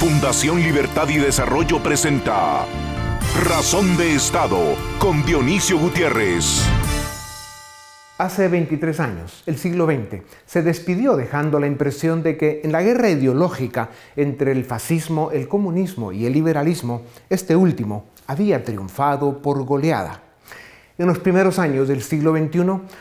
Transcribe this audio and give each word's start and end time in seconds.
Fundación 0.00 0.62
Libertad 0.62 1.10
y 1.10 1.18
Desarrollo 1.18 1.82
presenta 1.82 2.64
Razón 3.46 3.98
de 3.98 4.14
Estado 4.14 4.58
con 4.98 5.22
Dionisio 5.26 5.78
Gutiérrez. 5.78 6.66
Hace 8.16 8.48
23 8.48 8.98
años, 8.98 9.42
el 9.44 9.58
siglo 9.58 9.84
XX, 9.84 10.22
se 10.46 10.62
despidió 10.62 11.16
dejando 11.16 11.60
la 11.60 11.66
impresión 11.66 12.22
de 12.22 12.38
que 12.38 12.62
en 12.64 12.72
la 12.72 12.80
guerra 12.80 13.10
ideológica 13.10 13.90
entre 14.16 14.52
el 14.52 14.64
fascismo, 14.64 15.32
el 15.32 15.48
comunismo 15.48 16.12
y 16.12 16.24
el 16.24 16.32
liberalismo, 16.32 17.02
este 17.28 17.54
último 17.54 18.06
había 18.26 18.64
triunfado 18.64 19.42
por 19.42 19.62
goleada. 19.66 20.22
En 21.00 21.06
los 21.06 21.18
primeros 21.18 21.58
años 21.58 21.88
del 21.88 22.02
siglo 22.02 22.36
XXI, 22.36 22.60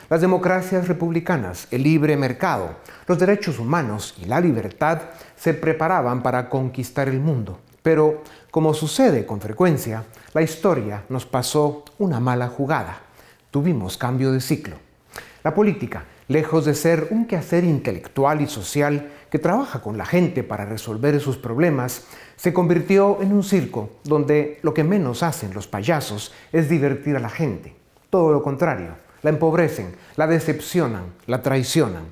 las 0.09 0.21
democracias 0.21 0.87
republicanas, 0.87 1.67
el 1.69 1.83
libre 1.83 2.15
mercado, 2.15 2.77
los 3.07 3.19
derechos 3.19 3.59
humanos 3.59 4.15
y 4.21 4.23
la 4.23 4.39
libertad 4.39 5.01
se 5.39 5.53
preparaban 5.53 6.21
para 6.21 6.49
conquistar 6.49 7.07
el 7.07 7.19
mundo. 7.19 7.59
Pero, 7.81 8.23
como 8.51 8.73
sucede 8.73 9.25
con 9.25 9.39
frecuencia, 9.39 10.03
la 10.33 10.41
historia 10.41 11.05
nos 11.09 11.25
pasó 11.25 11.85
una 11.97 12.19
mala 12.19 12.49
jugada. 12.49 12.99
Tuvimos 13.49 13.97
cambio 13.97 14.31
de 14.31 14.41
ciclo. 14.41 14.75
La 15.43 15.55
política, 15.55 16.03
lejos 16.27 16.65
de 16.65 16.75
ser 16.75 17.07
un 17.11 17.25
quehacer 17.25 17.63
intelectual 17.63 18.41
y 18.41 18.47
social 18.47 19.11
que 19.31 19.39
trabaja 19.39 19.81
con 19.81 19.97
la 19.97 20.05
gente 20.05 20.43
para 20.43 20.65
resolver 20.65 21.19
sus 21.21 21.37
problemas, 21.37 22.03
se 22.35 22.53
convirtió 22.53 23.21
en 23.21 23.31
un 23.31 23.43
circo 23.43 23.89
donde 24.03 24.59
lo 24.61 24.73
que 24.73 24.83
menos 24.83 25.23
hacen 25.23 25.53
los 25.53 25.67
payasos 25.67 26.33
es 26.51 26.69
divertir 26.69 27.15
a 27.15 27.19
la 27.19 27.29
gente. 27.29 27.75
Todo 28.09 28.33
lo 28.33 28.43
contrario, 28.43 28.95
la 29.21 29.29
empobrecen, 29.29 29.95
la 30.17 30.27
decepcionan, 30.27 31.05
la 31.27 31.41
traicionan. 31.41 32.03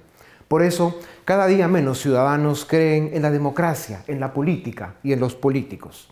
Por 0.48 0.64
eso, 0.64 0.98
cada 1.28 1.46
día 1.46 1.68
menos 1.68 2.00
ciudadanos 2.00 2.64
creen 2.64 3.10
en 3.12 3.22
la 3.22 3.30
democracia, 3.30 4.02
en 4.08 4.22
la 4.22 4.32
política 4.32 4.96
y 5.04 5.12
en 5.12 5.20
los 5.20 5.36
políticos. 5.36 6.08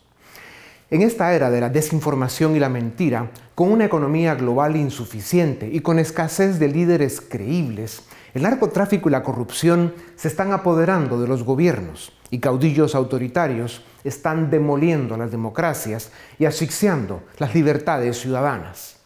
En 0.92 1.02
esta 1.02 1.34
era 1.34 1.50
de 1.50 1.62
la 1.62 1.70
desinformación 1.70 2.54
y 2.54 2.60
la 2.60 2.68
mentira, 2.68 3.32
con 3.56 3.72
una 3.72 3.86
economía 3.86 4.36
global 4.36 4.76
insuficiente 4.76 5.70
y 5.72 5.80
con 5.80 6.00
escasez 6.00 6.60
de 6.60 6.68
líderes 6.68 7.22
creíbles, 7.22 8.04
el 8.34 8.42
narcotráfico 8.42 9.08
y 9.08 9.14
la 9.14 9.24
corrupción 9.24 9.94
se 10.18 10.28
están 10.28 10.52
apoderando 10.52 11.22
de 11.22 11.30
los 11.30 11.44
gobiernos 11.44 12.12
y 12.30 12.40
caudillos 12.40 12.94
autoritarios 12.94 13.86
están 14.04 14.50
demoliendo 14.50 15.16
las 15.16 15.32
democracias 15.32 16.12
y 16.38 16.44
asfixiando 16.44 17.24
las 17.38 17.56
libertades 17.56 18.20
ciudadanas. 18.20 18.98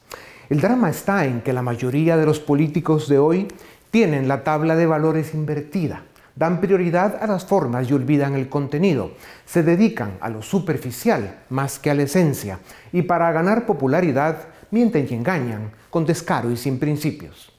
El 0.49 0.61
drama 0.61 0.89
está 0.89 1.25
en 1.25 1.41
que 1.41 1.53
la 1.53 1.61
mayoría 1.61 2.17
de 2.17 2.25
los 2.25 2.39
políticos 2.39 3.07
de 3.07 3.19
hoy 3.19 3.47
tienen 3.91 4.27
la 4.27 4.43
tabla 4.43 4.75
de 4.75 4.85
valores 4.85 5.33
invertida, 5.33 6.03
dan 6.35 6.61
prioridad 6.61 7.21
a 7.21 7.27
las 7.27 7.45
formas 7.45 7.89
y 7.89 7.93
olvidan 7.93 8.35
el 8.35 8.49
contenido, 8.49 9.11
se 9.45 9.63
dedican 9.63 10.17
a 10.21 10.29
lo 10.29 10.41
superficial 10.41 11.39
más 11.49 11.79
que 11.79 11.89
a 11.89 11.95
la 11.95 12.03
esencia 12.03 12.59
y 12.91 13.01
para 13.01 13.31
ganar 13.31 13.65
popularidad 13.65 14.47
mienten 14.71 15.07
y 15.09 15.15
engañan 15.15 15.71
con 15.89 16.05
descaro 16.05 16.51
y 16.51 16.57
sin 16.57 16.79
principios. 16.79 17.51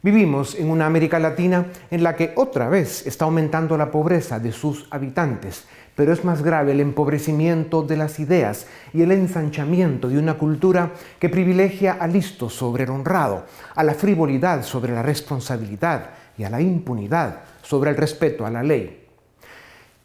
Vivimos 0.00 0.54
en 0.54 0.70
una 0.70 0.86
América 0.86 1.18
Latina 1.18 1.66
en 1.90 2.04
la 2.04 2.14
que 2.14 2.32
otra 2.36 2.68
vez 2.68 3.04
está 3.06 3.24
aumentando 3.24 3.76
la 3.76 3.90
pobreza 3.90 4.38
de 4.38 4.52
sus 4.52 4.86
habitantes 4.90 5.64
pero 5.98 6.12
es 6.12 6.24
más 6.24 6.44
grave 6.44 6.70
el 6.70 6.78
empobrecimiento 6.78 7.82
de 7.82 7.96
las 7.96 8.20
ideas 8.20 8.68
y 8.94 9.02
el 9.02 9.10
ensanchamiento 9.10 10.08
de 10.08 10.16
una 10.16 10.34
cultura 10.34 10.92
que 11.18 11.28
privilegia 11.28 11.94
al 11.94 12.12
listo 12.12 12.48
sobre 12.48 12.84
el 12.84 12.90
honrado, 12.90 13.46
a 13.74 13.82
la 13.82 13.94
frivolidad 13.94 14.62
sobre 14.62 14.92
la 14.92 15.02
responsabilidad 15.02 16.10
y 16.38 16.44
a 16.44 16.50
la 16.50 16.60
impunidad 16.60 17.40
sobre 17.62 17.90
el 17.90 17.96
respeto 17.96 18.46
a 18.46 18.50
la 18.50 18.62
ley. 18.62 19.06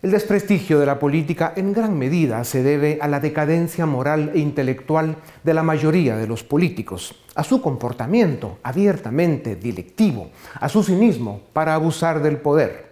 El 0.01 0.09
desprestigio 0.09 0.79
de 0.79 0.87
la 0.87 0.97
política 0.97 1.53
en 1.55 1.73
gran 1.73 1.95
medida 1.95 2.43
se 2.43 2.63
debe 2.63 2.97
a 2.99 3.07
la 3.07 3.19
decadencia 3.19 3.85
moral 3.85 4.31
e 4.33 4.39
intelectual 4.39 5.17
de 5.43 5.53
la 5.53 5.61
mayoría 5.61 6.17
de 6.17 6.25
los 6.25 6.43
políticos, 6.43 7.23
a 7.35 7.43
su 7.43 7.61
comportamiento 7.61 8.57
abiertamente 8.63 9.55
delictivo, 9.57 10.31
a 10.59 10.69
su 10.69 10.83
cinismo 10.83 11.41
para 11.53 11.75
abusar 11.75 12.23
del 12.23 12.37
poder. 12.37 12.82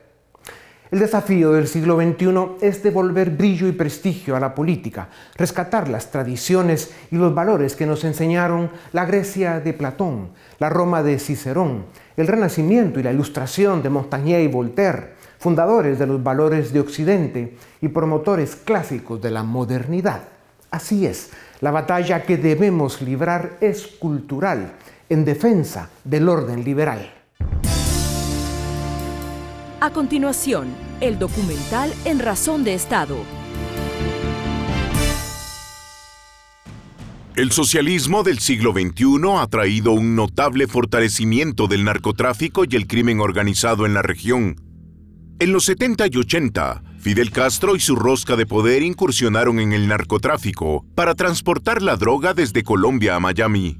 El 0.91 0.99
desafío 0.99 1.53
del 1.53 1.69
siglo 1.69 1.95
XXI 1.95 2.57
es 2.59 2.83
devolver 2.83 3.29
brillo 3.29 3.65
y 3.69 3.71
prestigio 3.71 4.35
a 4.35 4.41
la 4.41 4.53
política, 4.53 5.07
rescatar 5.37 5.87
las 5.87 6.11
tradiciones 6.11 6.91
y 7.11 7.15
los 7.15 7.33
valores 7.33 7.77
que 7.77 7.85
nos 7.85 8.03
enseñaron 8.03 8.69
la 8.91 9.05
Grecia 9.05 9.61
de 9.61 9.71
Platón, 9.71 10.31
la 10.59 10.67
Roma 10.67 11.01
de 11.01 11.17
Cicerón, 11.17 11.85
el 12.17 12.27
Renacimiento 12.27 12.99
y 12.99 13.03
la 13.03 13.13
Ilustración 13.13 13.81
de 13.81 13.89
Montaigne 13.89 14.43
y 14.43 14.47
Voltaire, 14.47 15.13
fundadores 15.39 15.97
de 15.97 16.07
los 16.07 16.21
valores 16.21 16.73
de 16.73 16.81
Occidente 16.81 17.55
y 17.79 17.87
promotores 17.87 18.57
clásicos 18.57 19.21
de 19.21 19.31
la 19.31 19.43
modernidad. 19.43 20.23
Así 20.71 21.05
es, 21.05 21.29
la 21.61 21.71
batalla 21.71 22.23
que 22.23 22.35
debemos 22.35 23.01
librar 23.01 23.59
es 23.61 23.87
cultural, 23.87 24.73
en 25.07 25.23
defensa 25.23 25.89
del 26.03 26.27
orden 26.27 26.65
liberal. 26.65 27.20
A 29.83 29.89
continuación, 29.89 30.67
el 30.99 31.17
documental 31.17 31.91
En 32.05 32.19
Razón 32.19 32.63
de 32.63 32.75
Estado. 32.75 33.17
El 37.35 37.51
socialismo 37.51 38.21
del 38.21 38.37
siglo 38.37 38.73
XXI 38.73 39.39
ha 39.39 39.47
traído 39.47 39.93
un 39.93 40.15
notable 40.15 40.67
fortalecimiento 40.67 41.65
del 41.65 41.83
narcotráfico 41.83 42.63
y 42.69 42.75
el 42.75 42.85
crimen 42.85 43.21
organizado 43.21 43.87
en 43.87 43.95
la 43.95 44.03
región. 44.03 44.55
En 45.39 45.51
los 45.51 45.65
70 45.65 46.05
y 46.11 46.15
80, 46.15 46.83
Fidel 46.99 47.31
Castro 47.31 47.75
y 47.75 47.79
su 47.79 47.95
rosca 47.95 48.35
de 48.35 48.45
poder 48.45 48.83
incursionaron 48.83 49.59
en 49.59 49.73
el 49.73 49.87
narcotráfico 49.87 50.85
para 50.93 51.15
transportar 51.15 51.81
la 51.81 51.95
droga 51.95 52.35
desde 52.35 52.61
Colombia 52.61 53.15
a 53.15 53.19
Miami. 53.19 53.79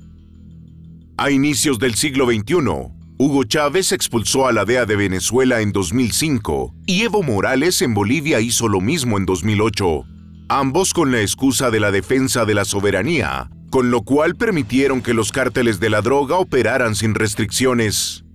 A 1.17 1.29
inicios 1.29 1.77
del 1.77 1.93
siglo 1.93 2.25
XXI, 2.25 3.00
Hugo 3.23 3.43
Chávez 3.43 3.91
expulsó 3.91 4.47
a 4.47 4.51
la 4.51 4.65
DEA 4.65 4.87
de 4.87 4.95
Venezuela 4.95 5.61
en 5.61 5.71
2005 5.71 6.73
y 6.87 7.03
Evo 7.03 7.21
Morales 7.21 7.83
en 7.83 7.93
Bolivia 7.93 8.39
hizo 8.39 8.67
lo 8.67 8.81
mismo 8.81 9.19
en 9.19 9.27
2008, 9.27 10.05
ambos 10.49 10.91
con 10.91 11.11
la 11.11 11.21
excusa 11.21 11.69
de 11.69 11.79
la 11.79 11.91
defensa 11.91 12.45
de 12.45 12.55
la 12.55 12.65
soberanía, 12.65 13.51
con 13.69 13.91
lo 13.91 14.01
cual 14.01 14.35
permitieron 14.35 15.03
que 15.03 15.13
los 15.13 15.31
cárteles 15.31 15.79
de 15.79 15.91
la 15.91 16.01
droga 16.01 16.37
operaran 16.37 16.95
sin 16.95 17.13
restricciones. 17.13 18.25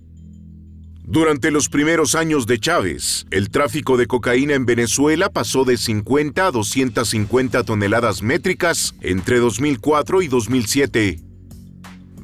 Durante 1.03 1.51
los 1.51 1.67
primeros 1.67 2.15
años 2.15 2.47
de 2.47 2.57
Chávez, 2.57 3.25
el 3.29 3.49
tráfico 3.49 3.97
de 3.97 4.07
cocaína 4.07 4.53
en 4.53 4.65
Venezuela 4.65 5.27
pasó 5.27 5.65
de 5.65 5.75
50 5.75 6.47
a 6.47 6.51
250 6.51 7.63
toneladas 7.63 8.21
métricas 8.21 8.95
entre 9.01 9.39
2004 9.39 10.21
y 10.21 10.29
2007 10.29 11.26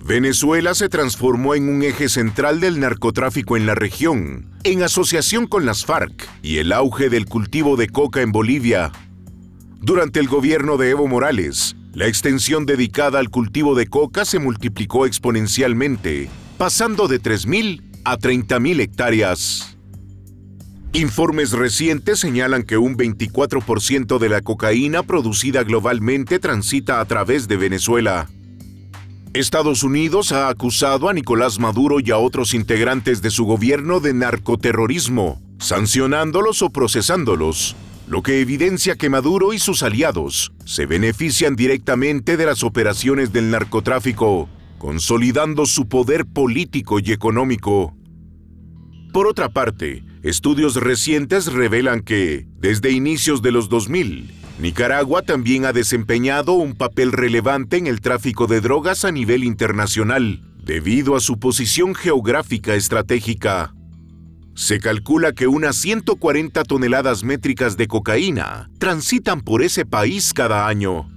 Venezuela 0.05 0.75
se 0.75 0.89
transformó 0.89 1.55
en 1.55 1.69
un 1.69 1.81
eje 1.81 2.09
central 2.09 2.59
del 2.59 2.81
narcotráfico 2.81 3.55
en 3.55 3.65
la 3.65 3.73
región, 3.73 4.49
en 4.65 4.83
asociación 4.83 5.47
con 5.47 5.65
las 5.65 5.85
FARC 5.85 6.27
y 6.41 6.57
el 6.57 6.73
auge 6.73 7.09
del 7.09 7.25
cultivo 7.25 7.77
de 7.77 7.87
coca 7.87 8.21
en 8.21 8.33
Bolivia. 8.33 8.91
Durante 9.79 10.19
el 10.19 10.27
gobierno 10.27 10.75
de 10.75 10.89
Evo 10.89 11.07
Morales, 11.07 11.77
la 11.93 12.07
extensión 12.07 12.65
dedicada 12.65 13.19
al 13.19 13.29
cultivo 13.29 13.75
de 13.75 13.87
coca 13.87 14.25
se 14.25 14.39
multiplicó 14.39 15.05
exponencialmente, 15.05 16.27
pasando 16.57 17.07
de 17.07 17.21
3.000 17.21 17.81
a 18.03 18.17
30.000 18.17 18.81
hectáreas. 18.81 19.77
Informes 20.91 21.53
recientes 21.53 22.19
señalan 22.19 22.63
que 22.63 22.77
un 22.77 22.97
24% 22.97 24.19
de 24.19 24.27
la 24.29 24.41
cocaína 24.41 25.03
producida 25.03 25.63
globalmente 25.63 26.39
transita 26.39 26.99
a 26.99 27.05
través 27.05 27.47
de 27.47 27.55
Venezuela. 27.55 28.27
Estados 29.33 29.81
Unidos 29.81 30.31
ha 30.31 30.47
acusado 30.47 31.09
a 31.09 31.13
Nicolás 31.13 31.57
Maduro 31.57 31.99
y 31.99 32.11
a 32.11 32.17
otros 32.17 32.53
integrantes 32.53 33.23
de 33.23 33.31
su 33.31 33.45
gobierno 33.45 33.99
de 33.99 34.13
narcoterrorismo, 34.13 35.41
sancionándolos 35.57 36.61
o 36.61 36.69
procesándolos, 36.69 37.75
lo 38.07 38.21
que 38.21 38.41
evidencia 38.41 38.95
que 38.95 39.09
Maduro 39.09 39.53
y 39.53 39.57
sus 39.57 39.81
aliados 39.81 40.53
se 40.65 40.85
benefician 40.85 41.55
directamente 41.55 42.37
de 42.37 42.45
las 42.45 42.63
operaciones 42.63 43.33
del 43.33 43.49
narcotráfico, 43.49 44.49
consolidando 44.77 45.65
su 45.65 45.87
poder 45.87 46.27
político 46.27 46.99
y 46.99 47.11
económico. 47.11 47.97
Por 49.13 49.25
otra 49.25 49.49
parte, 49.49 50.03
estudios 50.21 50.75
recientes 50.75 51.51
revelan 51.51 52.01
que, 52.01 52.45
desde 52.59 52.91
inicios 52.91 53.41
de 53.41 53.51
los 53.51 53.67
2000, 53.67 54.42
Nicaragua 54.63 55.23
también 55.23 55.65
ha 55.65 55.73
desempeñado 55.73 56.53
un 56.53 56.73
papel 56.73 57.11
relevante 57.11 57.75
en 57.75 57.85
el 57.85 57.99
tráfico 57.99 58.47
de 58.47 58.61
drogas 58.61 59.03
a 59.03 59.11
nivel 59.11 59.43
internacional, 59.43 60.41
debido 60.63 61.17
a 61.17 61.19
su 61.19 61.37
posición 61.37 61.93
geográfica 61.93 62.73
estratégica. 62.73 63.75
Se 64.55 64.79
calcula 64.79 65.33
que 65.33 65.47
unas 65.47 65.75
140 65.75 66.63
toneladas 66.63 67.25
métricas 67.25 67.75
de 67.75 67.87
cocaína 67.87 68.69
transitan 68.77 69.41
por 69.41 69.63
ese 69.63 69.85
país 69.85 70.33
cada 70.33 70.65
año. 70.65 71.09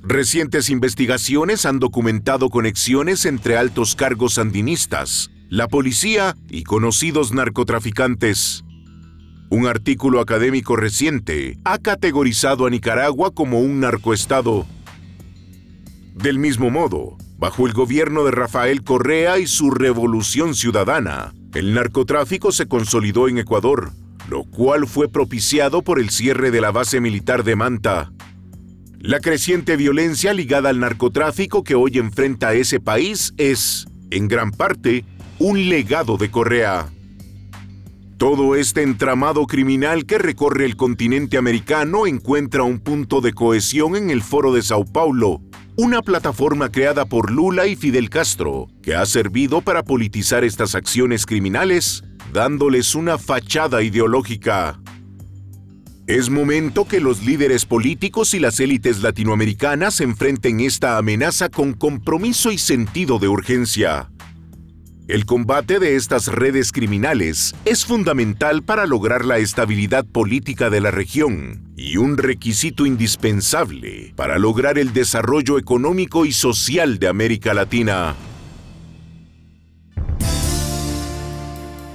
Recientes 0.00 0.70
investigaciones 0.70 1.66
han 1.66 1.78
documentado 1.78 2.48
conexiones 2.48 3.26
entre 3.26 3.58
altos 3.58 3.94
cargos 3.94 4.34
sandinistas, 4.34 5.30
la 5.50 5.68
policía 5.68 6.34
y 6.48 6.62
conocidos 6.62 7.34
narcotraficantes. 7.34 8.64
Un 9.50 9.66
artículo 9.66 10.20
académico 10.20 10.76
reciente 10.76 11.58
ha 11.64 11.78
categorizado 11.78 12.66
a 12.66 12.70
Nicaragua 12.70 13.34
como 13.34 13.58
un 13.58 13.80
narcoestado. 13.80 14.64
Del 16.14 16.38
mismo 16.38 16.70
modo, 16.70 17.18
bajo 17.36 17.66
el 17.66 17.72
gobierno 17.72 18.22
de 18.22 18.30
Rafael 18.30 18.84
Correa 18.84 19.40
y 19.40 19.48
su 19.48 19.72
revolución 19.72 20.54
ciudadana, 20.54 21.34
el 21.52 21.74
narcotráfico 21.74 22.52
se 22.52 22.68
consolidó 22.68 23.26
en 23.26 23.38
Ecuador, 23.38 23.90
lo 24.28 24.44
cual 24.44 24.86
fue 24.86 25.08
propiciado 25.08 25.82
por 25.82 25.98
el 25.98 26.10
cierre 26.10 26.52
de 26.52 26.60
la 26.60 26.70
base 26.70 27.00
militar 27.00 27.42
de 27.42 27.56
Manta. 27.56 28.12
La 29.00 29.18
creciente 29.18 29.74
violencia 29.74 30.32
ligada 30.32 30.68
al 30.68 30.78
narcotráfico 30.78 31.64
que 31.64 31.74
hoy 31.74 31.98
enfrenta 31.98 32.54
ese 32.54 32.78
país 32.78 33.34
es, 33.36 33.88
en 34.12 34.28
gran 34.28 34.52
parte, 34.52 35.04
un 35.40 35.68
legado 35.68 36.18
de 36.18 36.30
Correa. 36.30 36.88
Todo 38.20 38.54
este 38.54 38.82
entramado 38.82 39.46
criminal 39.46 40.04
que 40.04 40.18
recorre 40.18 40.66
el 40.66 40.76
continente 40.76 41.38
americano 41.38 42.06
encuentra 42.06 42.64
un 42.64 42.78
punto 42.78 43.22
de 43.22 43.32
cohesión 43.32 43.96
en 43.96 44.10
el 44.10 44.20
Foro 44.20 44.52
de 44.52 44.60
Sao 44.60 44.84
Paulo, 44.84 45.40
una 45.76 46.02
plataforma 46.02 46.70
creada 46.70 47.06
por 47.06 47.30
Lula 47.30 47.66
y 47.66 47.76
Fidel 47.76 48.10
Castro, 48.10 48.68
que 48.82 48.94
ha 48.94 49.06
servido 49.06 49.62
para 49.62 49.84
politizar 49.84 50.44
estas 50.44 50.74
acciones 50.74 51.24
criminales, 51.24 52.04
dándoles 52.30 52.94
una 52.94 53.16
fachada 53.16 53.82
ideológica. 53.82 54.78
Es 56.06 56.28
momento 56.28 56.86
que 56.86 57.00
los 57.00 57.22
líderes 57.22 57.64
políticos 57.64 58.34
y 58.34 58.38
las 58.38 58.60
élites 58.60 59.00
latinoamericanas 59.00 60.02
enfrenten 60.02 60.60
esta 60.60 60.98
amenaza 60.98 61.48
con 61.48 61.72
compromiso 61.72 62.52
y 62.52 62.58
sentido 62.58 63.18
de 63.18 63.28
urgencia. 63.28 64.09
El 65.10 65.26
combate 65.26 65.80
de 65.80 65.96
estas 65.96 66.28
redes 66.28 66.70
criminales 66.70 67.52
es 67.64 67.84
fundamental 67.84 68.62
para 68.62 68.86
lograr 68.86 69.24
la 69.24 69.38
estabilidad 69.38 70.06
política 70.06 70.70
de 70.70 70.80
la 70.80 70.92
región 70.92 71.72
y 71.76 71.96
un 71.96 72.16
requisito 72.16 72.86
indispensable 72.86 74.12
para 74.14 74.38
lograr 74.38 74.78
el 74.78 74.92
desarrollo 74.92 75.58
económico 75.58 76.26
y 76.26 76.32
social 76.32 77.00
de 77.00 77.08
América 77.08 77.54
Latina. 77.54 78.14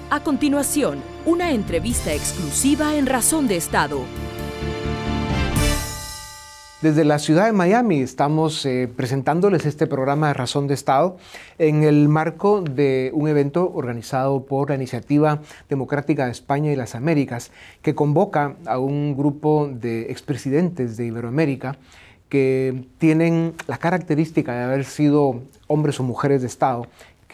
A 0.09 0.19
continuación, 0.21 1.01
una 1.25 1.51
entrevista 1.51 2.13
exclusiva 2.13 2.97
en 2.97 3.05
Razón 3.05 3.47
de 3.47 3.55
Estado. 3.55 4.01
Desde 6.85 7.03
la 7.03 7.17
ciudad 7.17 7.47
de 7.47 7.51
Miami 7.51 8.01
estamos 8.01 8.63
eh, 8.63 8.87
presentándoles 8.95 9.65
este 9.65 9.87
programa 9.87 10.27
de 10.27 10.35
Razón 10.35 10.67
de 10.67 10.75
Estado 10.75 11.17
en 11.57 11.81
el 11.81 12.07
marco 12.09 12.61
de 12.61 13.09
un 13.15 13.27
evento 13.27 13.71
organizado 13.73 14.45
por 14.45 14.69
la 14.69 14.75
Iniciativa 14.75 15.41
Democrática 15.67 16.25
de 16.25 16.31
España 16.31 16.71
y 16.71 16.75
las 16.75 16.93
Américas, 16.93 17.49
que 17.81 17.95
convoca 17.95 18.57
a 18.67 18.77
un 18.77 19.17
grupo 19.17 19.67
de 19.67 20.11
expresidentes 20.11 20.95
de 20.95 21.07
Iberoamérica 21.07 21.75
que 22.29 22.85
tienen 22.99 23.55
la 23.65 23.79
característica 23.79 24.53
de 24.53 24.63
haber 24.65 24.85
sido 24.85 25.41
hombres 25.65 25.99
o 25.99 26.03
mujeres 26.03 26.41
de 26.41 26.47
Estado 26.47 26.85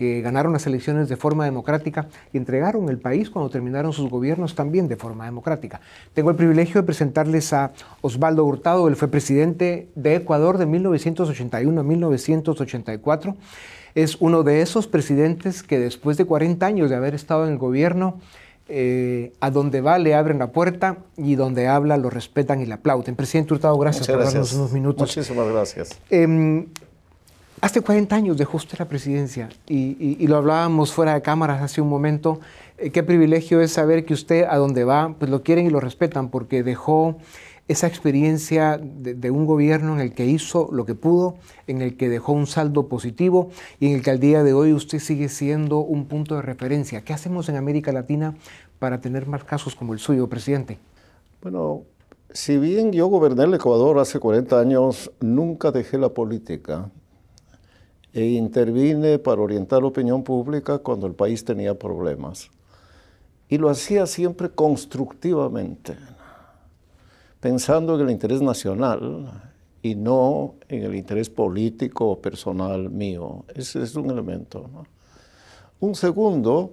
que 0.02 0.20
ganaron 0.22 0.52
las 0.52 0.66
elecciones 0.66 1.10
de 1.10 1.16
forma 1.16 1.46
democrática 1.46 2.08
y 2.34 2.38
entregaron 2.38 2.90
el 2.90 2.98
país 2.98 3.30
cuando 3.30 3.52
terminaron 3.52 3.94
sus 3.94 4.10
gobiernos 4.10 4.56
también 4.56 4.88
de 4.88 4.96
forma 4.96 5.26
democrática. 5.26 5.80
Tengo 6.16 6.32
el 6.32 6.36
privilegio 6.36 6.82
de 6.82 6.88
presentarles 6.88 7.54
a 7.54 7.72
Osvaldo 8.02 8.44
Hurtado, 8.44 8.88
él 8.88 8.96
fue 8.96 9.10
presidente 9.10 9.90
de 9.94 10.16
Ecuador 10.16 10.58
de 10.58 10.66
1981 10.66 11.80
a 11.80 11.84
1984. 11.84 13.36
Es 13.94 14.18
uno 14.20 14.42
de 14.42 14.64
esos 14.64 14.88
presidentes 14.88 15.62
que 15.62 15.78
después 15.78 16.18
de 16.18 16.26
40 16.26 16.66
años 16.66 16.90
de 16.90 16.96
haber 16.96 17.14
estado 17.14 17.46
en 17.46 17.52
el 17.52 17.60
gobierno, 17.60 18.18
eh, 18.70 19.34
a 19.40 19.52
donde 19.52 19.82
va 19.82 20.00
le 20.00 20.16
abren 20.16 20.40
la 20.40 20.48
puerta 20.48 20.98
y 21.16 21.36
donde 21.36 21.68
habla 21.68 21.98
lo 21.98 22.10
respetan 22.10 22.60
y 22.60 22.66
le 22.66 22.74
aplauden. 22.74 23.16
Presidente 23.16 23.54
Hurtado, 23.54 23.78
gracias 23.78 24.08
por 24.08 24.24
darnos 24.24 24.52
unos 24.54 24.72
minutos. 24.72 25.16
Muchísimas 25.16 25.48
gracias. 25.48 26.00
Em, 26.10 26.66
Hace 27.62 27.82
40 27.82 28.16
años 28.16 28.38
dejó 28.38 28.58
usted 28.58 28.80
la 28.80 28.86
presidencia 28.86 29.48
y, 29.68 30.26
lo 30.26 30.38
hablábamos 30.38 30.94
fuera 30.94 31.14
de 31.14 31.22
cámaras 31.22 31.62
hace 31.62 31.80
un 31.80 31.90
momento. 31.90 32.40
Eh, 32.80 32.90
qué 32.90 33.04
privilegio 33.04 33.62
es 33.62 33.72
saber 33.72 34.04
que 34.04 34.16
usted 34.16 34.46
a 34.50 34.58
donde 34.58 34.84
va, 34.84 35.14
pues 35.20 35.30
lo 35.30 35.44
quieren 35.44 35.68
y 35.68 35.70
lo 35.70 35.80
respetan 35.80 36.30
porque 36.30 36.64
dejó 36.64 37.18
esa 37.68 37.86
experiencia 37.86 38.80
de, 38.82 39.30
un 39.30 39.46
gobierno 39.46 39.94
en 39.94 40.00
el 40.00 40.16
que 40.16 40.26
hizo 40.26 40.70
lo 40.72 40.88
que 40.88 40.96
pudo, 40.96 41.36
en 41.68 41.84
el 41.84 41.98
que 41.98 42.10
dejó 42.10 42.32
un 42.32 42.48
saldo 42.48 42.88
positivo 42.88 43.52
y 43.80 43.90
en 43.90 43.94
el 43.94 44.02
que 44.02 44.10
al 44.10 44.20
día 44.20 44.42
de 44.42 44.54
hoy 44.54 44.74
usted 44.74 44.98
sigue 44.98 45.30
siendo 45.30 45.82
un 45.82 46.06
punto 46.06 46.38
de 46.38 46.42
referencia. 46.42 47.02
¿Qué 47.02 47.14
hacemos 47.14 47.48
en 47.48 47.58
América 47.58 47.92
Latina 47.92 48.34
para 48.80 49.02
tener 49.02 49.28
más 49.28 49.44
casos 49.44 49.76
como 49.76 49.94
el 49.94 50.00
suyo, 50.00 50.28
presidente? 50.28 50.80
Bueno, 51.44 51.84
si 52.32 52.58
bien 52.58 52.92
yo 52.92 53.06
goberné 53.06 53.44
el 53.44 53.54
Ecuador 53.54 54.00
hace 54.00 54.18
40 54.18 54.60
años, 54.60 55.12
nunca 55.20 55.72
dejé 55.72 56.00
la 56.00 56.10
política 56.10 56.90
e 58.14 58.26
intervine 58.26 59.20
para 59.20 59.42
orientar 59.42 59.82
la 59.82 59.88
opinión 59.88 60.24
pública 60.24 60.80
cuando 60.80 61.08
el 61.08 61.14
país 61.14 61.46
tenía 61.46 61.78
problemas. 61.78 62.50
Y 63.48 63.58
lo 63.58 63.70
hacía 63.70 64.06
siempre 64.06 64.50
constructivamente, 64.50 65.96
pensando 67.40 67.96
en 67.96 68.02
el 68.02 68.12
interés 68.12 68.42
nacional 68.42 69.52
y 69.82 69.96
no 69.96 70.56
en 70.68 70.84
el 70.84 70.96
interés 70.96 71.30
político 71.30 72.12
o 72.12 72.22
personal 72.22 72.90
mío. 72.90 73.46
Ese 73.54 73.82
es 73.82 73.96
un 73.96 74.10
elemento. 74.10 74.70
Un 75.80 75.96
segundo, 75.96 76.72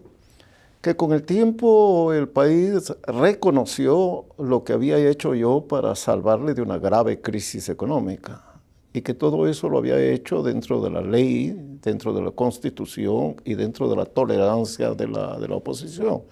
que 0.81 0.95
con 0.95 1.13
el 1.13 1.23
tiempo 1.23 2.13
el 2.13 2.29
país 2.29 2.93
reconoció 3.07 4.27
lo 4.39 4.63
que 4.63 4.73
había 4.73 4.99
hecho 4.99 5.35
yo 5.35 5.67
para 5.67 5.95
salvarle 5.97 6.55
de 6.55 6.63
una 6.63 6.79
grave 6.79 7.21
crisis 7.21 7.69
económica 7.69 8.48
y 8.93 9.03
que 9.03 9.15
todo 9.15 9.47
eso 9.49 9.69
lo 9.69 9.79
había 9.79 10.01
hecho 10.01 10.43
dentro 10.43 10.81
de 10.81 10.91
la 10.91 11.01
ley, 11.01 11.79
dentro 11.83 12.13
de 12.13 12.23
la 12.23 12.31
constitución 12.31 13.37
y 13.45 13.55
dentro 13.55 13.89
de 13.89 13.97
la 13.97 14.07
tolerancia 14.07 14.95
de 14.95 15.09
la, 15.09 15.39
de 15.39 15.49
la 15.49 15.57
oposición. 15.57 16.23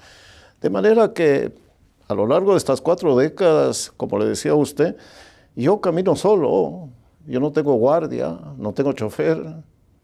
De 0.61 0.70
manera 0.70 1.12
que 1.12 1.53
a 2.08 2.14
lo 2.14 2.26
largo 2.26 2.53
de 2.53 2.58
estas 2.58 2.81
cuatro 2.81 3.17
décadas, 3.17 3.93
como 3.97 4.19
le 4.19 4.26
decía 4.26 4.53
a 4.53 4.55
usted, 4.55 4.97
yo 5.55 5.81
camino 5.81 6.17
solo, 6.17 6.88
yo 7.26 7.41
no 7.41 7.53
tengo 7.53 7.75
guardia, 7.75 8.38
no 8.56 8.73
tengo 8.73 8.93
chofer, 8.93 9.43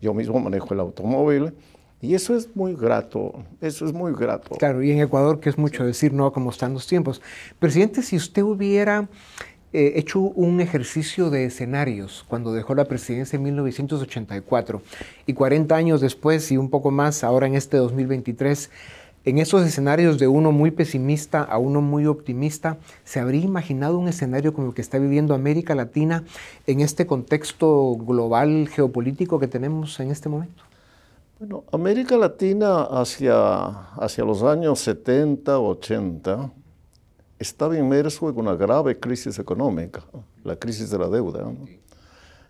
yo 0.00 0.12
mismo 0.12 0.38
manejo 0.40 0.75
el 0.75 0.81
automóvil. 0.81 1.55
Y 2.00 2.16
eso 2.16 2.34
es 2.34 2.56
muy 2.56 2.75
grato, 2.75 3.32
eso 3.60 3.87
es 3.87 3.93
muy 3.93 4.12
grato. 4.12 4.56
Claro, 4.56 4.82
y 4.82 4.90
en 4.90 5.00
Ecuador, 5.00 5.38
que 5.38 5.48
es 5.48 5.56
mucho 5.56 5.84
decir, 5.84 6.12
no 6.12 6.32
como 6.32 6.50
están 6.50 6.75
los 6.75 6.88
tiempos. 6.88 7.22
Presidente, 7.60 8.03
si 8.03 8.17
usted 8.17 8.43
hubiera 8.43 9.08
eh, 9.72 9.94
hecho 9.96 10.20
un 10.20 10.60
ejercicio 10.60 11.31
de 11.31 11.46
escenarios 11.46 12.24
cuando 12.29 12.52
dejó 12.52 12.74
la 12.74 12.84
presidencia 12.84 13.36
en 13.36 13.43
1984 13.44 14.82
y 15.26 15.32
40 15.32 15.74
años 15.74 16.00
después 16.00 16.52
y 16.52 16.58
un 16.58 16.69
poco 16.69 16.91
más 16.91 17.24
ahora 17.24 17.46
en 17.46 17.55
este 17.55 17.79
2023. 17.79 18.70
En 19.24 19.38
esos 19.38 19.64
escenarios 19.64 20.19
de 20.19 20.26
uno 20.26 20.52
muy 20.52 20.72
pesimista 20.72 21.43
a 21.43 21.56
uno 21.56 21.81
muy 21.81 22.06
optimista, 22.06 22.76
¿se 23.05 23.20
habría 23.20 23.43
imaginado 23.43 23.96
un 23.98 24.08
escenario 24.08 24.52
como 24.52 24.69
el 24.69 24.74
que 24.74 24.82
está 24.82 24.98
viviendo 24.98 25.32
América 25.32 25.74
Latina 25.74 26.24
en 26.67 26.81
este 26.81 27.06
contexto 27.06 27.94
global 27.94 28.69
geopolítico 28.69 29.38
que 29.38 29.46
tenemos 29.46 29.98
en 30.00 30.10
este 30.10 30.29
momento? 30.29 30.64
Bueno, 31.38 31.64
América 31.72 32.17
Latina 32.17 32.82
hacia, 32.82 33.67
hacia 33.94 34.24
los 34.24 34.43
años 34.43 34.81
70, 34.81 35.58
80, 35.58 36.50
estaba 37.43 37.77
inmerso 37.77 38.29
en 38.29 38.39
una 38.39 38.55
grave 38.55 38.99
crisis 38.99 39.39
económica, 39.39 40.03
la 40.44 40.56
crisis 40.56 40.91
de 40.91 40.99
la 40.99 41.08
deuda, 41.08 41.53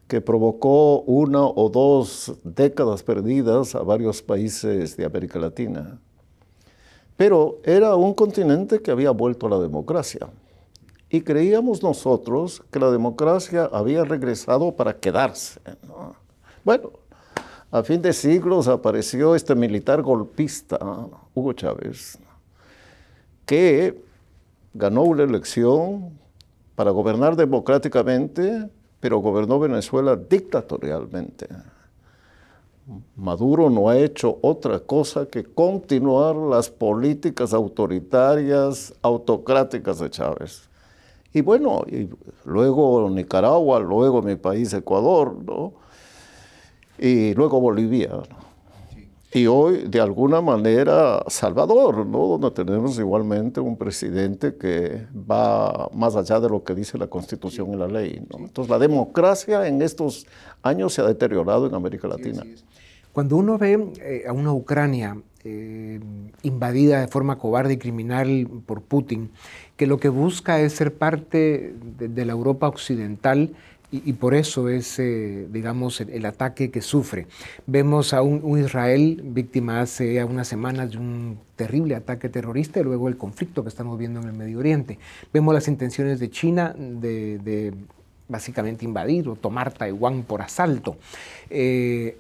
que 0.06 0.20
provocó 0.20 1.00
una 1.00 1.44
o 1.44 1.68
dos 1.68 2.32
décadas 2.44 3.02
perdidas 3.02 3.74
a 3.74 3.82
varios 3.82 4.22
países 4.22 4.96
de 4.96 5.04
América 5.04 5.38
Latina. 5.38 5.98
Pero 7.16 7.58
era 7.64 7.96
un 7.96 8.14
continente 8.14 8.80
que 8.80 8.90
había 8.90 9.10
vuelto 9.10 9.46
a 9.46 9.50
la 9.50 9.58
democracia. 9.58 10.28
Y 11.08 11.20
creíamos 11.20 11.82
nosotros 11.82 12.62
que 12.70 12.78
la 12.78 12.90
democracia 12.90 13.68
había 13.72 14.04
regresado 14.04 14.72
para 14.72 14.98
quedarse. 14.98 15.60
Bueno, 16.64 16.90
a 17.70 17.82
fin 17.82 18.02
de 18.02 18.12
siglos 18.12 18.68
apareció 18.68 19.34
este 19.34 19.54
militar 19.54 20.02
golpista, 20.02 20.78
Hugo 21.34 21.52
Chávez, 21.54 22.18
que 23.46 24.11
ganó 24.74 25.02
una 25.02 25.24
elección 25.24 26.18
para 26.74 26.90
gobernar 26.90 27.36
democráticamente, 27.36 28.68
pero 29.00 29.18
gobernó 29.18 29.58
Venezuela 29.58 30.16
dictatorialmente. 30.16 31.48
Maduro 33.16 33.70
no 33.70 33.88
ha 33.88 33.96
hecho 33.96 34.38
otra 34.42 34.80
cosa 34.80 35.26
que 35.26 35.44
continuar 35.44 36.34
las 36.34 36.68
políticas 36.68 37.54
autoritarias, 37.54 38.92
autocráticas 39.02 40.00
de 40.00 40.10
Chávez. 40.10 40.68
Y 41.32 41.40
bueno, 41.40 41.84
luego 42.44 43.08
Nicaragua, 43.08 43.80
luego 43.80 44.20
mi 44.22 44.36
país 44.36 44.72
Ecuador, 44.72 45.36
¿no? 45.44 45.72
y 46.98 47.34
luego 47.34 47.60
Bolivia. 47.60 48.10
Y 49.34 49.46
hoy 49.46 49.84
de 49.88 50.00
alguna 50.00 50.42
manera 50.42 51.24
Salvador, 51.26 52.06
¿no? 52.06 52.38
donde 52.38 52.50
tenemos 52.50 52.98
igualmente 52.98 53.60
un 53.60 53.76
presidente 53.76 54.56
que 54.56 55.06
va 55.14 55.88
más 55.94 56.16
allá 56.16 56.38
de 56.38 56.50
lo 56.50 56.62
que 56.62 56.74
dice 56.74 56.98
la 56.98 57.06
constitución 57.06 57.72
y 57.72 57.76
la 57.76 57.88
ley. 57.88 58.22
Entonces 58.30 58.68
la 58.68 58.78
democracia 58.78 59.66
en 59.66 59.80
estos 59.80 60.26
años 60.62 60.92
se 60.92 61.00
ha 61.00 61.04
deteriorado 61.04 61.66
en 61.66 61.74
América 61.74 62.08
Latina. 62.08 62.42
Cuando 63.12 63.36
uno 63.36 63.56
ve 63.56 63.92
eh, 64.00 64.24
a 64.26 64.32
una 64.32 64.52
Ucrania 64.52 65.16
eh, 65.44 65.98
invadida 66.42 67.00
de 67.00 67.08
forma 67.08 67.38
cobarde 67.38 67.74
y 67.74 67.78
criminal 67.78 68.48
por 68.66 68.82
Putin, 68.82 69.30
que 69.76 69.86
lo 69.86 69.98
que 69.98 70.10
busca 70.10 70.60
es 70.60 70.74
ser 70.74 70.94
parte 70.94 71.74
de 71.98 72.24
la 72.26 72.32
Europa 72.32 72.68
occidental, 72.68 73.54
y, 73.92 74.14
por 74.14 74.34
eso 74.34 74.70
es, 74.70 74.98
eh, 74.98 75.46
digamos, 75.50 76.00
el, 76.00 76.24
ataque 76.24 76.70
que 76.70 76.80
sufre. 76.80 77.26
Vemos 77.66 78.14
a 78.14 78.22
un, 78.22 78.58
Israel 78.58 79.20
víctima 79.22 79.82
hace 79.82 80.24
unas 80.24 80.48
semanas 80.48 80.92
de 80.92 80.96
un 80.96 81.38
terrible 81.56 81.94
ataque 81.94 82.30
terrorista 82.30 82.80
y 82.80 82.84
luego 82.84 83.08
el 83.08 83.18
conflicto 83.18 83.62
que 83.62 83.68
estamos 83.68 83.98
viendo 83.98 84.20
en 84.22 84.28
el 84.28 84.32
Medio 84.32 84.60
Oriente. 84.60 84.98
Vemos 85.30 85.52
las 85.52 85.68
intenciones 85.68 86.20
de 86.20 86.30
China 86.30 86.74
de, 86.74 87.74
básicamente 88.28 88.86
invadir 88.86 89.28
o 89.28 89.36
tomar 89.36 89.70
Taiwán 89.74 90.22
por 90.22 90.40
asalto. 90.40 90.96
Eh, 91.50 92.16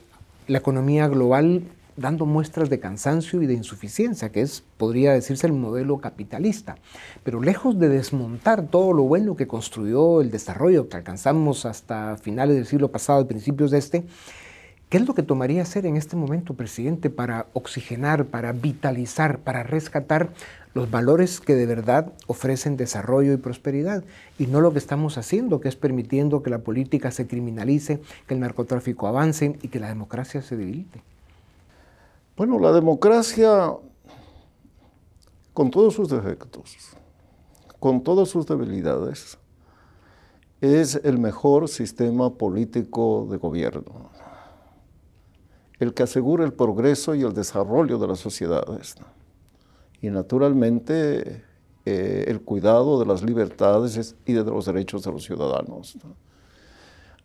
la 0.48 0.58
economía 0.58 1.08
global 1.08 1.62
dando 1.96 2.26
muestras 2.26 2.70
de 2.70 2.80
cansancio 2.80 3.42
y 3.42 3.46
de 3.46 3.54
insuficiencia, 3.54 4.30
que 4.30 4.42
es, 4.42 4.62
podría 4.76 5.12
decirse, 5.12 5.46
el 5.46 5.52
modelo 5.52 5.98
capitalista. 5.98 6.76
Pero 7.22 7.40
lejos 7.40 7.78
de 7.78 7.88
desmontar 7.88 8.66
todo 8.68 8.92
lo 8.92 9.04
bueno 9.04 9.36
que 9.36 9.46
construyó 9.46 10.20
el 10.20 10.30
desarrollo 10.30 10.88
que 10.88 10.96
alcanzamos 10.96 11.66
hasta 11.66 12.16
finales 12.16 12.56
del 12.56 12.66
siglo 12.66 12.90
pasado 12.90 13.22
y 13.22 13.24
principios 13.24 13.70
de 13.70 13.78
este, 13.78 14.04
¿qué 14.88 14.98
es 14.98 15.06
lo 15.06 15.14
que 15.14 15.22
tomaría 15.22 15.62
hacer 15.62 15.86
en 15.86 15.96
este 15.96 16.16
momento, 16.16 16.54
presidente, 16.54 17.10
para 17.10 17.46
oxigenar, 17.52 18.26
para 18.26 18.52
vitalizar, 18.52 19.38
para 19.38 19.62
rescatar 19.62 20.30
los 20.74 20.90
valores 20.90 21.40
que 21.40 21.54
de 21.54 21.66
verdad 21.66 22.12
ofrecen 22.26 22.76
desarrollo 22.76 23.32
y 23.32 23.36
prosperidad 23.36 24.04
y 24.38 24.46
no 24.46 24.60
lo 24.60 24.72
que 24.72 24.78
estamos 24.78 25.18
haciendo, 25.18 25.60
que 25.60 25.68
es 25.68 25.76
permitiendo 25.76 26.42
que 26.42 26.50
la 26.50 26.60
política 26.60 27.10
se 27.10 27.26
criminalice, 27.26 28.00
que 28.26 28.34
el 28.34 28.40
narcotráfico 28.40 29.06
avance 29.06 29.56
y 29.62 29.68
que 29.68 29.80
la 29.80 29.88
democracia 29.88 30.40
se 30.40 30.56
debilite? 30.56 31.02
Bueno, 32.34 32.58
la 32.58 32.72
democracia, 32.72 33.76
con 35.52 35.70
todos 35.70 35.92
sus 35.92 36.08
defectos, 36.08 36.96
con 37.78 38.02
todas 38.02 38.30
sus 38.30 38.46
debilidades, 38.46 39.38
es 40.62 40.94
el 41.04 41.18
mejor 41.18 41.68
sistema 41.68 42.32
político 42.32 43.28
de 43.30 43.36
gobierno, 43.36 44.10
el 45.78 45.92
que 45.92 46.04
asegura 46.04 46.46
el 46.46 46.54
progreso 46.54 47.14
y 47.14 47.20
el 47.20 47.34
desarrollo 47.34 47.98
de 47.98 48.08
las 48.08 48.20
sociedades. 48.20 48.94
Y 50.00 50.08
naturalmente 50.08 51.44
eh, 51.84 52.24
el 52.28 52.40
cuidado 52.40 52.98
de 52.98 53.04
las 53.04 53.22
libertades 53.22 54.16
y 54.24 54.32
de 54.32 54.44
los 54.44 54.64
derechos 54.64 55.02
de 55.02 55.12
los 55.12 55.22
ciudadanos. 55.22 55.98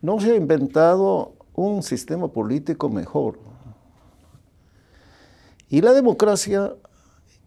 no 0.02 0.20
se 0.20 0.32
ha 0.32 0.36
inventado 0.36 1.32
un 1.54 1.82
sistema 1.82 2.28
político 2.28 2.90
mejor 2.90 3.48
y 5.68 5.80
la 5.80 5.92
democracia 5.92 6.74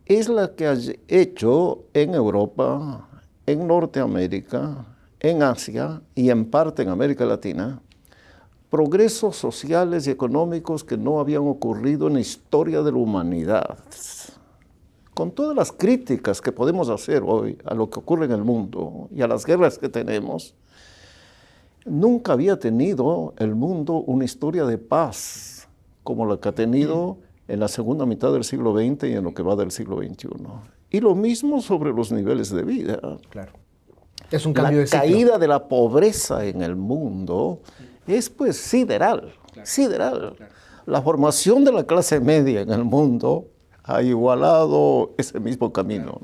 es 0.05 0.29
la 0.29 0.55
que 0.55 0.67
ha 0.67 0.77
hecho 1.07 1.83
en 1.93 2.13
Europa, 2.13 3.07
en 3.45 3.67
Norteamérica, 3.67 4.85
en 5.19 5.43
Asia 5.43 6.01
y 6.15 6.29
en 6.29 6.45
parte 6.45 6.83
en 6.83 6.89
América 6.89 7.25
Latina 7.25 7.81
progresos 8.71 9.35
sociales 9.35 10.07
y 10.07 10.11
económicos 10.11 10.85
que 10.85 10.97
no 10.97 11.19
habían 11.19 11.45
ocurrido 11.45 12.07
en 12.07 12.13
la 12.13 12.21
historia 12.21 12.81
de 12.81 12.91
la 12.93 12.97
humanidad. 12.97 13.77
Con 15.13 15.31
todas 15.31 15.53
las 15.57 15.73
críticas 15.73 16.39
que 16.39 16.53
podemos 16.53 16.87
hacer 16.87 17.21
hoy 17.23 17.57
a 17.65 17.75
lo 17.75 17.89
que 17.89 17.99
ocurre 17.99 18.25
en 18.25 18.31
el 18.31 18.45
mundo 18.45 19.09
y 19.13 19.21
a 19.21 19.27
las 19.27 19.45
guerras 19.45 19.77
que 19.77 19.89
tenemos, 19.89 20.55
nunca 21.85 22.31
había 22.31 22.57
tenido 22.57 23.33
el 23.37 23.55
mundo 23.55 23.95
una 23.95 24.23
historia 24.23 24.63
de 24.63 24.77
paz 24.77 25.67
como 26.03 26.25
la 26.25 26.37
que 26.37 26.47
ha 26.47 26.55
tenido 26.55 27.17
en 27.51 27.60
la 27.60 27.67
segunda 27.67 28.05
mitad 28.05 28.31
del 28.31 28.46
siglo 28.46 28.74
XX 28.74 29.03
y 29.10 29.13
en 29.13 29.25
lo 29.25 29.34
que 29.34 29.43
va 29.43 29.58
del 29.58 29.72
siglo 29.72 29.98
XXI. 29.98 30.29
Y 30.89 31.01
lo 31.01 31.15
mismo 31.15 31.62
sobre 31.62 31.91
los 31.91 32.10
niveles 32.10 32.50
de 32.50 32.63
vida. 32.63 33.00
Claro. 33.29 33.51
Es 34.31 34.46
un 34.46 34.53
cambio 34.53 34.81
la 34.81 34.88
caída 34.88 35.38
de 35.38 35.48
la 35.50 35.67
pobreza 35.67 36.46
en 36.46 36.62
el 36.62 36.77
mundo 36.77 37.60
es 38.08 38.29
pues 38.29 38.55
sideral, 38.55 39.34
sideral. 39.63 40.38
La 40.86 41.01
formación 41.01 41.65
de 41.65 41.74
la 41.74 41.84
clase 41.84 42.22
media 42.22 42.62
en 42.62 42.70
el 42.70 42.86
mundo 42.86 43.48
ha 43.84 44.01
igualado 44.01 45.12
ese 45.17 45.39
mismo 45.41 45.74
camino. 45.74 46.22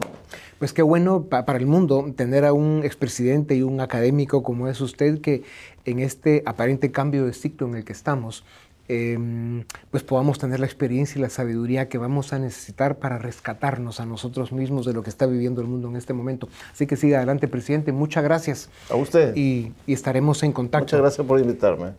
Pues 0.59 0.71
qué 0.71 0.81
bueno 0.81 1.23
para 1.23 1.57
el 1.57 1.67
mundo 1.67 2.05
tener 2.15 2.45
a 2.45 2.53
un 2.53 2.81
expresidente 2.85 3.55
y 3.55 3.63
un 3.63 3.81
académico 3.81 4.43
como 4.43 4.69
es 4.69 4.79
usted 4.79 5.19
que 5.19 5.43
en 5.83 5.99
este 5.99 6.41
aparente 6.45 6.91
cambio 6.91 7.25
de 7.25 7.33
ciclo 7.33 7.67
en 7.67 7.75
el 7.75 7.83
que 7.83 7.93
estamos 7.93 8.45
Em, 8.89 9.65
pues 9.91 10.03
podamos 10.03 10.39
tener 10.39 10.59
la 10.59 10.65
experiencia 10.65 11.19
y 11.19 11.21
la 11.21 11.29
sabiduría 11.29 11.89
que 11.89 11.97
vamos 11.97 12.31
a 12.31 12.39
necesitar 12.39 12.97
para 12.99 13.17
rescatarnos 13.17 13.99
a 13.99 14.05
nosotros 14.05 14.51
mismos 14.51 14.85
de 14.85 14.93
lo 14.93 15.03
que 15.03 15.09
está 15.09 15.25
viviendo 15.25 15.61
el 15.61 15.67
mundo 15.67 15.89
en 15.89 15.97
este 15.97 16.13
momento. 16.13 16.47
Así 16.71 16.87
que 16.87 16.95
siga 16.95 17.17
adelante, 17.17 17.47
presidente. 17.47 17.91
Muchas 17.91 18.23
gracias. 18.23 18.69
A 18.89 18.95
usted. 18.95 19.35
Y, 19.35 19.73
y 19.85 19.93
estaremos 19.93 20.41
en 20.43 20.53
contacto. 20.53 20.85
Muchas 20.85 21.01
gracias 21.01 21.27
por 21.27 21.39
invitarme. 21.39 21.91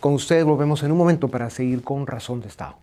Con 0.00 0.14
usted 0.14 0.44
volvemos 0.44 0.82
en 0.82 0.92
un 0.92 0.98
momento 0.98 1.28
para 1.28 1.48
seguir 1.50 1.82
con 1.82 2.06
Razón 2.06 2.40
de 2.40 2.48
Estado. 2.48 2.76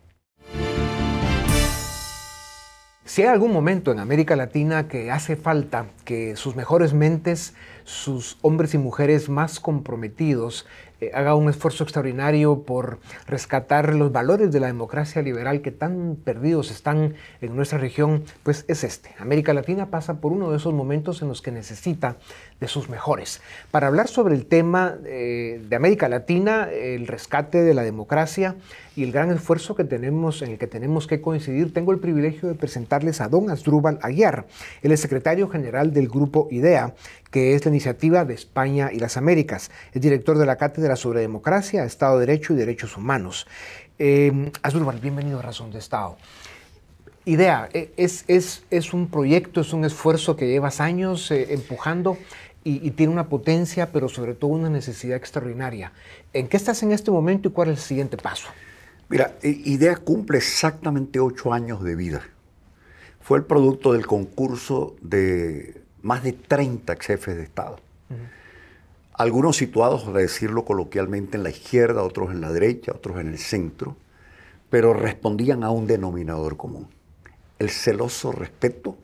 Si 3.12 3.24
hay 3.24 3.28
algún 3.28 3.52
momento 3.52 3.92
en 3.92 4.00
América 4.00 4.38
Latina 4.38 4.88
que 4.88 5.12
hace 5.12 5.36
falta 5.36 5.88
que 6.06 6.38
sus 6.38 6.56
mejores 6.56 6.94
mentes, 6.94 7.54
sus 7.84 8.38
hombres 8.42 8.74
y 8.74 8.78
mujeres 8.78 9.28
más 9.28 9.60
comprometidos, 9.60 10.66
eh, 11.02 11.12
haga 11.16 11.36
un 11.36 11.50
esfuerzo 11.50 11.84
extraordinario 11.84 12.64
por 12.64 13.00
rescatar 13.26 13.96
los 13.96 14.12
valores 14.12 14.52
de 14.52 14.60
la 14.60 14.68
democracia 14.68 15.24
liberal 15.24 15.62
que 15.62 15.72
tan 15.72 16.16
perdidos 16.24 16.70
están 16.70 17.16
en 17.42 17.56
nuestra 17.56 17.80
región, 17.80 18.24
pues 18.44 18.66
es 18.68 18.84
este. 18.84 19.16
América 19.18 19.54
Latina 19.54 19.88
pasa 19.88 20.22
por 20.22 20.32
uno 20.32 20.52
de 20.52 20.58
esos 20.58 20.74
momentos 20.74 21.22
en 21.24 21.28
los 21.28 21.42
que 21.42 21.52
necesita 21.52 22.18
de 22.60 22.68
sus 22.68 22.88
mejores. 22.88 23.42
Para 23.72 23.88
hablar 23.88 24.08
sobre 24.08 24.36
el 24.36 24.46
tema 24.46 24.98
eh, 25.06 25.60
de 25.68 25.76
América 25.76 26.08
Latina, 26.08 26.70
el 26.72 27.08
rescate 27.08 27.64
de 27.64 27.74
la 27.74 27.82
democracia 27.82 28.56
y 28.96 29.04
el 29.04 29.12
gran 29.12 29.32
esfuerzo 29.32 29.76
que 29.76 29.84
tenemos, 29.84 30.42
en 30.42 30.52
el 30.52 30.58
que 30.58 30.68
tenemos 30.68 31.08
que 31.08 31.22
coincidir, 31.22 31.74
tengo 31.74 31.92
el 31.92 32.00
privilegio 32.00 32.50
de 32.50 32.56
presentarles 32.56 33.22
a 33.22 33.30
don 33.30 33.50
Asdrúbal 33.50 34.00
Aguiar. 34.02 34.48
Es 34.82 35.00
secretario 35.00 35.48
general 35.48 35.94
del 35.94 36.10
Grupo 36.10 36.48
IDEA, 36.52 36.94
que 37.30 37.56
es 37.56 37.64
la 37.64 37.70
iniciativa 37.70 38.26
de 38.26 38.34
España 38.34 38.90
y 38.92 39.00
las 39.00 39.16
Américas. 39.16 39.72
Es 39.94 40.02
director 40.02 40.38
de 40.38 40.46
la 40.46 40.58
Cátedra 40.58 40.96
sobre 40.98 41.22
Democracia, 41.22 41.86
Estado 41.86 42.20
de 42.20 42.26
Derecho 42.26 42.54
y 42.54 42.58
Derechos 42.58 42.98
Humanos. 42.98 43.48
Eh, 43.98 44.52
Asdrúbal, 44.62 45.00
bienvenido 45.00 45.40
a 45.40 45.42
Razón 45.42 45.72
de 45.72 45.80
Estado. 45.80 46.18
IDEA 47.24 47.70
e, 47.72 47.92
es, 47.98 48.94
un 48.94 49.08
proyecto, 49.08 49.62
es 49.62 49.74
un 49.74 49.86
esfuerzo 49.86 50.36
que 50.36 50.48
llevas 50.48 50.82
años 50.82 51.32
eh, 51.32 51.54
empujando 51.54 52.18
y, 52.64 52.92
tiene 52.92 53.14
una 53.14 53.28
potencia, 53.28 53.92
pero 53.92 54.10
sobre 54.10 54.36
todo 54.36 54.52
una 54.52 54.70
necesidad 54.70 55.18
extraordinaria. 55.18 55.94
¿En 56.34 56.48
qué 56.48 56.58
estás 56.58 56.84
en 56.84 56.92
este 56.92 57.10
momento 57.10 57.50
y 57.50 57.52
cuál 57.52 57.70
es 57.70 57.80
el 57.80 57.84
siguiente 57.84 58.18
paso? 58.18 58.50
Mira, 59.12 59.38
IDEA 59.44 59.98
cumple 59.98 60.38
exactamente 60.38 61.20
ocho 61.20 61.52
años 61.52 61.84
de 61.84 61.98
vida. 61.98 62.22
Fue 63.20 63.38
el 63.38 63.44
producto 63.44 63.92
del 63.92 64.08
concurso 64.08 64.96
de 65.02 65.82
más 66.02 66.24
de 66.24 66.32
30 66.32 66.96
jefes 66.96 67.36
de 67.36 67.44
Estado. 67.44 67.78
Algunos 69.12 69.58
situados, 69.58 70.06
para 70.06 70.20
decirlo 70.20 70.64
coloquialmente, 70.64 71.36
en 71.36 71.44
la 71.44 71.50
izquierda, 71.50 72.04
otros 72.04 72.32
en 72.32 72.40
la 72.40 72.54
derecha, 72.54 72.94
otros 72.96 73.20
en 73.20 73.28
el 73.28 73.38
centro, 73.38 73.98
pero 74.70 74.94
respondían 74.94 75.66
a 75.66 75.72
un 75.72 75.88
denominador 75.88 76.56
común, 76.56 76.88
el 77.60 77.70
celoso 77.70 78.32
respeto 78.32 78.98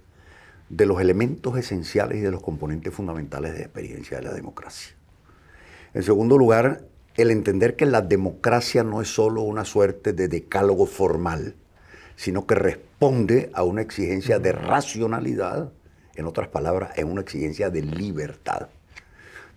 de 0.69 0.85
los 0.85 1.01
elementos 1.01 1.57
esenciales 1.57 2.19
y 2.19 2.21
de 2.21 2.31
los 2.31 2.41
componentes 2.41 2.93
fundamentales 2.93 3.51
de 3.51 3.59
la 3.59 3.65
experiencia 3.65 4.19
de 4.19 4.23
la 4.23 4.33
democracia. 4.33 4.95
En 5.93 6.03
segundo 6.03 6.37
lugar, 6.37 6.85
el 7.17 7.31
entender 7.31 7.75
que 7.75 7.87
la 7.87 8.01
democracia 8.01 8.83
no 8.83 9.01
es 9.01 9.07
solo 9.07 9.41
una 9.41 9.65
suerte 9.65 10.13
de 10.13 10.27
decálogo 10.27 10.85
formal, 10.85 11.55
sino 12.15 12.45
que 12.45 12.53
responde 12.53 13.49
a 13.53 13.63
una 13.63 13.81
exigencia 13.81 14.37
de 14.37 14.51
racionalidad, 14.51 15.71
en 16.15 16.25
otras 16.25 16.47
palabras, 16.47 16.91
es 16.95 17.03
una 17.03 17.21
exigencia 17.21 17.71
de 17.71 17.81
libertad. 17.81 18.69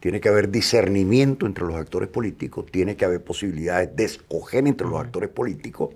Tiene 0.00 0.21
que 0.21 0.31
haber 0.31 0.50
discernimiento 0.50 1.45
entre 1.45 1.64
los 1.64 1.76
actores 1.76 2.09
políticos, 2.09 2.64
tiene 2.71 2.97
que 2.97 3.05
haber 3.05 3.23
posibilidades 3.23 3.95
de 3.95 4.05
escoger 4.05 4.67
entre 4.67 4.87
los 4.87 4.99
actores 4.99 5.29
políticos 5.29 5.95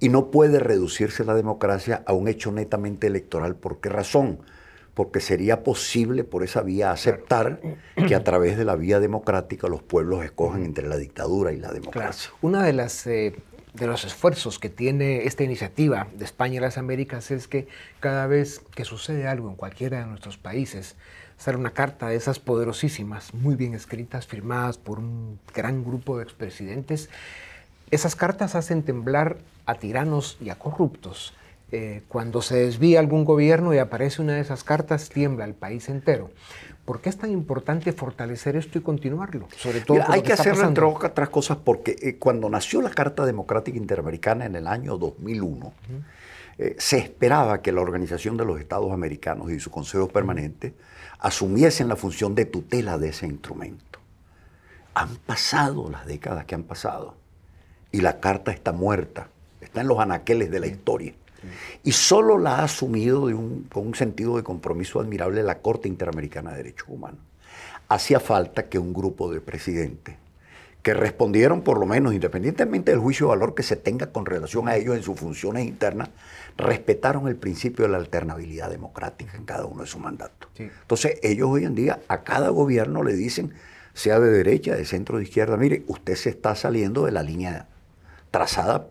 y 0.00 0.08
no 0.08 0.32
puede 0.32 0.58
reducirse 0.58 1.24
la 1.24 1.34
democracia 1.34 2.02
a 2.06 2.12
un 2.12 2.26
hecho 2.26 2.50
netamente 2.50 3.06
electoral. 3.06 3.54
¿Por 3.54 3.80
qué 3.80 3.88
razón? 3.88 4.40
Porque 4.98 5.20
sería 5.20 5.62
posible 5.62 6.24
por 6.24 6.42
esa 6.42 6.62
vía 6.62 6.90
aceptar 6.90 7.60
que 8.08 8.16
a 8.16 8.24
través 8.24 8.58
de 8.58 8.64
la 8.64 8.74
vía 8.74 8.98
democrática 8.98 9.68
los 9.68 9.80
pueblos 9.80 10.24
escogen 10.24 10.64
entre 10.64 10.88
la 10.88 10.96
dictadura 10.96 11.52
y 11.52 11.58
la 11.58 11.70
democracia. 11.70 12.32
Una 12.42 12.64
de 12.64 12.72
las 12.72 13.06
eh, 13.06 13.36
de 13.74 13.86
los 13.86 14.04
esfuerzos 14.04 14.58
que 14.58 14.68
tiene 14.68 15.24
esta 15.24 15.44
iniciativa 15.44 16.08
de 16.14 16.24
España 16.24 16.56
y 16.56 16.60
las 16.60 16.78
Américas 16.78 17.30
es 17.30 17.46
que 17.46 17.68
cada 18.00 18.26
vez 18.26 18.60
que 18.74 18.84
sucede 18.84 19.28
algo 19.28 19.48
en 19.48 19.54
cualquiera 19.54 20.00
de 20.00 20.06
nuestros 20.06 20.36
países, 20.36 20.96
sale 21.36 21.56
una 21.56 21.70
carta 21.70 22.08
de 22.08 22.16
esas 22.16 22.40
poderosísimas, 22.40 23.32
muy 23.34 23.54
bien 23.54 23.74
escritas, 23.74 24.26
firmadas 24.26 24.78
por 24.78 24.98
un 24.98 25.38
gran 25.54 25.84
grupo 25.84 26.18
de 26.18 26.24
expresidentes. 26.24 27.08
Esas 27.90 28.16
cartas 28.16 28.56
hacen 28.56 28.82
temblar 28.82 29.38
a 29.64 29.76
tiranos 29.76 30.38
y 30.40 30.50
a 30.50 30.56
corruptos. 30.56 31.34
Eh, 31.70 32.02
cuando 32.08 32.40
se 32.40 32.56
desvía 32.56 32.98
algún 32.98 33.24
gobierno 33.26 33.74
y 33.74 33.78
aparece 33.78 34.22
una 34.22 34.34
de 34.34 34.40
esas 34.40 34.64
cartas, 34.64 35.10
tiembla 35.10 35.44
el 35.44 35.54
país 35.54 35.88
entero. 35.88 36.30
¿Por 36.86 37.02
qué 37.02 37.10
es 37.10 37.18
tan 37.18 37.30
importante 37.30 37.92
fortalecer 37.92 38.56
esto 38.56 38.78
y 38.78 38.80
continuarlo? 38.80 39.48
Sobre 39.54 39.82
todo 39.82 40.00
hay 40.08 40.22
que, 40.22 40.32
hacerlo 40.32 40.66
entre 40.66 40.84
otras 40.84 41.28
cosas 41.28 41.58
porque 41.62 41.96
eh, 42.00 42.16
cuando 42.16 42.48
nació 42.48 42.80
la 42.80 42.88
Carta 42.88 43.26
Democrática 43.26 43.76
Interamericana 43.76 44.46
en 44.46 44.56
el 44.56 44.66
año 44.66 44.96
2001, 44.96 45.72
eh, 46.56 46.74
se 46.78 46.96
esperaba 46.96 47.60
que 47.60 47.72
la 47.72 47.82
Organización 47.82 48.38
de 48.38 48.46
los 48.46 48.58
Estados 48.58 48.90
Americanos 48.90 49.52
y 49.52 49.60
su 49.60 49.70
Consejo 49.70 50.08
Permanente 50.08 50.72
asumiesen 51.18 51.88
la 51.88 51.96
función 51.96 52.34
de 52.34 52.46
tutela 52.46 52.96
de 52.96 53.10
ese 53.10 53.26
instrumento. 53.26 53.98
Han 54.94 55.16
pasado 55.16 55.90
las 55.90 56.06
décadas 56.06 56.46
que 56.46 56.54
han 56.54 56.62
pasado 56.62 57.14
y 57.92 58.00
la 58.00 58.20
Carta 58.20 58.50
está 58.50 58.72
muerta, 58.72 59.28
está 59.60 59.82
en 59.82 59.88
los 59.88 59.98
anaqueles 59.98 60.50
de 60.50 60.60
la 60.60 60.66
historia. 60.66 61.12
Y 61.84 61.92
solo 61.92 62.38
la 62.38 62.56
ha 62.56 62.64
asumido 62.64 63.22
con 63.70 63.86
un 63.86 63.94
sentido 63.94 64.36
de 64.36 64.42
compromiso 64.42 65.00
admirable 65.00 65.42
la 65.42 65.58
Corte 65.58 65.88
Interamericana 65.88 66.50
de 66.50 66.58
Derechos 66.58 66.88
Humanos. 66.88 67.20
Hacía 67.88 68.20
falta 68.20 68.68
que 68.68 68.78
un 68.78 68.92
grupo 68.92 69.32
de 69.32 69.40
presidentes 69.40 70.16
que 70.82 70.94
respondieron 70.94 71.62
por 71.62 71.78
lo 71.78 71.86
menos, 71.86 72.14
independientemente 72.14 72.92
del 72.92 73.00
juicio 73.00 73.26
de 73.26 73.30
valor 73.30 73.54
que 73.54 73.62
se 73.62 73.76
tenga 73.76 74.12
con 74.12 74.26
relación 74.26 74.68
a 74.68 74.76
ellos 74.76 74.96
en 74.96 75.02
sus 75.02 75.18
funciones 75.18 75.66
internas, 75.66 76.10
respetaron 76.56 77.28
el 77.28 77.36
principio 77.36 77.84
de 77.84 77.90
la 77.90 77.98
alternabilidad 77.98 78.70
democrática 78.70 79.36
en 79.36 79.44
cada 79.44 79.66
uno 79.66 79.82
de 79.82 79.88
sus 79.88 80.00
mandatos. 80.00 80.48
Entonces 80.56 81.18
ellos 81.22 81.48
hoy 81.50 81.64
en 81.64 81.74
día 81.74 82.00
a 82.08 82.22
cada 82.22 82.50
gobierno 82.50 83.02
le 83.02 83.14
dicen, 83.14 83.52
sea 83.92 84.20
de 84.20 84.30
derecha, 84.30 84.76
de 84.76 84.84
centro, 84.84 85.18
de 85.18 85.24
izquierda, 85.24 85.56
mire, 85.56 85.84
usted 85.88 86.14
se 86.14 86.30
está 86.30 86.54
saliendo 86.54 87.04
de 87.04 87.12
la 87.12 87.22
línea 87.22 87.68
trazada 88.30 88.86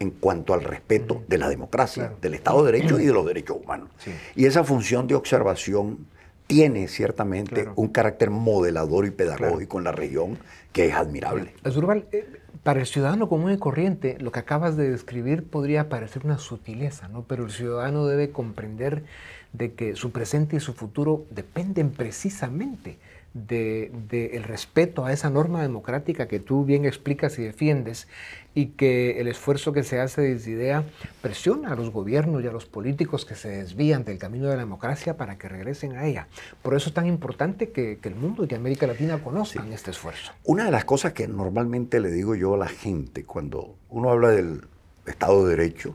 en 0.00 0.10
cuanto 0.10 0.54
al 0.54 0.62
respeto 0.62 1.22
de 1.28 1.38
la 1.38 1.48
democracia, 1.48 2.12
del 2.20 2.34
Estado 2.34 2.64
de 2.64 2.72
Derecho 2.72 3.00
y 3.00 3.06
de 3.06 3.12
los 3.12 3.26
derechos 3.26 3.58
humanos. 3.62 3.90
Y 4.36 4.46
esa 4.46 4.64
función 4.64 5.06
de 5.06 5.14
observación 5.14 6.06
tiene 6.46 6.88
ciertamente 6.88 7.68
un 7.76 7.88
carácter 7.88 8.30
modelador 8.30 9.06
y 9.06 9.10
pedagógico 9.10 9.78
en 9.78 9.84
la 9.84 9.92
región 9.92 10.38
que 10.72 10.86
es 10.86 10.94
admirable. 10.94 11.52
Eh, 11.64 12.26
para 12.62 12.80
el 12.80 12.86
ciudadano 12.86 13.28
común 13.28 13.52
y 13.52 13.58
corriente, 13.58 14.16
lo 14.18 14.32
que 14.32 14.40
acabas 14.40 14.76
de 14.76 14.90
describir 14.90 15.44
podría 15.44 15.88
parecer 15.88 16.24
una 16.24 16.38
sutileza, 16.38 17.08
¿no? 17.08 17.24
pero 17.24 17.44
el 17.44 17.50
ciudadano 17.50 18.06
debe 18.06 18.30
comprender 18.30 19.04
de 19.52 19.74
que 19.74 19.94
su 19.94 20.10
presente 20.10 20.56
y 20.56 20.60
su 20.60 20.72
futuro 20.72 21.24
dependen 21.30 21.90
precisamente 21.90 22.98
del 23.46 24.42
respeto 24.42 25.04
a 25.04 25.12
esa 25.12 25.30
norma 25.30 25.62
democrática 25.62 26.26
que 26.28 26.40
tú 26.40 26.64
bien 26.64 26.84
explicas 26.84 27.38
y 27.38 27.42
defiendes 27.42 28.08
y 28.54 28.66
que 28.66 29.20
el 29.20 29.28
esfuerzo 29.28 29.72
que 29.72 29.84
se 29.84 30.00
hace 30.00 30.22
desde 30.22 30.50
IDEA 30.50 30.84
presiona 31.22 31.72
a 31.72 31.76
los 31.76 31.90
gobiernos 31.90 32.42
y 32.42 32.46
a 32.46 32.52
los 32.52 32.66
políticos 32.66 33.24
que 33.24 33.34
se 33.34 33.48
desvían 33.48 34.04
del 34.04 34.18
camino 34.18 34.48
de 34.48 34.54
la 34.54 34.62
democracia 34.62 35.16
para 35.16 35.38
que 35.38 35.48
regresen 35.48 35.96
a 35.96 36.06
ella. 36.06 36.26
Por 36.62 36.74
eso 36.74 36.88
es 36.88 36.94
tan 36.94 37.06
importante 37.06 37.70
que, 37.70 37.98
el 38.02 38.14
mundo 38.14 38.44
y 38.44 38.48
que 38.48 38.56
América 38.56 38.86
Latina 38.86 39.22
conozcan 39.22 39.72
este 39.72 39.90
esfuerzo. 39.90 40.32
Una 40.44 40.64
de 40.64 40.70
las 40.70 40.84
cosas 40.84 41.12
que 41.12 41.28
normalmente 41.28 42.00
le 42.00 42.10
digo 42.10 42.34
yo 42.34 42.54
a 42.54 42.58
la 42.58 42.68
gente 42.68 43.24
cuando 43.24 43.76
uno 43.90 44.10
habla 44.10 44.30
del 44.30 44.62
Estado 45.06 45.44
de 45.46 45.56
Derecho, 45.56 45.94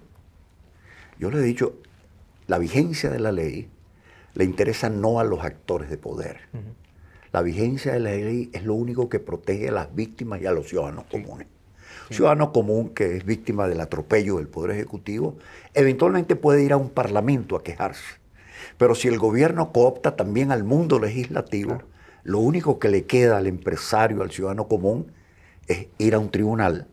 yo 1.19 1.31
le 1.31 1.39
he 1.39 1.41
dicho, 1.43 1.75
la 2.47 2.59
vigencia 2.59 3.09
de 3.09 3.19
la 3.19 3.31
ley 3.31 3.69
le 4.35 4.43
interesa 4.43 4.89
no 4.89 5.19
a 5.19 5.23
los 5.23 5.43
actores 5.43 5.89
de 5.89 5.97
poder. 5.97 6.37
La 7.33 7.41
vigencia 7.41 7.93
de 7.93 7.99
la 7.99 8.11
ley 8.11 8.51
es 8.53 8.63
lo 8.63 8.75
único 8.75 9.09
que 9.09 9.19
protege 9.19 9.69
a 9.69 9.71
las 9.71 9.95
víctimas 9.95 10.39
y 10.39 10.45
a 10.45 10.51
los 10.51 10.67
ciudadanos 10.69 11.05
comunes. 11.05 11.47
Un 12.11 12.15
ciudadano 12.15 12.53
común 12.53 12.89
que 12.89 13.17
es 13.17 13.25
víctima 13.25 13.67
del 13.67 13.81
atropello 13.81 14.37
del 14.37 14.47
Poder 14.47 14.69
Ejecutivo, 14.69 15.35
eventualmente 15.73 16.35
puede 16.35 16.63
ir 16.63 16.73
a 16.73 16.77
un 16.77 16.91
parlamento 16.91 17.55
a 17.55 17.63
quejarse. 17.63 18.03
Pero 18.77 18.93
si 18.93 19.07
el 19.07 19.17
gobierno 19.17 19.71
coopta 19.73 20.15
también 20.15 20.51
al 20.51 20.63
mundo 20.63 20.99
legislativo, 20.99 21.81
lo 22.23 22.37
único 22.37 22.77
que 22.77 22.89
le 22.89 23.05
queda 23.05 23.39
al 23.39 23.47
empresario, 23.47 24.21
al 24.21 24.29
ciudadano 24.29 24.67
común, 24.67 25.11
es 25.65 25.87
ir 25.97 26.13
a 26.13 26.19
un 26.19 26.29
tribunal, 26.29 26.87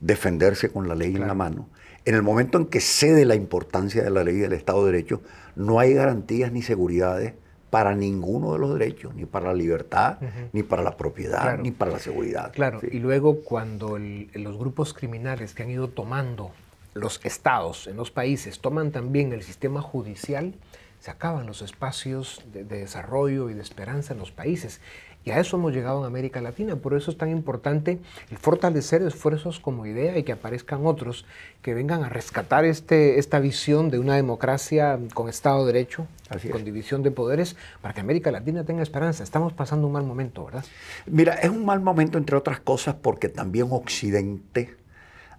defenderse 0.00 0.68
con 0.68 0.86
la 0.86 0.94
ley 0.94 1.16
en 1.16 1.26
la 1.26 1.34
mano. 1.34 1.68
En 2.04 2.14
el 2.14 2.22
momento 2.22 2.56
en 2.56 2.66
que 2.66 2.80
cede 2.80 3.24
la 3.24 3.34
importancia 3.34 4.04
de 4.04 4.10
la 4.10 4.22
ley 4.22 4.36
del 4.36 4.52
Estado 4.52 4.86
de 4.86 4.92
Derecho, 4.92 5.22
no 5.56 5.80
hay 5.80 5.94
garantías 5.94 6.52
ni 6.52 6.62
seguridades 6.62 7.34
para 7.70 7.94
ninguno 7.94 8.52
de 8.52 8.58
los 8.58 8.78
derechos, 8.78 9.14
ni 9.14 9.24
para 9.24 9.46
la 9.46 9.54
libertad, 9.54 10.18
ni 10.52 10.62
para 10.62 10.82
la 10.82 10.96
propiedad, 10.96 11.58
ni 11.58 11.70
para 11.70 11.92
la 11.92 11.98
seguridad. 11.98 12.52
Claro, 12.52 12.80
y 12.82 12.98
luego 12.98 13.42
cuando 13.42 13.96
los 13.98 14.58
grupos 14.58 14.92
criminales 14.92 15.54
que 15.54 15.62
han 15.62 15.70
ido 15.70 15.88
tomando 15.88 16.50
los 16.94 17.24
estados 17.24 17.86
en 17.86 17.96
los 17.96 18.10
países 18.10 18.58
toman 18.58 18.90
también 18.90 19.32
el 19.32 19.42
sistema 19.42 19.80
judicial, 19.80 20.54
se 20.98 21.10
acaban 21.10 21.46
los 21.46 21.62
espacios 21.62 22.42
de, 22.52 22.64
desarrollo 22.64 23.48
y 23.48 23.54
de 23.54 23.62
esperanza 23.62 24.12
en 24.12 24.18
los 24.18 24.32
países. 24.32 24.80
Y 25.24 25.32
a 25.32 25.38
eso 25.38 25.56
hemos 25.56 25.72
llegado 25.72 26.00
en 26.00 26.06
América 26.06 26.40
Latina. 26.40 26.76
Por 26.76 26.94
eso 26.94 27.10
es 27.10 27.18
tan 27.18 27.30
importante 27.30 27.98
el 28.30 28.38
fortalecer 28.38 29.02
esfuerzos 29.02 29.60
como 29.60 29.84
idea 29.84 30.16
y 30.16 30.22
que 30.22 30.32
aparezcan 30.32 30.86
otros 30.86 31.26
que 31.60 31.74
vengan 31.74 32.04
a 32.04 32.08
rescatar 32.08 32.64
este, 32.64 33.18
esta 33.18 33.38
visión 33.38 33.90
de 33.90 33.98
una 33.98 34.16
democracia 34.16 34.98
con 35.12 35.28
Estado 35.28 35.66
de 35.66 35.72
Derecho, 35.74 36.06
con 36.50 36.64
división 36.64 37.02
de 37.02 37.10
poderes, 37.10 37.56
para 37.82 37.92
que 37.92 38.00
América 38.00 38.30
Latina 38.30 38.64
tenga 38.64 38.82
esperanza. 38.82 39.22
Estamos 39.22 39.52
pasando 39.52 39.86
un 39.86 39.92
mal 39.92 40.04
momento, 40.04 40.46
¿verdad? 40.46 40.64
Mira, 41.06 41.34
es 41.34 41.50
un 41.50 41.66
mal 41.66 41.80
momento 41.80 42.16
entre 42.16 42.36
otras 42.36 42.60
cosas 42.60 42.94
porque 42.94 43.28
también 43.28 43.66
Occidente 43.70 44.76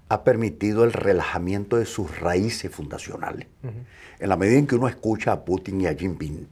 ha 0.10 0.24
permitido 0.24 0.84
el 0.84 0.94
relajamiento 0.94 1.78
de 1.78 1.86
sus 1.86 2.20
raíces 2.20 2.70
fundacionales. 2.70 3.48
En 4.20 4.30
la 4.30 4.36
medida 4.36 4.60
en 4.60 4.68
que 4.68 4.76
uno 4.76 4.88
escucha 4.88 5.32
a 5.32 5.46
Putin 5.46 5.82
y 5.82 5.88
a 5.88 5.96
Jinping, 5.96 6.48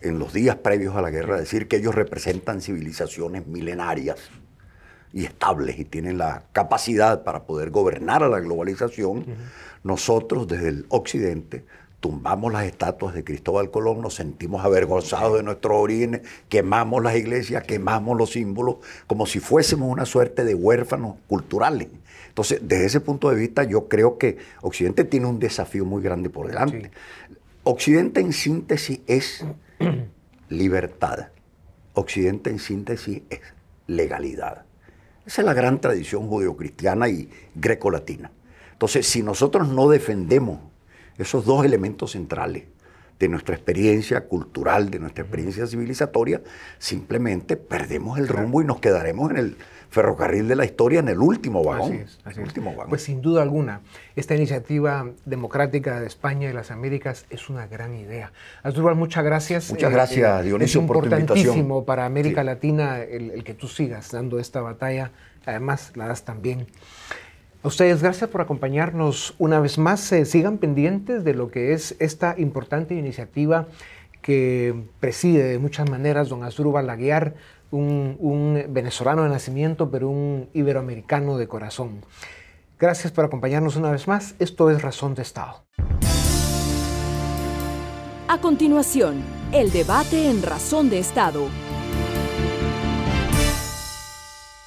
en 0.00 0.18
los 0.18 0.32
días 0.32 0.56
previos 0.56 0.96
a 0.96 1.02
la 1.02 1.10
guerra 1.10 1.38
decir 1.38 1.68
que 1.68 1.76
ellos 1.76 1.94
representan 1.94 2.60
civilizaciones 2.60 3.46
milenarias 3.46 4.18
y 5.12 5.24
estables 5.24 5.78
y 5.78 5.84
tienen 5.84 6.18
la 6.18 6.44
capacidad 6.52 7.22
para 7.22 7.44
poder 7.44 7.70
gobernar 7.70 8.22
a 8.22 8.28
la 8.28 8.40
globalización, 8.40 9.24
nosotros 9.82 10.48
desde 10.48 10.68
el 10.68 10.86
occidente 10.88 11.64
tumbamos 12.00 12.52
las 12.52 12.64
estatuas 12.64 13.14
de 13.14 13.24
Cristóbal 13.24 13.70
Colón, 13.70 14.02
nos 14.02 14.14
sentimos 14.14 14.62
avergonzados 14.62 15.38
de 15.38 15.42
nuestros 15.42 15.74
orígenes, 15.74 16.20
quemamos 16.50 17.02
las 17.02 17.16
iglesias, 17.16 17.62
quemamos 17.64 18.18
los 18.18 18.32
símbolos, 18.32 18.76
como 19.06 19.24
si 19.24 19.40
fuésemos 19.40 19.90
una 19.90 20.04
suerte 20.04 20.44
de 20.44 20.54
huérfanos 20.54 21.16
culturales. 21.28 21.88
Entonces, 22.28 22.58
desde 22.62 22.84
ese 22.84 23.00
punto 23.00 23.30
de 23.30 23.36
vista, 23.36 23.64
yo 23.64 23.88
creo 23.88 24.18
que 24.18 24.36
Occidente 24.60 25.04
tiene 25.04 25.28
un 25.28 25.38
desafío 25.38 25.86
muy 25.86 26.02
grande 26.02 26.28
por 26.28 26.46
delante. 26.46 26.90
Occidente 27.62 28.20
en 28.20 28.34
síntesis 28.34 29.00
es 29.06 29.46
libertad. 30.48 31.28
Occidente 31.94 32.50
en 32.50 32.58
síntesis 32.58 33.22
es 33.30 33.40
legalidad. 33.86 34.64
Esa 35.26 35.42
es 35.42 35.46
la 35.46 35.54
gran 35.54 35.80
tradición 35.80 36.28
judeocristiana 36.28 37.08
y 37.08 37.30
grecolatina. 37.54 38.30
Entonces, 38.72 39.06
si 39.06 39.22
nosotros 39.22 39.68
no 39.68 39.88
defendemos 39.88 40.60
esos 41.16 41.44
dos 41.44 41.64
elementos 41.64 42.12
centrales 42.12 42.64
de 43.18 43.28
nuestra 43.28 43.54
experiencia 43.54 44.26
cultural, 44.26 44.90
de 44.90 44.98
nuestra 44.98 45.22
experiencia 45.22 45.66
civilizatoria, 45.66 46.42
simplemente 46.78 47.56
perdemos 47.56 48.18
el 48.18 48.28
rumbo 48.28 48.60
y 48.60 48.64
nos 48.64 48.80
quedaremos 48.80 49.30
en 49.30 49.36
el 49.36 49.56
ferrocarril 49.94 50.48
de 50.48 50.56
la 50.56 50.64
historia 50.64 50.98
en 50.98 51.08
el 51.08 51.20
último 51.20 51.62
vagón. 51.62 52.04
último 52.36 52.74
Pues 52.88 53.04
sin 53.04 53.22
duda 53.22 53.42
alguna, 53.42 53.80
esta 54.16 54.34
iniciativa 54.34 55.08
democrática 55.24 56.00
de 56.00 56.08
España 56.08 56.50
y 56.50 56.52
las 56.52 56.72
Américas 56.72 57.26
es 57.30 57.48
una 57.48 57.68
gran 57.68 57.94
idea. 57.94 58.32
Asdrúbal, 58.64 58.96
muchas 58.96 59.24
gracias. 59.24 59.70
Muchas 59.70 59.90
eh, 59.90 59.94
gracias, 59.94 60.40
eh, 60.40 60.44
Dionisio, 60.48 60.80
es 60.80 60.82
importantísimo 60.82 61.84
para 61.84 62.06
América 62.06 62.42
Latina 62.42 62.98
el, 62.98 63.44
que 63.44 63.54
tú 63.54 63.68
sigas 63.68 64.10
dando 64.10 64.40
esta 64.40 64.60
batalla. 64.60 65.12
Además, 65.46 65.92
la 65.94 66.08
das 66.08 66.24
también. 66.24 66.66
A 67.62 67.68
ustedes, 67.68 68.02
gracias 68.02 68.28
por 68.28 68.40
acompañarnos 68.40 69.34
una 69.38 69.60
vez 69.60 69.78
más. 69.78 70.10
Eh, 70.12 70.24
sigan 70.24 70.58
pendientes 70.58 71.22
de 71.22 71.34
lo 71.34 71.50
que 71.50 71.72
es 71.72 71.94
esta 72.00 72.34
importante 72.36 72.94
iniciativa 72.94 73.68
que 74.22 74.74
preside 75.00 75.44
de 75.44 75.58
muchas 75.58 75.88
maneras 75.88 76.30
don 76.30 76.42
Asdrúbal 76.42 76.86
Laguiar 76.86 77.34
un, 77.76 78.64
venezolano 78.68 79.22
de 79.22 79.28
nacimiento, 79.28 79.90
pero 79.90 80.08
un 80.08 80.48
iberoamericano 80.52 81.38
de 81.38 81.48
corazón. 81.48 82.04
Gracias 82.78 83.12
por 83.12 83.24
acompañarnos 83.24 83.76
una 83.76 83.90
vez 83.90 84.08
más. 84.08 84.34
Esto 84.38 84.70
es 84.70 84.82
Razón 84.82 85.14
de 85.14 85.22
Estado. 85.22 85.64
A 88.26 88.40
continuación, 88.40 89.22
el 89.52 89.70
debate 89.70 90.28
en 90.28 90.42
Razón 90.42 90.90
de 90.90 90.98
Estado. 90.98 91.46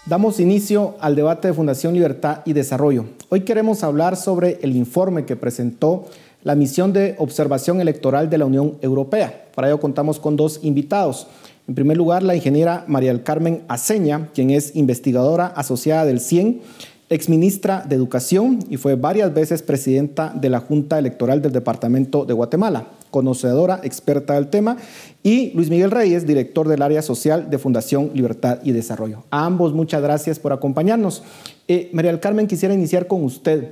Damos 0.05 0.39
inicio 0.39 0.95
al 1.01 1.15
debate 1.17 1.49
de 1.49 1.53
Fundación 1.53 1.93
Libertad 1.93 2.39
y 2.45 2.53
Desarrollo. 2.53 3.05
Hoy 3.27 3.41
queremos 3.41 3.83
hablar 3.83 4.15
sobre 4.15 4.57
el 4.61 4.73
informe 4.75 5.25
que 5.25 5.35
presentó 5.35 6.05
la 6.43 6.55
misión 6.55 6.93
de 6.93 7.15
observación 7.17 7.81
electoral 7.81 8.29
de 8.29 8.37
la 8.37 8.45
Unión 8.45 8.77
Europea. 8.81 9.47
Para 9.53 9.67
ello 9.67 9.81
contamos 9.81 10.17
con 10.17 10.37
dos 10.37 10.61
invitados. 10.63 11.27
En 11.67 11.75
primer 11.75 11.97
lugar, 11.97 12.23
la 12.23 12.34
ingeniera 12.34 12.86
María 12.88 13.12
del 13.12 13.23
Carmen 13.23 13.63
Aceña, 13.67 14.30
quien 14.34 14.51
es 14.51 14.73
investigadora 14.77 15.47
asociada 15.47 16.06
del 16.06 16.21
CIEN, 16.21 16.62
exministra 17.10 17.84
de 17.88 17.95
Educación 17.95 18.60
y 18.69 18.77
fue 18.77 18.95
varias 18.95 19.34
veces 19.34 19.63
presidenta 19.63 20.34
de 20.34 20.49
la 20.49 20.62
Junta 20.62 20.97
Electoral 20.97 21.41
del 21.41 21.51
Departamento 21.51 22.23
de 22.23 22.34
Guatemala, 22.34 22.88
conocedora, 23.12 23.82
experta 23.84 24.36
del 24.36 24.47
tema, 24.47 24.77
y 25.23 25.51
Luis 25.56 25.69
Miguel 25.69 25.91
Reyes, 25.91 26.25
director 26.25 26.69
del 26.69 26.82
área 26.82 27.01
social 27.01 27.49
de 27.49 27.58
Fundación 27.58 28.12
Libertad 28.13 28.60
y 28.63 28.71
Desarrollo. 28.71 29.23
A 29.30 29.45
ambos 29.45 29.73
muchas 29.73 30.01
gracias 30.01 30.39
por 30.39 30.53
acompañarnos. 30.53 31.23
Eh, 31.67 31.89
María 31.91 32.12
del 32.12 32.21
Carmen, 32.21 32.47
quisiera 32.47 32.73
iniciar 32.73 33.08
con 33.08 33.25
usted. 33.25 33.71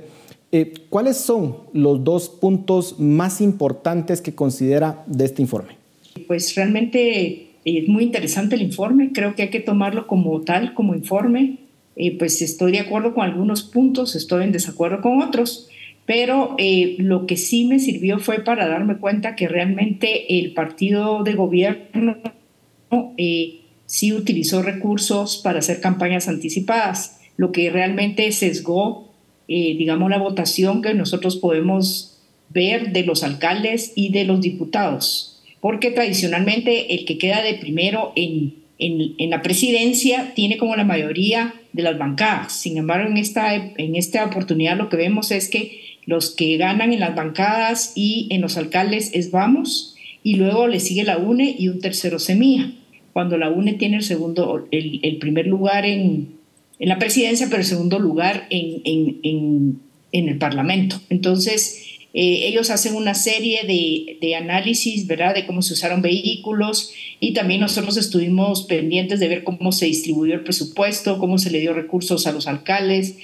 Eh, 0.52 0.74
¿Cuáles 0.90 1.16
son 1.16 1.56
los 1.72 2.04
dos 2.04 2.28
puntos 2.28 3.00
más 3.00 3.40
importantes 3.40 4.20
que 4.20 4.34
considera 4.34 5.02
de 5.06 5.24
este 5.24 5.40
informe? 5.40 5.78
Pues 6.26 6.54
realmente 6.54 7.45
es 7.66 7.88
muy 7.88 8.04
interesante 8.04 8.54
el 8.54 8.62
informe, 8.62 9.10
creo 9.12 9.34
que 9.34 9.42
hay 9.42 9.50
que 9.50 9.58
tomarlo 9.58 10.06
como 10.06 10.40
tal, 10.42 10.72
como 10.72 10.94
informe. 10.94 11.58
Eh, 11.96 12.16
pues 12.16 12.40
estoy 12.40 12.70
de 12.70 12.78
acuerdo 12.78 13.12
con 13.12 13.24
algunos 13.24 13.64
puntos, 13.64 14.14
estoy 14.14 14.44
en 14.44 14.52
desacuerdo 14.52 15.00
con 15.00 15.20
otros, 15.20 15.68
pero 16.04 16.54
eh, 16.58 16.94
lo 16.98 17.26
que 17.26 17.36
sí 17.36 17.64
me 17.64 17.80
sirvió 17.80 18.20
fue 18.20 18.44
para 18.44 18.68
darme 18.68 18.98
cuenta 18.98 19.34
que 19.34 19.48
realmente 19.48 20.38
el 20.38 20.52
partido 20.52 21.24
de 21.24 21.32
gobierno 21.32 22.18
eh, 23.16 23.62
sí 23.86 24.12
utilizó 24.12 24.62
recursos 24.62 25.38
para 25.42 25.58
hacer 25.58 25.80
campañas 25.80 26.28
anticipadas, 26.28 27.18
lo 27.36 27.50
que 27.50 27.70
realmente 27.70 28.30
sesgó, 28.30 29.12
digamos, 29.48 30.10
la 30.10 30.18
votación 30.18 30.82
que 30.82 30.94
nosotros 30.94 31.36
podemos 31.36 32.20
ver 32.48 32.92
de 32.92 33.04
los 33.04 33.22
alcaldes 33.24 33.92
y 33.96 34.10
de 34.10 34.24
los 34.24 34.40
diputados 34.40 35.35
porque 35.66 35.90
tradicionalmente 35.90 36.94
el 36.94 37.04
que 37.06 37.18
queda 37.18 37.42
de 37.42 37.54
primero 37.54 38.12
en, 38.14 38.54
en, 38.78 39.30
la 39.30 39.42
presidencia 39.42 40.32
tiene 40.36 40.58
como 40.58 40.76
la 40.76 40.84
mayoría 40.84 41.54
de 41.72 41.82
las 41.82 41.98
bancadas. 41.98 42.52
Sin 42.52 42.76
embargo, 42.76 43.10
en 43.10 43.16
esta, 43.16 43.52
en 43.52 43.96
esta 43.96 44.24
oportunidad 44.24 44.76
lo 44.76 44.88
que 44.88 44.96
vemos 44.96 45.32
es 45.32 45.48
que 45.48 45.80
los 46.04 46.30
que 46.30 46.56
ganan 46.56 46.92
en 46.92 47.00
las 47.00 47.16
bancadas 47.16 47.94
y 47.96 48.28
en 48.30 48.42
los 48.42 48.56
alcaldes 48.56 49.10
es 49.12 49.32
Vamos, 49.32 49.96
y 50.22 50.36
luego 50.36 50.68
le 50.68 50.78
sigue 50.78 51.02
la 51.02 51.18
UNE 51.18 51.56
y 51.58 51.66
un 51.66 51.80
tercero 51.80 52.20
Semilla, 52.20 52.70
cuando 53.12 53.36
la 53.36 53.50
UNE 53.50 53.72
tiene 53.72 53.96
el, 53.96 54.04
segundo, 54.04 54.68
el, 54.70 55.00
el 55.02 55.16
primer 55.16 55.48
lugar 55.48 55.84
en, 55.84 56.28
en, 56.78 56.88
la 56.88 57.00
presidencia, 57.00 57.48
pero 57.48 57.58
el 57.58 57.66
segundo 57.66 57.98
lugar 57.98 58.46
en, 58.50 58.82
en, 58.84 59.80
en 60.12 60.28
el 60.28 60.38
Parlamento. 60.38 61.00
Entonces, 61.10 61.85
eh, 62.18 62.46
ellos 62.48 62.70
hacen 62.70 62.94
una 62.94 63.12
serie 63.12 63.64
de, 63.66 64.16
de, 64.22 64.36
análisis, 64.36 65.06
¿verdad?, 65.06 65.34
de 65.34 65.44
cómo 65.44 65.60
se 65.60 65.74
usaron 65.74 66.00
vehículos 66.00 66.94
y 67.20 67.34
también 67.34 67.60
nosotros 67.60 67.98
estuvimos 67.98 68.62
pendientes 68.62 69.20
de 69.20 69.28
ver 69.28 69.44
cómo 69.44 69.70
se 69.70 69.84
distribuyó 69.84 70.32
el 70.32 70.42
presupuesto, 70.42 71.18
cómo 71.18 71.36
se 71.36 71.50
le 71.50 71.60
dio 71.60 71.74
recursos 71.74 72.26
a 72.26 72.32
los 72.32 72.46
alcaldes 72.46 73.18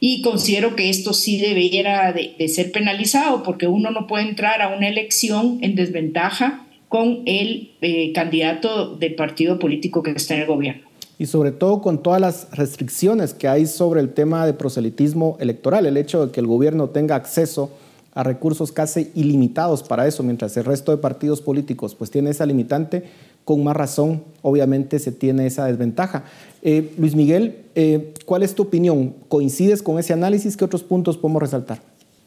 y 0.00 0.22
considero 0.22 0.74
que 0.74 0.90
esto 0.90 1.12
sí 1.12 1.38
debería 1.38 2.12
de, 2.12 2.48
ser 2.48 2.72
penalizado 2.72 3.44
porque 3.44 3.68
uno 3.68 3.92
no 3.92 4.08
puede 4.08 4.28
entrar 4.28 4.60
a 4.60 4.76
una 4.76 4.88
elección 4.88 5.60
en 5.62 5.76
desventaja 5.76 6.66
con 6.88 7.22
el 7.26 7.70
eh, 7.80 8.12
candidato 8.12 8.96
del 8.96 9.14
partido 9.14 9.60
político 9.60 10.02
que 10.02 10.10
está 10.10 10.34
en 10.34 10.40
el 10.40 10.46
gobierno 10.48 10.82
y 11.16 11.26
sobre 11.26 11.52
todo 11.52 11.80
con 11.80 12.02
todas 12.02 12.20
las 12.20 12.48
restricciones 12.50 13.34
que 13.34 13.46
hay 13.46 13.66
sobre 13.66 14.00
el 14.00 14.12
tema 14.12 14.44
de 14.44 14.54
proselitismo 14.54 15.36
electoral, 15.38 15.86
el 15.86 15.96
hecho 15.96 16.26
de 16.26 16.32
que 16.32 16.40
el 16.40 16.48
gobierno 16.48 16.88
tenga 16.88 17.14
acceso 17.14 17.70
a 18.14 18.22
recursos 18.22 18.72
casi 18.72 19.10
ilimitados 19.14 19.82
para 19.82 20.06
eso, 20.06 20.22
mientras 20.22 20.56
el 20.56 20.64
resto 20.64 20.92
de 20.92 20.98
partidos 20.98 21.40
políticos 21.40 21.94
pues 21.94 22.10
tiene 22.10 22.30
esa 22.30 22.46
limitante, 22.46 23.04
con 23.44 23.64
más 23.64 23.76
razón 23.76 24.24
obviamente 24.42 24.98
se 24.98 25.12
tiene 25.12 25.46
esa 25.46 25.66
desventaja. 25.66 26.24
Eh, 26.62 26.90
Luis 26.98 27.14
Miguel, 27.14 27.56
eh, 27.74 28.12
¿cuál 28.26 28.42
es 28.42 28.54
tu 28.54 28.62
opinión? 28.62 29.14
¿Coincides 29.28 29.82
con 29.82 29.98
ese 29.98 30.12
análisis? 30.12 30.56
¿Qué 30.56 30.64
otros 30.64 30.82
puntos 30.82 31.16
podemos 31.16 31.42
resaltar? 31.42 31.80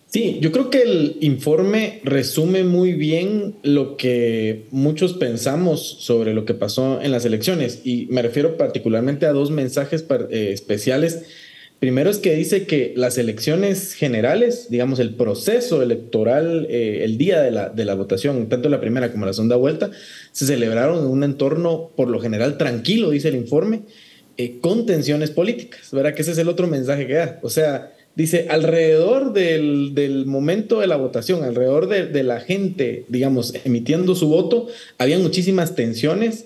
Sí, 0.07 0.37
yo 0.39 0.51
creo 0.51 0.69
que 0.69 0.81
el 0.81 1.17
informe 1.21 1.99
resume 2.03 2.63
muy 2.63 2.93
bien 2.93 3.55
lo 3.63 3.97
que 3.97 4.65
muchos 4.71 5.13
pensamos 5.13 5.97
sobre 5.99 6.33
lo 6.33 6.45
que 6.45 6.53
pasó 6.53 7.01
en 7.01 7.11
las 7.11 7.25
elecciones 7.25 7.81
y 7.83 8.07
me 8.09 8.21
refiero 8.21 8.55
particularmente 8.55 9.25
a 9.25 9.33
dos 9.33 9.51
mensajes 9.51 10.05
eh, 10.29 10.51
especiales 10.53 11.25
Primero 11.79 12.09
es 12.09 12.19
que 12.19 12.33
dice 12.35 12.65
que 12.65 12.93
las 12.95 13.17
elecciones 13.17 13.93
generales, 13.93 14.67
digamos, 14.69 14.99
el 14.99 15.13
proceso 15.13 15.81
electoral, 15.81 16.67
eh, 16.69 17.03
el 17.03 17.17
día 17.17 17.41
de 17.41 17.51
la, 17.51 17.69
de 17.69 17.85
la, 17.85 17.95
votación, 17.95 18.47
tanto 18.47 18.69
la 18.69 18.79
primera 18.79 19.11
como 19.11 19.25
la 19.25 19.33
segunda 19.33 19.57
vuelta, 19.57 19.91
se 20.31 20.45
celebraron 20.45 20.99
en 20.99 21.05
un 21.05 21.23
entorno 21.23 21.91
por 21.95 22.09
lo 22.09 22.19
general 22.19 22.57
tranquilo, 22.57 23.09
dice 23.09 23.27
el 23.27 23.35
informe, 23.35 23.81
eh, 24.37 24.57
con 24.61 24.85
tensiones 24.85 25.31
políticas, 25.31 25.91
¿verdad? 25.91 26.13
Que 26.13 26.21
ese 26.21 26.31
es 26.31 26.37
el 26.37 26.47
otro 26.47 26.67
mensaje 26.67 27.07
que 27.07 27.13
da. 27.13 27.39
O 27.43 27.49
sea, 27.49 27.93
dice, 28.15 28.47
alrededor 28.49 29.33
del, 29.33 29.93
del 29.93 30.25
momento 30.25 30.79
de 30.79 30.87
la 30.87 30.95
votación, 30.95 31.43
alrededor 31.43 31.87
de, 31.87 32.05
de 32.07 32.23
la 32.23 32.39
gente, 32.39 33.05
digamos, 33.09 33.53
emitiendo 33.65 34.15
su 34.15 34.29
voto, 34.29 34.67
había 34.97 35.19
muchísimas 35.19 35.75
tensiones 35.75 36.45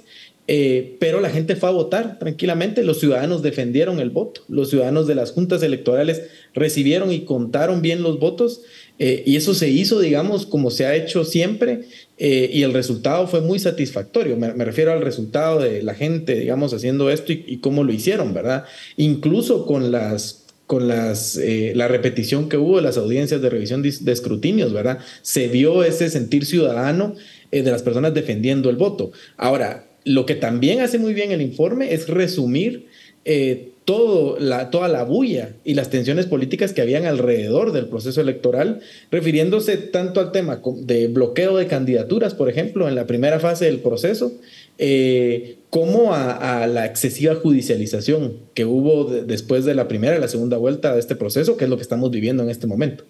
eh, 0.52 0.98
pero 1.00 1.22
la 1.22 1.30
gente 1.30 1.56
fue 1.56 1.70
a 1.70 1.74
votar 1.74 2.18
tranquilamente, 2.18 2.82
los 2.82 3.00
ciudadanos 3.00 3.44
defendieron 3.44 4.00
el 4.00 4.10
voto, 4.10 4.42
los 4.48 4.72
ciudadanos 4.72 5.06
de 5.06 5.14
las 5.14 5.30
juntas 5.30 5.62
electorales 5.62 6.24
recibieron 6.56 7.12
y 7.12 7.20
contaron 7.20 7.84
bien 7.84 8.02
los 8.02 8.20
votos 8.20 8.62
eh, 8.98 9.22
y 9.28 9.36
eso 9.36 9.54
se 9.54 9.70
hizo, 9.70 10.00
digamos, 10.00 10.48
como 10.48 10.72
se 10.72 10.88
ha 10.88 10.96
hecho 10.96 11.24
siempre 11.24 11.82
eh, 12.18 12.50
y 12.52 12.64
el 12.64 12.74
resultado 12.74 13.28
fue 13.28 13.42
muy 13.42 13.60
satisfactorio. 13.60 14.38
Me, 14.38 14.52
refiero 14.66 14.92
al 14.92 15.04
resultado 15.04 15.60
de 15.60 15.84
la 15.84 15.94
gente, 15.94 16.34
digamos, 16.34 16.74
haciendo 16.74 17.12
esto 17.12 17.32
y, 17.32 17.58
cómo 17.58 17.84
lo 17.84 17.94
hicieron, 17.94 18.34
¿verdad? 18.34 18.64
Incluso 18.98 19.68
con 19.68 19.92
las 19.92 20.48
con 20.66 20.88
las, 20.88 21.40
la 21.74 21.88
repetición 21.88 22.48
que 22.48 22.58
hubo 22.58 22.78
de 22.78 22.84
las 22.84 22.98
audiencias 22.98 23.42
de 23.42 23.50
revisión 23.50 23.82
de, 23.84 24.12
escrutinios, 24.12 24.74
¿verdad? 24.74 25.00
Se 25.22 25.48
vio 25.48 25.84
ese 25.84 26.10
sentir 26.10 26.46
ciudadano 26.46 27.16
de 27.52 27.64
las 27.64 27.82
personas 27.82 28.14
defendiendo 28.14 28.70
el 28.70 28.76
voto. 28.76 29.12
Ahora, 29.36 29.89
lo 30.10 30.26
que 30.26 30.34
también 30.34 30.82
hace 30.82 30.98
muy 30.98 31.14
bien 31.14 31.32
el 31.32 31.40
informe 31.40 31.94
es 31.94 32.08
resumir 32.08 32.88
eh, 33.26 33.74
todo 33.86 34.40
la, 34.40 34.72
toda 34.72 34.88
la 34.88 35.04
bulla 35.04 35.52
y 35.64 35.76
las 35.76 35.92
tensiones 35.92 36.26
políticas 36.26 36.74
que 36.74 36.82
habían 36.82 37.06
alrededor 37.06 37.74
del 37.74 37.86
proceso 37.86 38.20
electoral, 38.20 38.80
refiriéndose 39.12 39.78
tanto 39.78 40.20
al 40.20 40.32
tema 40.32 40.62
de 40.78 41.10
bloqueo 41.10 41.58
de 41.58 41.68
candidaturas, 41.68 42.34
por 42.34 42.50
ejemplo, 42.50 42.88
en 42.88 42.96
la 42.96 43.06
primera 43.06 43.40
fase 43.40 43.66
del 43.66 43.82
proceso, 43.82 44.32
eh, 44.80 45.58
como 45.70 46.16
a, 46.16 46.66
la 46.66 46.88
excesiva 46.88 47.36
judicialización 47.36 48.38
que 48.56 48.66
hubo 48.66 49.06
después 49.06 49.64
de 49.64 49.76
la 49.76 49.88
primera 49.88 50.18
y 50.18 50.20
la 50.20 50.28
segunda 50.28 50.58
vuelta 50.58 50.92
de 50.96 51.02
este 51.02 51.16
proceso, 51.16 51.56
que 51.56 51.66
es 51.66 51.70
lo 51.70 51.76
que 51.76 51.84
estamos 51.84 52.10
viviendo 52.10 52.42
en 52.42 52.50
este 52.50 52.66
momento. 52.66 53.04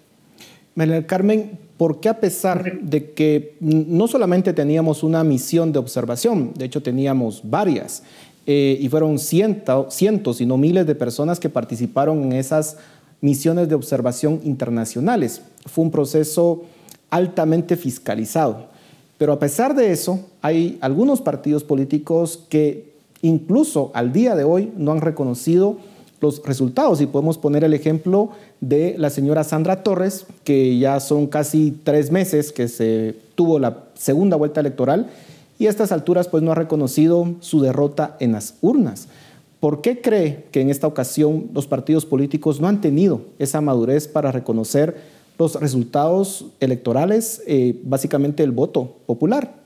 Carmen, 1.07 1.59
¿por 1.79 2.01
qué 2.01 2.09
a 2.09 2.19
pesar 2.19 2.81
de 2.81 3.13
que 3.13 3.55
no 3.61 4.09
solamente 4.09 4.51
teníamos 4.51 5.01
una 5.01 5.23
misión 5.23 5.71
de 5.71 5.79
observación, 5.79 6.51
de 6.57 6.65
hecho 6.65 6.83
teníamos 6.83 7.39
varias, 7.45 8.03
eh, 8.45 8.77
y 8.81 8.89
fueron 8.89 9.17
cientos, 9.17 9.93
cientos 9.93 10.41
y 10.41 10.45
no 10.45 10.57
miles 10.57 10.85
de 10.85 10.93
personas 10.93 11.39
que 11.39 11.47
participaron 11.47 12.21
en 12.21 12.33
esas 12.33 12.75
misiones 13.21 13.69
de 13.69 13.75
observación 13.75 14.41
internacionales? 14.43 15.41
Fue 15.67 15.85
un 15.85 15.91
proceso 15.91 16.63
altamente 17.09 17.77
fiscalizado. 17.77 18.65
Pero 19.17 19.31
a 19.31 19.39
pesar 19.39 19.73
de 19.73 19.93
eso, 19.93 20.19
hay 20.41 20.77
algunos 20.81 21.21
partidos 21.21 21.63
políticos 21.63 22.43
que 22.49 22.91
incluso 23.21 23.91
al 23.93 24.11
día 24.11 24.35
de 24.35 24.43
hoy 24.43 24.69
no 24.75 24.91
han 24.91 24.99
reconocido 24.99 25.77
los 26.21 26.41
resultados. 26.43 27.01
Y 27.01 27.05
podemos 27.05 27.37
poner 27.37 27.63
el 27.63 27.73
ejemplo 27.73 28.29
de 28.61 28.95
la 28.97 29.09
señora 29.09 29.43
Sandra 29.43 29.83
Torres, 29.83 30.25
que 30.43 30.77
ya 30.77 30.99
son 30.99 31.27
casi 31.27 31.77
tres 31.83 32.11
meses 32.11 32.51
que 32.51 32.67
se 32.67 33.15
tuvo 33.35 33.59
la 33.59 33.85
segunda 33.95 34.37
vuelta 34.37 34.59
electoral 34.59 35.09
y 35.59 35.67
a 35.67 35.69
estas 35.69 35.91
alturas 35.91 36.27
pues 36.27 36.41
no 36.41 36.53
ha 36.53 36.55
reconocido 36.55 37.35
su 37.41 37.61
derrota 37.61 38.15
en 38.19 38.31
las 38.31 38.55
urnas. 38.61 39.07
¿Por 39.59 39.81
qué 39.81 39.99
cree 39.99 40.45
que 40.51 40.61
en 40.61 40.69
esta 40.69 40.87
ocasión 40.87 41.49
los 41.53 41.67
partidos 41.67 42.05
políticos 42.05 42.61
no 42.61 42.67
han 42.69 42.79
tenido 42.79 43.21
esa 43.39 43.59
madurez 43.59 44.07
para 44.07 44.31
reconocer 44.31 44.95
los 45.37 45.59
resultados 45.59 46.45
electorales, 46.61 47.43
eh, 47.45 47.77
básicamente 47.83 48.41
el 48.43 48.51
voto 48.51 48.95
popular? 49.05 49.58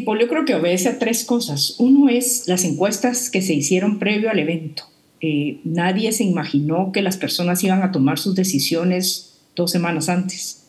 Paul, 0.00 0.20
yo 0.20 0.28
creo 0.28 0.44
que 0.44 0.54
obedece 0.54 0.88
a 0.88 0.98
tres 0.98 1.24
cosas. 1.24 1.76
Uno 1.78 2.08
es 2.08 2.48
las 2.48 2.64
encuestas 2.64 3.30
que 3.30 3.42
se 3.42 3.54
hicieron 3.54 3.98
previo 3.98 4.30
al 4.30 4.38
evento. 4.38 4.84
Eh, 5.20 5.58
nadie 5.64 6.12
se 6.12 6.24
imaginó 6.24 6.92
que 6.92 7.02
las 7.02 7.16
personas 7.16 7.62
iban 7.62 7.82
a 7.82 7.92
tomar 7.92 8.18
sus 8.18 8.34
decisiones 8.34 9.38
dos 9.54 9.70
semanas 9.70 10.08
antes. 10.08 10.62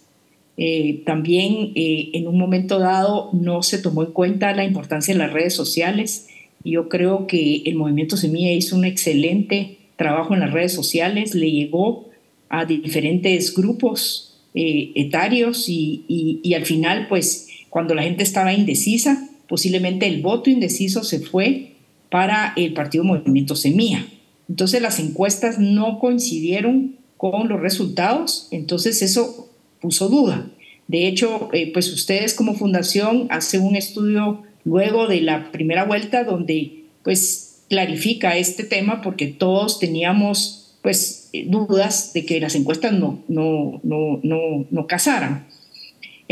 Eh, 0.58 1.02
también 1.06 1.72
eh, 1.76 2.12
en 2.14 2.28
un 2.28 2.38
momento 2.38 2.78
dado 2.78 3.32
no 3.34 3.64
se 3.64 3.80
tomó 3.80 4.04
en 4.04 4.12
cuenta 4.12 4.54
la 4.54 4.64
importancia 4.64 5.12
de 5.12 5.18
las 5.18 5.34
redes 5.34 5.56
sociales 5.56 6.28
Yo 6.64 6.90
creo 6.90 7.26
que 7.26 7.64
el 7.66 7.76
movimiento 7.76 8.18
Semilla 8.18 8.52
hizo 8.52 8.76
un 8.76 8.86
excelente 8.86 9.80
trabajo 9.98 10.36
en 10.36 10.42
las 10.42 10.54
redes 10.54 10.74
sociales, 10.74 11.34
le 11.34 11.52
llegó 11.52 12.10
a 12.50 12.66
diferentes 12.66 13.54
grupos 13.56 14.34
eh, 14.54 14.92
etarios 14.94 15.66
y, 15.68 16.54
al 16.56 16.66
final, 16.66 17.08
pues, 17.08 17.43
cuando 17.74 17.96
la 17.96 18.04
gente 18.04 18.22
estaba 18.22 18.54
indecisa, 18.54 19.28
posiblemente 19.48 20.06
el 20.06 20.22
voto 20.22 20.52
indeciso 20.52 21.04
se 21.04 21.22
fue 21.22 21.72
para 22.12 22.54
el 22.56 22.72
partido 22.74 23.04
Movimiento 23.04 23.56
Semilla. 23.56 24.06
Entonces 24.48 24.80
las 24.80 25.00
encuestas 25.00 25.58
no 25.58 25.98
coincidieron 25.98 26.98
con 27.18 27.50
los 27.50 27.60
resultados, 27.60 28.48
entonces 28.52 29.02
eso 29.02 29.50
puso 29.82 30.08
duda. 30.08 30.52
De 30.88 31.08
hecho, 31.08 31.50
eh, 31.52 31.74
pues 31.74 31.92
ustedes 31.92 32.36
como 32.36 32.54
fundación 32.54 33.26
hacen 33.32 33.64
un 33.64 33.76
estudio 33.76 34.44
luego 34.64 35.08
de 35.08 35.22
la 35.22 35.52
primera 35.52 35.84
vuelta 35.84 36.24
donde 36.24 36.84
pues 37.04 37.64
clarifica 37.70 38.38
este 38.38 38.66
tema 38.66 39.02
porque 39.02 39.26
todos 39.26 39.80
teníamos 39.80 40.76
pues 40.84 41.32
dudas 41.48 42.14
de 42.14 42.24
que 42.24 42.40
las 42.40 42.54
encuestas 42.54 42.94
no, 42.94 43.24
no, 43.28 43.80
no, 43.82 44.20
no, 44.22 44.68
no 44.70 44.86
casaran. 44.86 45.48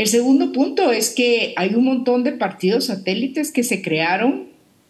El 0.02 0.08
segundo 0.08 0.52
punto 0.52 0.92
es 0.92 1.12
que 1.12 1.54
hay 1.58 1.76
un 1.76 1.86
montón 1.86 2.24
de 2.24 2.32
partidos 2.32 2.86
satélites 2.86 3.52
que 3.52 3.64
se 3.64 3.84
crearon 3.84 4.48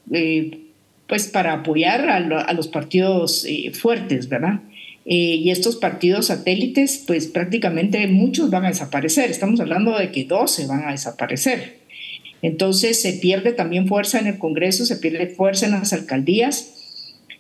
eh, 0.10 0.60
pues 1.06 1.28
para 1.28 1.52
apoyar 1.52 2.08
a, 2.08 2.54
los 2.54 2.70
partidos 2.70 3.44
eh, 3.44 3.74
fuertes, 3.74 4.30
¿verdad? 4.30 4.62
Eh, 5.06 5.36
y 5.36 5.52
estos 5.52 5.76
partidos 5.76 6.28
satélites, 6.28 7.04
pues 7.06 7.28
prácticamente 7.28 8.08
muchos 8.08 8.52
van 8.52 8.64
a 8.64 8.70
desaparecer. 8.70 9.30
Estamos 9.30 9.60
hablando 9.60 10.00
de 10.00 10.14
que 10.14 10.24
12 10.24 10.68
van 10.68 10.86
a 10.88 10.92
desaparecer. 10.92 11.80
Entonces 12.42 13.02
se 13.02 13.12
pierde 13.12 13.52
también 13.52 13.90
fuerza 13.90 14.18
en 14.18 14.28
el 14.28 14.38
Congreso, 14.38 14.86
se 14.86 14.96
pierde 14.96 15.28
fuerza 15.28 15.66
en 15.66 15.74
las 15.74 15.92
alcaldías 15.92 16.72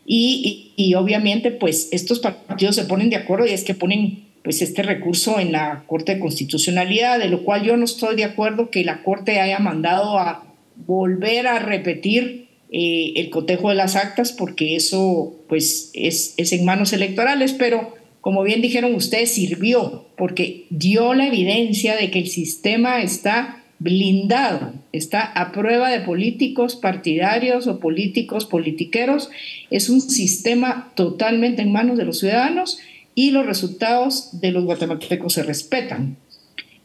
y, 0.05 0.73
y, 0.75 0.93
obviamente 0.95 1.51
pues 1.51 1.87
estos 1.93 2.19
partidos 2.19 2.75
se 2.75 2.83
ponen 2.83 3.09
de 3.09 3.15
acuerdo 3.15 3.45
y 3.45 3.51
es 3.51 3.63
que 3.63 3.75
ponen 3.75 4.29
pues 4.43 4.61
este 4.61 4.83
recurso 4.83 5.39
en 5.39 5.51
la 5.51 5.83
Corte 5.87 6.15
de 6.15 6.19
Constitucionalidad, 6.19 7.19
de 7.19 7.29
lo 7.29 7.43
cual 7.43 7.63
yo 7.63 7.77
no 7.77 7.85
estoy 7.85 8.15
de 8.15 8.23
acuerdo 8.23 8.69
que 8.69 8.83
la 8.83 9.03
Corte 9.03 9.39
haya 9.39 9.59
mandado 9.59 10.17
a 10.17 10.45
volver 10.75 11.47
a 11.47 11.59
repetir 11.59 12.47
eh, 12.71 13.13
el 13.17 13.29
cotejo 13.29 13.69
de 13.69 13.75
las 13.75 13.95
actas 13.95 14.31
porque 14.31 14.75
eso 14.75 15.35
pues 15.47 15.91
es, 15.93 16.33
es 16.37 16.53
en 16.53 16.65
manos 16.65 16.93
electorales, 16.93 17.53
pero 17.53 17.95
como 18.21 18.43
bien 18.43 18.61
dijeron 18.61 18.95
ustedes, 18.95 19.33
sirvió 19.33 20.05
porque 20.15 20.65
dio 20.69 21.13
la 21.13 21.27
evidencia 21.27 21.95
de 21.95 22.11
que 22.11 22.19
el 22.19 22.27
sistema 22.27 23.01
está 23.01 23.63
blindado, 23.79 24.73
está 24.91 25.23
a 25.23 25.51
prueba 25.51 25.89
de 25.89 26.01
políticos 26.01 26.75
partidarios 26.75 27.65
o 27.65 27.79
políticos 27.79 28.45
politiqueros, 28.45 29.31
es 29.71 29.89
un 29.89 30.01
sistema 30.01 30.91
totalmente 30.95 31.63
en 31.63 31.71
manos 31.71 31.97
de 31.97 32.05
los 32.05 32.19
ciudadanos 32.19 32.77
y 33.15 33.31
los 33.31 33.45
resultados 33.45 34.39
de 34.41 34.51
los 34.51 34.65
guatemaltecos 34.65 35.33
se 35.33 35.43
respetan. 35.43 36.17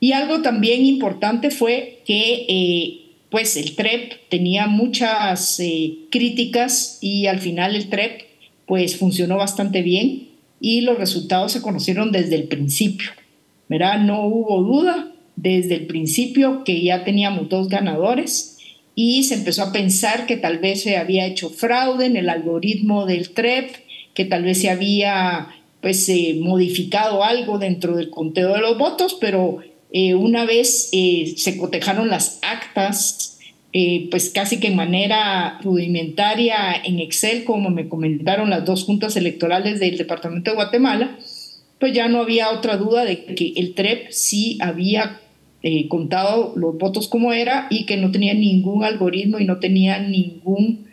Y 0.00 0.12
algo 0.12 0.42
también 0.42 0.84
importante 0.84 1.50
fue 1.50 2.02
que 2.04 2.46
eh, 2.48 3.00
pues 3.30 3.56
el 3.56 3.74
TREP 3.74 4.28
tenía 4.28 4.66
muchas 4.66 5.58
eh, 5.60 5.98
críticas 6.10 6.98
y 7.00 7.26
al 7.26 7.40
final 7.40 7.76
el 7.76 7.88
TREP 7.88 8.22
pues 8.66 8.96
funcionó 8.96 9.36
bastante 9.36 9.82
bien 9.82 10.28
y 10.60 10.82
los 10.82 10.98
resultados 10.98 11.52
se 11.52 11.62
conocieron 11.62 12.12
desde 12.12 12.34
el 12.34 12.44
principio. 12.44 13.10
¿verdad? 13.68 13.98
No 13.98 14.26
hubo 14.26 14.62
duda 14.62 15.12
desde 15.36 15.74
el 15.74 15.86
principio 15.86 16.64
que 16.64 16.82
ya 16.82 17.04
teníamos 17.04 17.48
dos 17.48 17.68
ganadores 17.68 18.58
y 18.94 19.24
se 19.24 19.34
empezó 19.34 19.64
a 19.64 19.72
pensar 19.72 20.26
que 20.26 20.36
tal 20.36 20.58
vez 20.58 20.82
se 20.82 20.96
había 20.96 21.26
hecho 21.26 21.50
fraude 21.50 22.06
en 22.06 22.16
el 22.16 22.28
algoritmo 22.28 23.04
del 23.04 23.30
TREP, 23.30 23.70
que 24.14 24.24
tal 24.24 24.44
vez 24.44 24.60
se 24.60 24.70
había 24.70 25.48
pues 25.80 26.08
eh, 26.08 26.36
modificado 26.40 27.22
algo 27.22 27.58
dentro 27.58 27.96
del 27.96 28.10
conteo 28.10 28.52
de 28.54 28.60
los 28.60 28.78
votos, 28.78 29.16
pero 29.20 29.60
eh, 29.98 30.14
una 30.14 30.44
vez 30.44 30.90
eh, 30.92 31.34
se 31.36 31.56
cotejaron 31.56 32.08
las 32.08 32.38
actas, 32.42 33.38
eh, 33.72 34.08
pues 34.10 34.30
casi 34.30 34.58
que 34.58 34.66
en 34.68 34.76
manera 34.76 35.58
rudimentaria 35.62 36.74
en 36.84 36.98
Excel, 36.98 37.44
como 37.44 37.70
me 37.70 37.88
comentaron 37.88 38.50
las 38.50 38.64
dos 38.64 38.84
juntas 38.84 39.16
electorales 39.16 39.80
del 39.80 39.96
Departamento 39.96 40.50
de 40.50 40.56
Guatemala, 40.56 41.18
pues 41.78 41.92
ya 41.92 42.08
no 42.08 42.20
había 42.20 42.50
otra 42.50 42.76
duda 42.76 43.04
de 43.04 43.24
que 43.24 43.52
el 43.56 43.74
TREP 43.74 44.10
sí 44.10 44.58
había 44.60 45.20
contado 45.88 46.52
los 46.54 46.78
votos 46.78 47.08
como 47.08 47.32
era 47.32 47.66
y 47.70 47.86
que 47.86 47.96
no 47.96 48.12
tenía 48.12 48.34
ningún 48.34 48.84
algoritmo 48.84 49.40
y 49.40 49.44
no 49.46 49.58
tenía 49.58 49.98
ningún, 49.98 50.86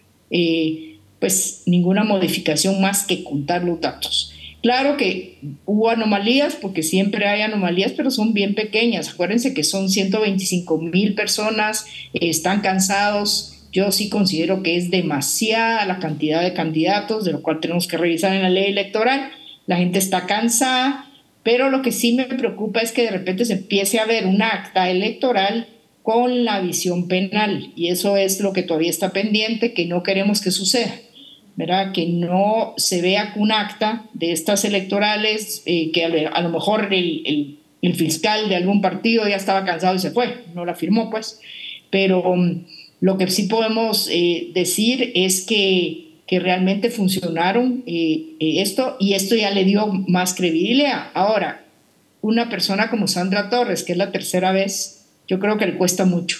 pues 1.19 1.61
ninguna 1.67 2.03
modificación 2.03 2.81
más 2.81 3.05
que 3.05 3.23
contar 3.23 3.63
los 3.63 3.79
datos. 3.79 4.32
Claro 4.63 4.95
que 4.95 5.39
hubo 5.65 5.89
anomalías, 5.89 6.55
porque 6.55 6.83
siempre 6.83 7.27
hay 7.27 7.41
anomalías, 7.41 7.91
pero 7.91 8.09
son 8.09 8.33
bien 8.33 8.55
pequeñas. 8.55 9.09
Acuérdense 9.09 9.53
que 9.53 9.65
son 9.65 9.89
125 9.89 10.77
mil 10.77 11.15
personas, 11.15 11.85
están 12.13 12.61
cansados. 12.61 13.67
Yo 13.73 13.91
sí 13.91 14.07
considero 14.07 14.63
que 14.63 14.77
es 14.77 14.89
demasiada 14.89 15.85
la 15.85 15.99
cantidad 15.99 16.41
de 16.41 16.53
candidatos, 16.53 17.25
de 17.25 17.33
lo 17.33 17.41
cual 17.41 17.59
tenemos 17.59 17.87
que 17.87 17.97
revisar 17.97 18.33
en 18.33 18.41
la 18.41 18.49
ley 18.49 18.71
electoral. 18.71 19.31
La 19.67 19.75
gente 19.75 19.99
está 19.99 20.27
cansada, 20.27 21.11
pero 21.43 21.69
lo 21.69 21.81
que 21.81 21.91
sí 21.91 22.13
me 22.13 22.23
preocupa 22.23 22.79
es 22.79 22.93
que 22.93 23.03
de 23.03 23.11
repente 23.11 23.43
se 23.43 23.53
empiece 23.53 23.99
a 23.99 24.05
ver 24.05 24.25
un 24.25 24.41
acta 24.41 24.89
electoral 24.89 25.67
con 26.03 26.45
la 26.45 26.61
visión 26.61 27.09
penal, 27.09 27.71
y 27.75 27.89
eso 27.89 28.15
es 28.15 28.39
lo 28.39 28.53
que 28.53 28.63
todavía 28.63 28.89
está 28.89 29.11
pendiente, 29.11 29.73
que 29.73 29.85
no 29.87 30.03
queremos 30.03 30.41
que 30.41 30.51
suceda. 30.51 30.93
¿Verdad? 31.55 31.91
que 31.91 32.07
no 32.07 32.73
se 32.77 33.01
vea 33.01 33.33
un 33.35 33.51
acta 33.51 34.05
de 34.13 34.31
estas 34.31 34.65
electorales, 34.65 35.61
eh, 35.65 35.91
que 35.91 36.05
a, 36.05 36.41
lo 36.41 36.49
mejor 36.49 36.93
el, 36.93 37.59
el, 37.81 37.95
fiscal 37.95 38.49
de 38.49 38.55
algún 38.55 38.81
partido 38.81 39.27
ya 39.27 39.35
estaba 39.35 39.65
cansado 39.65 39.95
y 39.95 39.99
se 39.99 40.11
fue, 40.11 40.45
no 40.55 40.65
la 40.65 40.73
firmó 40.73 41.09
pues, 41.09 41.39
pero 41.89 42.23
um, 42.23 42.63
lo 43.01 43.17
que 43.17 43.27
sí 43.29 43.43
podemos 43.43 44.09
eh, 44.09 44.47
decir 44.53 45.11
es 45.13 45.45
que, 45.45 46.07
que 46.25 46.39
realmente 46.39 46.89
funcionaron 46.89 47.83
eh, 47.85 48.35
esto 48.39 48.95
y 48.99 49.13
esto 49.13 49.35
ya 49.35 49.51
le 49.51 49.65
dio 49.65 49.87
más 50.07 50.33
credibilidad. 50.33 51.09
Ahora, 51.13 51.65
una 52.21 52.49
persona 52.49 52.89
como 52.89 53.07
Sandra 53.07 53.49
Torres, 53.49 53.83
que 53.83 53.91
es 53.91 53.97
la 53.97 54.13
tercera 54.13 54.53
vez, 54.53 55.05
yo 55.27 55.39
creo 55.39 55.57
que 55.57 55.65
le 55.65 55.77
cuesta 55.77 56.05
mucho. 56.05 56.37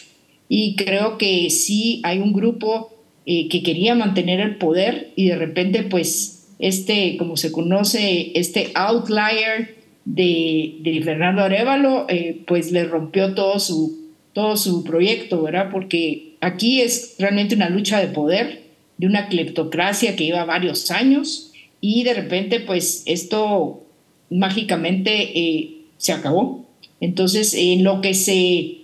Y 0.48 0.78
creo 0.78 1.18
que 1.18 1.50
sí 1.50 2.00
hay 2.04 2.20
un 2.20 2.32
grupo 2.32 2.93
eh, 3.26 3.48
que 3.50 3.64
quería 3.64 3.96
mantener 3.96 4.40
el 4.40 4.58
poder 4.58 5.12
y 5.16 5.28
de 5.28 5.36
repente 5.36 5.84
pues 5.84 6.34
este, 6.60 7.18
como 7.18 7.36
se 7.38 7.52
conoce, 7.52 8.32
este 8.36 8.72
outlier 8.76 9.76
de, 10.06 11.02
Fernando 11.04 11.42
Arevalo, 11.42 12.06
eh, 12.10 12.42
pues 12.48 12.72
le 12.72 12.86
rompió 12.86 13.34
todo 13.34 13.60
su, 13.60 14.12
todo 14.34 14.56
su 14.58 14.84
proyecto, 14.84 15.42
¿verdad? 15.42 15.70
Porque 15.72 16.36
aquí 16.42 16.82
es 16.82 17.16
realmente 17.20 17.56
una 17.56 17.70
lucha 17.70 18.00
de 18.00 18.08
poder, 18.08 18.64
de 18.98 19.08
una 19.08 19.28
cleptocracia 19.28 20.16
que 20.16 20.26
lleva 20.26 20.46
varios 20.46 20.92
años 20.92 21.52
y 21.82 22.04
de 22.04 22.14
repente 22.14 22.60
pues 22.60 23.04
esto 23.08 23.84
mágicamente 24.30 25.38
eh, 25.38 25.82
se 25.98 26.14
acabó. 26.14 26.66
Entonces, 27.00 27.54
en 27.54 27.84
lo 27.84 28.00
que 28.00 28.14
se 28.14 28.83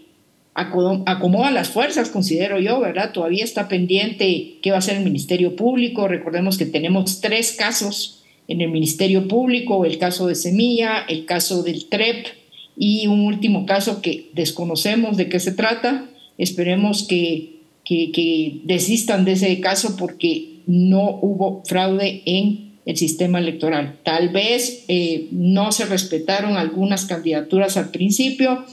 acomoda 0.59 1.51
las 1.51 1.69
fuerzas, 1.69 2.09
considero 2.09 2.59
yo, 2.59 2.79
¿verdad? 2.79 3.11
Todavía 3.11 3.43
está 3.43 3.67
pendiente 3.67 4.57
qué 4.61 4.71
va 4.71 4.77
a 4.77 4.81
ser 4.81 4.97
el 4.97 5.03
Ministerio 5.03 5.55
Público. 5.55 6.07
Recordemos 6.07 6.57
que 6.57 6.65
tenemos 6.65 7.21
tres 7.21 7.53
casos 7.53 8.23
en 8.49 8.61
el 8.61 8.69
Ministerio 8.69 9.27
Público, 9.27 9.85
el 9.85 9.97
caso 9.97 10.27
de 10.27 10.35
Semilla, 10.35 11.05
el 11.07 11.25
caso 11.25 11.63
del 11.63 11.85
TREP 11.85 12.27
y 12.75 13.07
un 13.07 13.25
último 13.25 13.65
caso 13.65 14.01
que 14.01 14.29
desconocemos 14.33 15.17
de 15.17 15.29
qué 15.29 15.39
se 15.39 15.51
trata. 15.51 16.09
Esperemos 16.37 17.03
que, 17.03 17.59
que, 17.85 18.61
desistan 18.63 19.25
de 19.25 19.33
ese 19.33 19.59
caso 19.59 19.97
porque 19.97 20.61
no 20.65 21.19
hubo 21.21 21.61
fraude 21.65 22.23
en 22.25 22.69
el 22.85 22.97
sistema 22.97 23.39
electoral. 23.39 23.99
Tal 24.03 24.29
vez 24.29 24.85
eh, 24.87 25.27
no 25.31 25.71
se 25.71 25.85
respetaron 25.85 26.57
algunas 26.57 27.05
candidaturas 27.05 27.77
al 27.77 27.91
principio, 27.91 28.65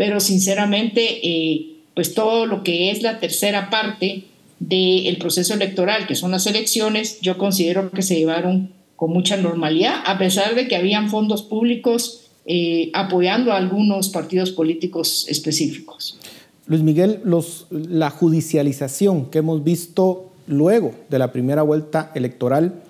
pero 0.00 0.18
sinceramente, 0.18 1.20
eh, 1.22 1.76
pues 1.92 2.14
todo 2.14 2.46
lo 2.46 2.62
que 2.62 2.90
es 2.90 3.02
la 3.02 3.20
tercera 3.20 3.68
parte 3.68 4.24
del 4.58 5.18
proceso 5.18 5.52
electoral, 5.52 6.06
que 6.06 6.14
son 6.14 6.30
las 6.30 6.46
elecciones, 6.46 7.20
yo 7.20 7.36
considero 7.36 7.90
que 7.90 8.00
se 8.00 8.14
llevaron 8.14 8.70
con 8.96 9.12
mucha 9.12 9.36
normalidad, 9.36 9.96
a 10.06 10.16
pesar 10.16 10.54
de 10.54 10.68
que 10.68 10.76
habían 10.76 11.10
fondos 11.10 11.42
públicos 11.42 12.30
eh, 12.46 12.90
apoyando 12.94 13.52
a 13.52 13.58
algunos 13.58 14.08
partidos 14.08 14.52
políticos 14.52 15.26
específicos. 15.28 16.18
Luis 16.66 16.80
Miguel, 16.80 17.20
los, 17.22 17.66
la 17.68 18.08
judicialización 18.08 19.26
que 19.26 19.40
hemos 19.40 19.62
visto 19.62 20.30
luego 20.46 20.94
de 21.10 21.18
la 21.18 21.30
primera 21.30 21.60
vuelta 21.60 22.10
electoral 22.14 22.80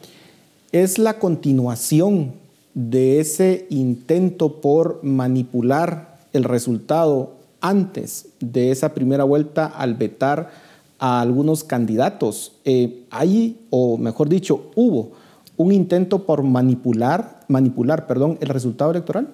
es 0.70 1.00
la 1.00 1.18
continuación 1.18 2.34
de 2.74 3.18
ese 3.18 3.66
intento 3.68 4.60
por 4.60 5.02
manipular 5.02 6.09
el 6.32 6.44
resultado 6.44 7.36
antes 7.60 8.28
de 8.40 8.70
esa 8.70 8.94
primera 8.94 9.24
vuelta 9.24 9.66
al 9.66 9.94
vetar 9.94 10.50
a 10.98 11.20
algunos 11.20 11.64
candidatos. 11.64 12.52
Eh, 12.64 13.00
¿Hay, 13.10 13.56
o 13.70 13.96
mejor 13.96 14.28
dicho, 14.28 14.70
hubo 14.74 15.12
un 15.56 15.72
intento 15.72 16.24
por 16.24 16.42
manipular, 16.42 17.40
manipular 17.48 18.06
perdón, 18.06 18.38
el 18.40 18.48
resultado 18.48 18.90
electoral? 18.90 19.28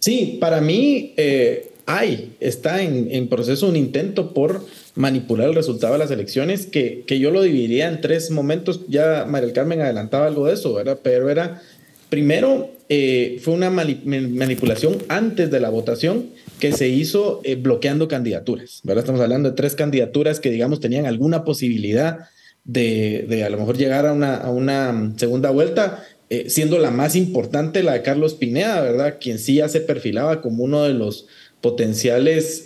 Sí, 0.00 0.36
para 0.40 0.60
mí 0.60 1.14
eh, 1.16 1.72
hay, 1.86 2.36
está 2.40 2.82
en, 2.82 3.28
proceso 3.28 3.68
un 3.68 3.76
intento 3.76 4.34
por 4.34 4.64
manipular 4.94 5.48
el 5.48 5.54
resultado 5.54 5.94
de 5.94 5.98
las 5.98 6.10
elecciones, 6.10 6.66
que, 6.66 7.04
que 7.06 7.18
yo 7.18 7.30
lo 7.30 7.42
dividiría 7.42 7.88
en 7.88 8.00
tres 8.00 8.30
momentos. 8.30 8.82
Ya 8.88 9.24
María 9.28 9.52
Carmen 9.52 9.80
adelantaba 9.80 10.26
algo 10.26 10.46
de 10.46 10.54
eso, 10.54 10.74
¿verdad? 10.74 10.98
Pero 11.02 11.30
era, 11.30 11.62
primero, 12.10 12.70
eh, 12.88 13.40
fue 13.42 13.54
una 13.54 13.70
manipulación 13.70 14.98
antes 15.08 15.50
de 15.50 15.58
la 15.58 15.70
votación 15.70 16.26
que 16.58 16.72
se 16.72 16.88
hizo 16.88 17.40
eh, 17.44 17.54
bloqueando 17.54 18.08
candidaturas. 18.08 18.82
Estamos 18.84 19.20
hablando 19.20 19.50
de 19.50 19.56
tres 19.56 19.74
candidaturas 19.74 20.38
que, 20.38 20.50
digamos, 20.50 20.80
tenían 20.80 21.06
alguna 21.06 21.44
posibilidad 21.44 22.28
de, 22.64 23.42
a 23.44 23.50
lo 23.50 23.58
mejor 23.58 23.78
llegar 23.78 24.06
a 24.06 24.12
una, 24.12 24.50
una 24.50 25.14
segunda 25.16 25.50
vuelta, 25.50 26.04
eh, 26.28 26.46
siendo 26.48 26.78
la 26.78 26.90
más 26.90 27.16
importante 27.16 27.82
la 27.82 27.94
de 27.94 28.02
Carlos 28.02 28.34
Pineda, 28.34 28.80
¿verdad? 28.82 29.16
Quien 29.20 29.38
sí 29.38 29.56
ya 29.56 29.68
se 29.68 29.80
perfilaba 29.80 30.42
como 30.42 30.64
uno 30.64 30.84
de 30.84 30.92
los 30.92 31.26
potenciales 31.62 32.62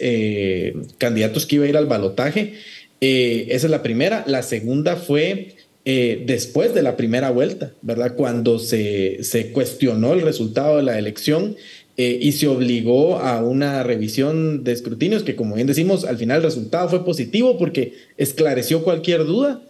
candidatos 0.98 1.46
que 1.46 1.56
iba 1.56 1.64
a 1.64 1.68
ir 1.68 1.76
al 1.76 1.86
balotaje. 1.86 2.54
Esa 3.00 3.66
es 3.66 3.70
la 3.70 3.84
primera. 3.84 4.24
La 4.26 4.42
segunda 4.42 4.96
fue 4.96 5.54
eh, 5.90 6.22
después 6.26 6.74
de 6.74 6.82
la 6.82 6.98
primera 6.98 7.30
vuelta, 7.30 7.72
¿verdad? 7.80 8.14
Cuando 8.14 8.58
se, 8.58 9.24
se 9.24 9.52
cuestionó 9.52 10.12
el 10.12 10.20
resultado 10.20 10.76
de 10.76 10.82
la 10.82 10.98
elección 10.98 11.56
y 11.96 12.30
se 12.30 12.46
obligó 12.46 13.18
a 13.18 13.42
una 13.42 13.82
revisión 13.82 14.62
de 14.62 14.70
escrutinios 14.70 15.24
que, 15.24 15.34
como 15.34 15.56
bien 15.56 15.66
decimos, 15.66 16.04
al 16.04 16.16
final 16.16 16.36
el 16.36 16.42
resultado 16.44 16.88
fue 16.88 17.04
positivo 17.04 17.58
porque 17.58 17.94
esclareció 18.16 18.84
cualquier 18.84 19.24
duda. 19.24 19.62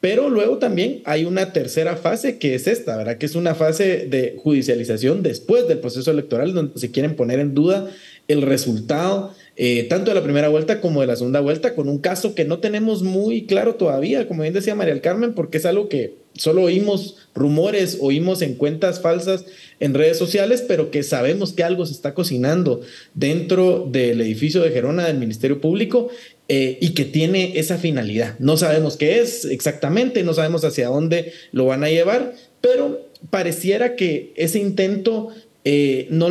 Pero 0.00 0.28
luego 0.28 0.58
también 0.58 1.02
hay 1.04 1.24
una 1.24 1.52
tercera 1.52 1.96
fase 1.96 2.38
que 2.38 2.54
es 2.54 2.66
esta, 2.66 2.96
¿verdad? 2.96 3.18
Que 3.18 3.26
es 3.26 3.34
una 3.34 3.54
fase 3.54 4.06
de 4.06 4.36
judicialización 4.38 5.22
después 5.22 5.66
del 5.66 5.78
proceso 5.78 6.10
electoral 6.10 6.52
donde 6.52 6.78
se 6.78 6.90
quieren 6.90 7.16
poner 7.16 7.40
en 7.40 7.54
duda 7.54 7.90
el 8.28 8.42
resultado 8.42 9.34
eh, 9.58 9.84
tanto 9.84 10.10
de 10.10 10.14
la 10.14 10.22
primera 10.22 10.48
vuelta 10.48 10.82
como 10.82 11.00
de 11.00 11.06
la 11.06 11.16
segunda 11.16 11.40
vuelta, 11.40 11.74
con 11.74 11.88
un 11.88 11.98
caso 11.98 12.34
que 12.34 12.44
no 12.44 12.58
tenemos 12.58 13.02
muy 13.02 13.46
claro 13.46 13.76
todavía, 13.76 14.28
como 14.28 14.42
bien 14.42 14.52
decía 14.52 14.74
María 14.74 14.92
del 14.92 15.02
Carmen, 15.02 15.32
porque 15.32 15.56
es 15.56 15.64
algo 15.64 15.88
que 15.88 16.14
solo 16.34 16.62
oímos 16.62 17.16
rumores, 17.34 17.96
oímos 18.00 18.42
en 18.42 18.54
cuentas 18.54 19.00
falsas 19.00 19.46
en 19.80 19.94
redes 19.94 20.18
sociales, 20.18 20.62
pero 20.66 20.90
que 20.90 21.02
sabemos 21.02 21.54
que 21.54 21.64
algo 21.64 21.86
se 21.86 21.92
está 21.92 22.12
cocinando 22.12 22.82
dentro 23.14 23.88
del 23.90 24.20
edificio 24.20 24.60
de 24.60 24.70
Gerona 24.70 25.06
del 25.06 25.16
Ministerio 25.16 25.60
Público 25.60 26.10
eh, 26.48 26.76
y 26.80 26.90
que 26.90 27.06
tiene 27.06 27.58
esa 27.58 27.78
finalidad. 27.78 28.38
No 28.38 28.58
sabemos 28.58 28.98
qué 28.98 29.20
es 29.20 29.46
exactamente, 29.46 30.22
no 30.22 30.34
sabemos 30.34 30.64
hacia 30.64 30.88
dónde 30.88 31.32
lo 31.52 31.64
van 31.64 31.82
a 31.82 31.88
llevar, 31.88 32.34
pero 32.60 33.06
pareciera 33.30 33.96
que 33.96 34.32
ese 34.36 34.58
intento 34.58 35.30
eh, 35.68 36.06
no, 36.10 36.26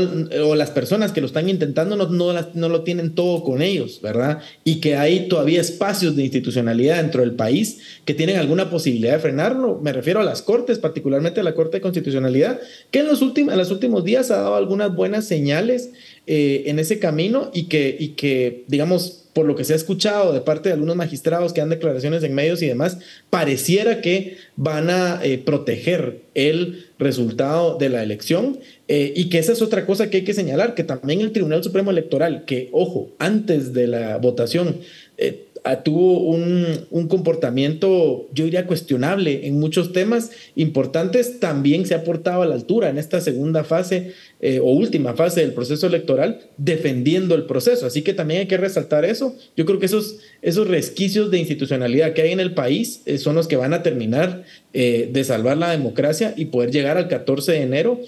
o 0.45 0.55
las 0.55 0.71
personas 0.71 1.11
que 1.11 1.19
lo 1.19 1.27
están 1.27 1.49
intentando 1.49 1.97
no, 1.97 2.07
no, 2.07 2.69
lo 2.69 2.83
tienen 2.83 3.15
todo 3.15 3.43
con 3.43 3.61
ellos, 3.61 3.99
¿verdad? 4.01 4.39
Y 4.63 4.79
que 4.79 4.95
hay 4.95 5.27
todavía 5.27 5.59
espacios 5.59 6.15
de 6.15 6.23
institucionalidad 6.23 7.01
dentro 7.01 7.19
del 7.19 7.33
país 7.33 7.79
que 8.05 8.13
tienen 8.13 8.37
alguna 8.37 8.69
posibilidad 8.69 9.11
de 9.11 9.19
frenarlo. 9.19 9.81
Me 9.83 9.91
refiero 9.91 10.21
a 10.21 10.23
las 10.23 10.41
cortes, 10.41 10.79
particularmente 10.79 11.41
a 11.41 11.43
la 11.43 11.53
Corte 11.53 11.77
de 11.77 11.81
Constitucionalidad, 11.81 12.61
que 12.91 12.99
en 12.99 13.07
los, 13.07 13.21
últimos, 13.21 13.53
los 13.57 13.71
últimos 13.71 14.05
días 14.05 14.31
ha 14.31 14.37
dado 14.37 14.55
algunas 14.55 14.95
buenas 14.95 15.25
señales 15.25 15.89
eh, 16.27 16.63
en 16.67 16.79
ese 16.79 16.99
camino 16.99 17.51
y 17.53 17.63
que, 17.63 17.93
y 17.99 18.09
que, 18.11 18.63
digamos, 18.69 19.24
por 19.35 19.45
lo 19.45 19.57
que 19.57 19.65
se 19.65 19.73
ha 19.73 19.75
escuchado 19.75 20.31
de 20.31 20.39
parte 20.39 20.69
de 20.69 20.73
algunos 20.73 20.95
magistrados 20.95 21.51
que 21.51 21.59
dan 21.59 21.69
declaraciones 21.69 22.23
en 22.23 22.33
medios 22.33 22.61
y 22.61 22.67
demás, 22.67 22.99
pareciera 23.29 23.99
que 23.99 24.37
van 24.55 24.89
a 24.89 25.19
eh, 25.25 25.37
proteger 25.37 26.21
el 26.35 26.85
resultado 26.97 27.77
de 27.77 27.89
la 27.89 28.01
elección 28.01 28.59
eh, 28.87 29.11
y 29.13 29.27
que 29.27 29.39
esa 29.39 29.51
es 29.51 29.61
otra 29.61 29.85
cosa 29.85 30.09
que 30.09 30.17
hay 30.17 30.23
que 30.23 30.33
señalar, 30.33 30.73
que 30.73 30.85
también 30.85 31.19
el 31.19 31.33
Tribunal 31.33 31.65
Supremo 31.65 31.91
Electoral, 31.91 32.45
que 32.45 32.69
ojo, 32.71 33.09
antes 33.19 33.73
de 33.73 33.87
la 33.87 34.17
votación, 34.19 34.77
eh, 35.17 35.44
tuvo 35.83 36.19
un, 36.19 36.65
un, 36.91 37.07
comportamiento, 37.07 38.27
yo 38.33 38.45
diría, 38.45 38.67
cuestionable 38.67 39.47
en 39.47 39.59
muchos 39.59 39.93
temas 39.93 40.29
importantes, 40.55 41.39
también 41.39 41.87
se 41.87 41.95
ha 41.95 42.03
portado 42.03 42.43
a 42.43 42.45
la 42.45 42.53
altura 42.53 42.89
en 42.89 42.99
esta 42.99 43.19
segunda 43.19 43.63
fase 43.63 44.13
eh, 44.41 44.59
o 44.59 44.65
última 44.65 45.15
fase 45.15 45.41
del 45.41 45.53
proceso 45.53 45.87
electoral, 45.87 46.41
defendiendo 46.57 47.33
el 47.33 47.45
proceso. 47.45 47.87
Así 47.87 48.03
que 48.03 48.13
también 48.13 48.41
hay 48.41 48.45
que 48.45 48.57
resaltar 48.57 49.05
eso. 49.05 49.35
Yo 49.57 49.65
creo 49.65 49.79
que 49.79 49.87
esos, 49.87 50.17
esos 50.43 50.67
resquicios 50.67 51.31
de 51.31 51.39
institucionalidad 51.39 52.13
que 52.13 52.21
hay 52.21 52.31
en 52.31 52.39
el 52.39 52.53
país 52.53 53.01
eh, 53.07 53.17
son 53.17 53.33
los 53.33 53.47
que 53.47 53.55
van 53.55 53.73
a 53.73 53.81
terminar 53.81 54.43
eh, 54.73 55.09
de 55.11 55.23
salvar 55.23 55.57
la 55.57 55.71
democracia 55.71 56.35
y 56.37 56.45
poder 56.45 56.69
llegar 56.69 56.97
al 56.97 57.07
14 57.07 57.53
de 57.53 57.61
enero 57.61 57.99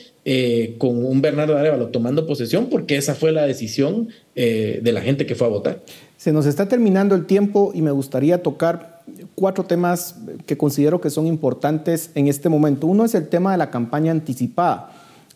con 0.77 1.05
un 1.05 1.21
Bernardo 1.21 1.55
Arevalo 1.55 1.87
tomando 1.87 2.27
posesión, 2.27 2.67
porque 2.67 2.97
esa 2.97 3.15
fue 3.15 3.31
la 3.31 3.45
decisión 3.45 4.09
de 4.35 4.91
la 4.91 4.99
gente 5.01 5.25
que 5.25 5.35
fue 5.35 5.47
a 5.47 5.49
votar. 5.49 5.81
Se 6.17 6.33
nos 6.33 6.47
está 6.47 6.67
terminando 6.67 7.13
el 7.13 7.27
tiempo 7.27 7.71
y 7.75 7.83
me 7.83 7.91
gustaría 7.91 8.41
tocar 8.41 9.03
cuatro 9.35 9.65
temas 9.65 10.15
que 10.47 10.57
considero 10.57 10.99
que 10.99 11.11
son 11.11 11.27
importantes 11.27 12.09
en 12.15 12.27
este 12.27 12.49
momento. 12.49 12.87
Uno 12.87 13.05
es 13.05 13.13
el 13.13 13.29
tema 13.29 13.51
de 13.51 13.59
la 13.59 13.69
campaña 13.69 14.11
anticipada. 14.11 14.91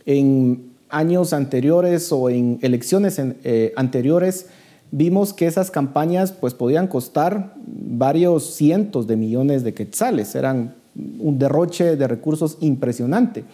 En 0.07 0.71
años 0.89 1.33
anteriores 1.33 2.11
o 2.11 2.31
en 2.31 2.57
elecciones 2.63 3.19
eh, 3.19 3.73
anteriores 3.75 4.47
vimos 4.89 5.33
que 5.33 5.45
esas 5.45 5.69
campañas 5.69 6.31
pues 6.31 6.55
podían 6.55 6.87
costar 6.87 7.53
varios 7.65 8.55
cientos 8.55 9.05
de 9.05 9.17
millones 9.17 9.63
de 9.63 9.73
quetzales, 9.73 10.35
eran 10.35 10.73
un 11.19 11.37
derroche 11.37 11.95
de 11.95 12.07
recursos 12.07 12.57
impresionante. 12.59 13.45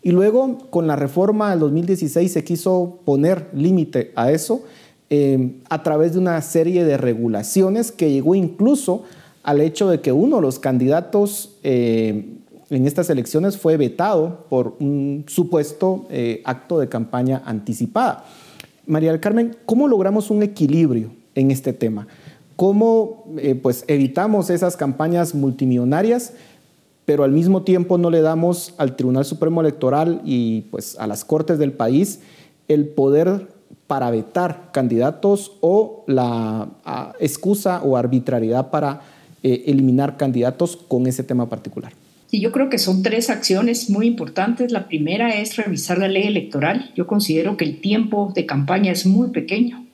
Y 0.00 0.12
luego 0.12 0.58
con 0.70 0.86
la 0.86 0.94
reforma 0.94 1.50
del 1.50 1.58
2016 1.58 2.32
se 2.32 2.44
quiso 2.44 3.00
poner 3.04 3.48
límite 3.52 4.12
a 4.14 4.30
eso 4.30 4.62
Em, 5.10 5.60
a 5.70 5.82
través 5.82 6.12
de 6.12 6.18
una 6.18 6.38
serie 6.42 6.84
de 6.84 6.98
regulaciones 6.98 7.92
que 7.92 8.12
llegó 8.12 8.34
incluso 8.34 9.04
al 9.42 9.62
hecho 9.62 9.88
de 9.88 10.02
que 10.02 10.12
uno 10.12 10.36
de 10.36 10.42
los 10.42 10.58
candidatos 10.58 11.56
em, 11.62 12.40
en 12.68 12.86
estas 12.86 13.08
elecciones 13.08 13.56
fue 13.56 13.78
vetado 13.78 14.44
por 14.50 14.76
un 14.80 15.24
supuesto 15.26 16.04
eh, 16.10 16.42
acto 16.44 16.78
de 16.78 16.90
campaña 16.90 17.42
anticipada. 17.46 18.26
María 18.86 19.10
del 19.10 19.20
Carmen, 19.20 19.56
¿cómo 19.64 19.88
logramos 19.88 20.30
un 20.30 20.42
equilibrio 20.42 21.10
en 21.34 21.50
este 21.50 21.72
tema? 21.72 22.06
¿Cómo 22.56 23.24
eh, 23.38 23.54
pues, 23.54 23.84
evitamos 23.86 24.50
esas 24.50 24.76
campañas 24.76 25.34
multimillonarias, 25.34 26.34
pero 27.06 27.24
al 27.24 27.32
mismo 27.32 27.62
tiempo 27.62 27.96
no 27.96 28.10
le 28.10 28.20
damos 28.20 28.74
al 28.76 28.94
Tribunal 28.94 29.24
Supremo 29.24 29.62
Electoral 29.62 30.20
y 30.26 30.62
pues, 30.70 30.98
a 30.98 31.06
las 31.06 31.24
cortes 31.24 31.58
del 31.58 31.72
país 31.72 32.20
el 32.68 32.88
poder 32.88 33.57
para 33.88 34.10
vetar 34.10 34.70
candidatos 34.70 35.52
o 35.60 36.04
la 36.06 36.68
excusa 37.18 37.82
o 37.82 37.96
arbitrariedad 37.96 38.70
para 38.70 39.00
eh, 39.42 39.64
eliminar 39.66 40.16
candidatos 40.16 40.76
con 40.76 41.06
ese 41.08 41.24
tema 41.24 41.48
particular. 41.48 41.92
Sí, 42.26 42.40
yo 42.40 42.52
creo 42.52 42.68
que 42.68 42.76
son 42.76 43.02
tres 43.02 43.30
acciones 43.30 43.88
muy 43.88 44.06
importantes. 44.06 44.70
La 44.70 44.86
primera 44.86 45.30
es 45.30 45.56
revisar 45.56 45.96
la 45.98 46.08
ley 46.08 46.26
electoral. 46.26 46.92
Yo 46.94 47.06
considero 47.06 47.56
que 47.56 47.64
el 47.64 47.80
tiempo 47.80 48.30
de 48.34 48.44
campaña 48.44 48.92
es 48.92 49.06
muy 49.06 49.30
pequeño 49.30 49.86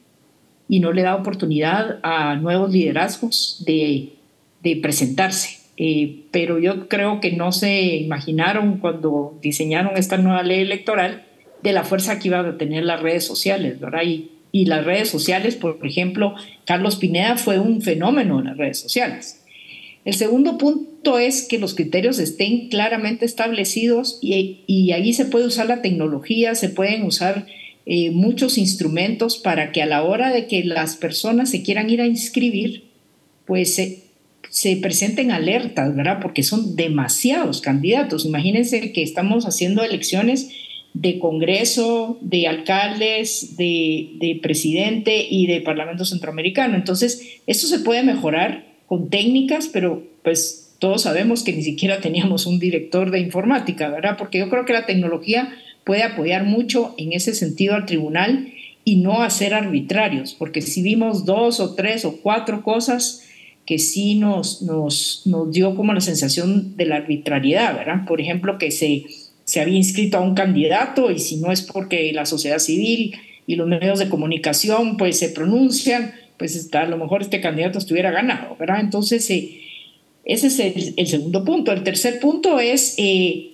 y 0.67 0.81
no 0.81 0.91
le 0.91 1.03
da 1.03 1.15
oportunidad 1.15 1.99
a 2.03 2.35
nuevos 2.35 2.73
liderazgos 2.73 3.63
de, 3.65 4.13
de 4.61 4.75
presentarse. 4.75 5.59
Eh, 5.77 6.23
pero 6.31 6.59
yo 6.59 6.89
creo 6.89 7.21
que 7.21 7.31
no 7.31 7.53
se 7.53 7.95
imaginaron 7.95 8.79
cuando 8.79 9.37
diseñaron 9.41 9.95
esta 9.95 10.17
nueva 10.17 10.43
ley 10.43 10.61
electoral 10.61 11.25
de 11.65 11.73
la 11.73 11.83
fuerza 11.83 12.19
que 12.19 12.29
iban 12.29 12.45
a 12.45 12.57
tener 12.57 12.85
las 12.85 13.01
redes 13.01 13.25
sociales, 13.25 13.79
¿verdad? 13.79 14.03
Y, 14.05 14.29
y 14.51 14.65
las 14.65 14.85
redes 14.85 15.09
sociales, 15.09 15.55
por 15.55 15.79
ejemplo, 15.85 16.35
Carlos 16.63 16.95
Pineda 16.95 17.37
fue 17.37 17.59
un 17.59 17.81
fenómeno 17.81 18.39
en 18.39 18.45
las 18.45 18.57
redes 18.57 18.79
sociales. 18.79 19.41
El 20.05 20.13
segundo 20.13 20.57
punto 20.57 21.17
es 21.17 21.41
que 21.41 21.57
los 21.57 21.73
criterios 21.73 22.19
estén 22.19 22.69
claramente 22.69 23.25
establecidos 23.25 24.19
y, 24.21 24.59
y 24.67 24.91
ahí 24.91 25.13
se 25.13 25.25
puede 25.25 25.47
usar 25.47 25.67
la 25.67 25.81
tecnología, 25.81 26.55
se 26.55 26.69
pueden 26.69 27.03
usar 27.03 27.47
eh, 27.87 28.11
muchos 28.11 28.57
instrumentos 28.57 29.37
para 29.37 29.71
que 29.71 29.81
a 29.81 29.85
la 29.87 30.03
hora 30.03 30.31
de 30.31 30.47
que 30.47 30.63
las 30.63 30.95
personas 30.95 31.49
se 31.49 31.63
quieran 31.63 31.89
ir 31.89 32.01
a 32.01 32.07
inscribir, 32.07 32.85
pues 33.45 33.75
se, 33.75 34.03
se 34.49 34.77
presenten 34.77 35.31
alertas, 35.31 35.95
¿verdad? 35.95 36.19
Porque 36.21 36.43
son 36.43 36.75
demasiados 36.75 37.61
candidatos. 37.61 38.25
Imagínense 38.25 38.91
que 38.91 39.03
estamos 39.03 39.45
haciendo 39.45 39.83
elecciones 39.83 40.49
de 40.95 41.19
Congreso, 41.19 42.17
de 42.21 42.47
alcaldes, 42.47 43.57
de, 43.57 44.39
presidente 44.41 45.27
y 45.29 45.45
de 45.45 45.59
Parlamento 45.59 46.05
Centroamericano. 46.05 46.75
Entonces, 46.75 47.41
esto 47.45 47.67
se 47.67 47.79
puede 47.79 48.01
mejorar 48.01 48.65
con 48.87 49.09
técnicas, 49.09 49.69
pero 49.71 50.03
pues 50.23 50.75
todos 50.79 51.01
sabemos 51.01 51.43
que 51.43 51.51
ni 51.51 51.63
siquiera 51.63 51.99
teníamos 51.99 52.45
un 52.45 52.59
director 52.59 53.11
de 53.11 53.19
informática, 53.19 53.89
¿verdad? 53.89 54.15
Porque 54.17 54.39
yo 54.39 54.49
creo 54.49 54.65
que 54.65 54.73
la 54.73 54.85
tecnología 54.85 55.53
puede 55.83 56.03
apoyar 56.03 56.45
mucho 56.45 56.95
en 56.97 57.11
ese 57.11 57.35
sentido 57.35 57.75
al 57.75 57.85
tribunal 57.85 58.53
y 58.85 58.97
no 58.97 59.21
a 59.21 59.29
ser 59.29 59.53
arbitrarios, 59.53 60.33
porque 60.33 60.61
si 60.61 60.81
vimos 60.81 61.25
dos 61.25 61.59
o 61.59 61.75
tres 61.75 62.05
o 62.05 62.21
cuatro 62.21 62.63
cosas 62.63 63.27
que 63.65 63.79
sí 63.79 64.15
nos, 64.15 64.61
nos, 64.61 65.23
nos 65.25 65.51
dio 65.51 65.75
como 65.75 65.93
la 65.93 66.01
sensación 66.01 66.77
de 66.77 66.85
la 66.85 66.97
arbitrariedad, 66.97 67.75
¿verdad? 67.75 68.05
Por 68.07 68.21
ejemplo, 68.21 68.59
que 68.59 68.69
se, 68.71 69.05
se 69.45 69.61
había 69.61 69.77
inscrito 69.77 70.17
a 70.17 70.21
un 70.21 70.33
candidato 70.33 71.11
y 71.11 71.19
si 71.19 71.37
no 71.37 71.51
es 71.51 71.61
porque 71.61 72.11
la 72.13 72.25
sociedad 72.25 72.59
civil 72.59 73.15
y 73.47 73.55
los 73.55 73.67
medios 73.67 73.99
de 73.99 74.09
comunicación 74.09 74.97
pues 74.97 75.19
se 75.19 75.29
pronuncian, 75.29 76.13
pues 76.37 76.55
está, 76.55 76.81
a 76.81 76.87
lo 76.87 76.97
mejor 76.97 77.21
este 77.21 77.41
candidato 77.41 77.77
estuviera 77.77 78.11
ganado, 78.11 78.57
¿verdad? 78.59 78.79
Entonces, 78.81 79.29
eh, 79.29 79.61
ese 80.25 80.47
es 80.47 80.59
el, 80.97 81.07
segundo 81.07 81.45
punto. 81.45 81.71
El 81.71 81.83
tercer 81.83 82.19
punto 82.19 82.59
es 82.59 82.95
eh, 82.97 83.51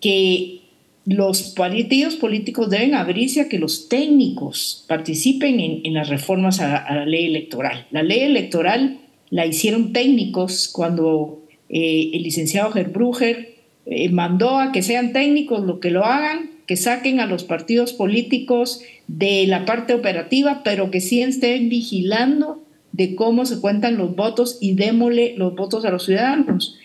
que 0.00 0.60
los 1.06 1.42
partidos 1.54 2.16
políticos 2.16 2.68
deben 2.68 2.96
abrirse 2.96 3.40
a 3.40 3.48
que 3.48 3.60
los 3.60 3.88
técnicos 3.88 4.84
participen 4.88 5.60
en, 5.60 5.94
las 5.94 6.08
reformas 6.08 6.60
a, 6.60 6.92
la 6.92 7.06
ley 7.06 7.26
electoral. 7.26 7.86
La 7.92 8.02
ley 8.02 8.20
electoral 8.20 8.98
la 9.30 9.46
hicieron 9.46 9.92
técnicos 9.92 10.68
cuando 10.68 11.44
eh, 11.68 12.10
el 12.12 12.24
licenciado 12.24 12.72
Gerbruger 12.72 13.55
eh, 13.86 14.08
mandó 14.10 14.58
a 14.58 14.72
que 14.72 14.82
sean 14.82 15.12
técnicos 15.12 15.64
lo 15.64 15.80
que 15.80 15.90
lo 15.90 16.04
hagan, 16.04 16.50
que 16.66 16.76
saquen 16.76 17.20
a 17.20 17.26
los 17.26 17.44
partidos 17.44 17.92
políticos 17.92 18.82
de 19.06 19.46
la 19.46 19.64
parte 19.64 19.94
operativa, 19.94 20.62
pero 20.64 20.90
que 20.90 21.00
sí 21.00 21.22
estén 21.22 21.68
vigilando 21.68 22.62
de 22.92 23.14
cómo 23.14 23.46
se 23.46 23.60
cuentan 23.60 23.96
los 23.96 24.16
votos 24.16 24.58
y 24.60 24.74
démosle 24.74 25.34
los 25.36 25.54
votos 25.54 25.84
a 25.84 25.90
los 25.90 26.04
ciudadanos. 26.04 26.76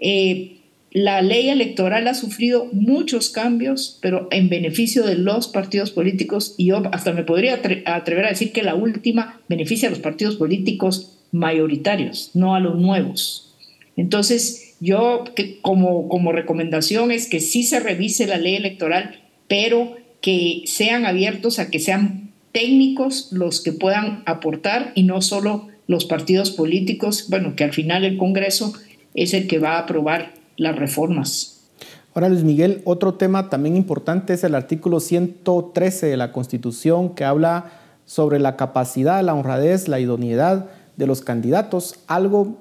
Eh, 0.00 0.56
la 0.90 1.22
ley 1.22 1.50
electoral 1.50 2.08
ha 2.08 2.14
sufrido 2.14 2.66
muchos 2.72 3.30
cambios, 3.30 3.98
pero 4.02 4.26
en 4.32 4.48
beneficio 4.48 5.04
de 5.04 5.14
los 5.14 5.46
partidos 5.46 5.92
políticos, 5.92 6.54
y 6.56 6.66
yo 6.66 6.82
hasta 6.90 7.12
me 7.12 7.22
podría 7.22 7.60
atrever 7.84 8.24
a 8.24 8.30
decir 8.30 8.50
que 8.50 8.64
la 8.64 8.74
última 8.74 9.40
beneficia 9.48 9.88
a 9.88 9.90
los 9.90 10.00
partidos 10.00 10.34
políticos 10.34 11.16
mayoritarios, 11.30 12.30
no 12.34 12.56
a 12.56 12.60
los 12.60 12.76
nuevos. 12.76 13.54
Entonces, 13.96 14.69
yo 14.80 15.24
como, 15.62 16.08
como 16.08 16.32
recomendación 16.32 17.10
es 17.10 17.28
que 17.28 17.40
sí 17.40 17.62
se 17.62 17.80
revise 17.80 18.26
la 18.26 18.38
ley 18.38 18.56
electoral, 18.56 19.20
pero 19.46 19.94
que 20.20 20.62
sean 20.66 21.06
abiertos 21.06 21.58
a 21.58 21.70
que 21.70 21.78
sean 21.78 22.30
técnicos 22.52 23.28
los 23.30 23.60
que 23.60 23.72
puedan 23.72 24.22
aportar 24.26 24.92
y 24.94 25.04
no 25.04 25.22
solo 25.22 25.68
los 25.86 26.04
partidos 26.04 26.50
políticos, 26.50 27.26
bueno, 27.28 27.54
que 27.56 27.64
al 27.64 27.72
final 27.72 28.04
el 28.04 28.16
Congreso 28.16 28.72
es 29.14 29.34
el 29.34 29.46
que 29.46 29.58
va 29.58 29.72
a 29.74 29.80
aprobar 29.80 30.34
las 30.56 30.76
reformas. 30.76 31.68
Ahora, 32.14 32.28
Luis 32.28 32.42
Miguel, 32.42 32.80
otro 32.84 33.14
tema 33.14 33.50
también 33.50 33.76
importante 33.76 34.34
es 34.34 34.44
el 34.44 34.54
artículo 34.54 35.00
113 35.00 36.06
de 36.06 36.16
la 36.16 36.32
Constitución 36.32 37.14
que 37.14 37.24
habla 37.24 37.72
sobre 38.04 38.40
la 38.40 38.56
capacidad, 38.56 39.22
la 39.22 39.34
honradez, 39.34 39.88
la 39.88 40.00
idoneidad 40.00 40.70
de 40.96 41.06
los 41.06 41.20
candidatos, 41.20 42.00
algo 42.08 42.58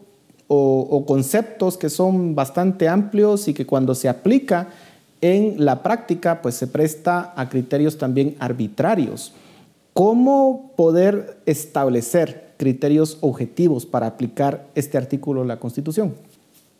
o, 0.51 1.05
conceptos 1.05 1.77
que 1.77 1.89
son 1.89 2.33
bastante 2.33 2.87
amplios 2.87 3.47
y 3.47 3.53
que 3.53 3.67
cuando 3.67 3.93
se 3.93 4.09
aplica 4.09 4.69
en 5.21 5.63
la 5.63 5.83
práctica, 5.83 6.41
pues 6.41 6.55
se 6.55 6.65
presta 6.65 7.33
a 7.35 7.49
criterios 7.49 7.97
también 7.97 8.35
arbitrarios. 8.39 9.33
¿Cómo 9.93 10.73
poder 10.75 11.37
establecer 11.45 12.53
criterios 12.57 13.19
objetivos 13.21 13.85
para 13.85 14.07
aplicar 14.07 14.67
este 14.73 14.97
artículo 14.97 15.41
de 15.41 15.47
la 15.47 15.59
Constitución? 15.59 16.15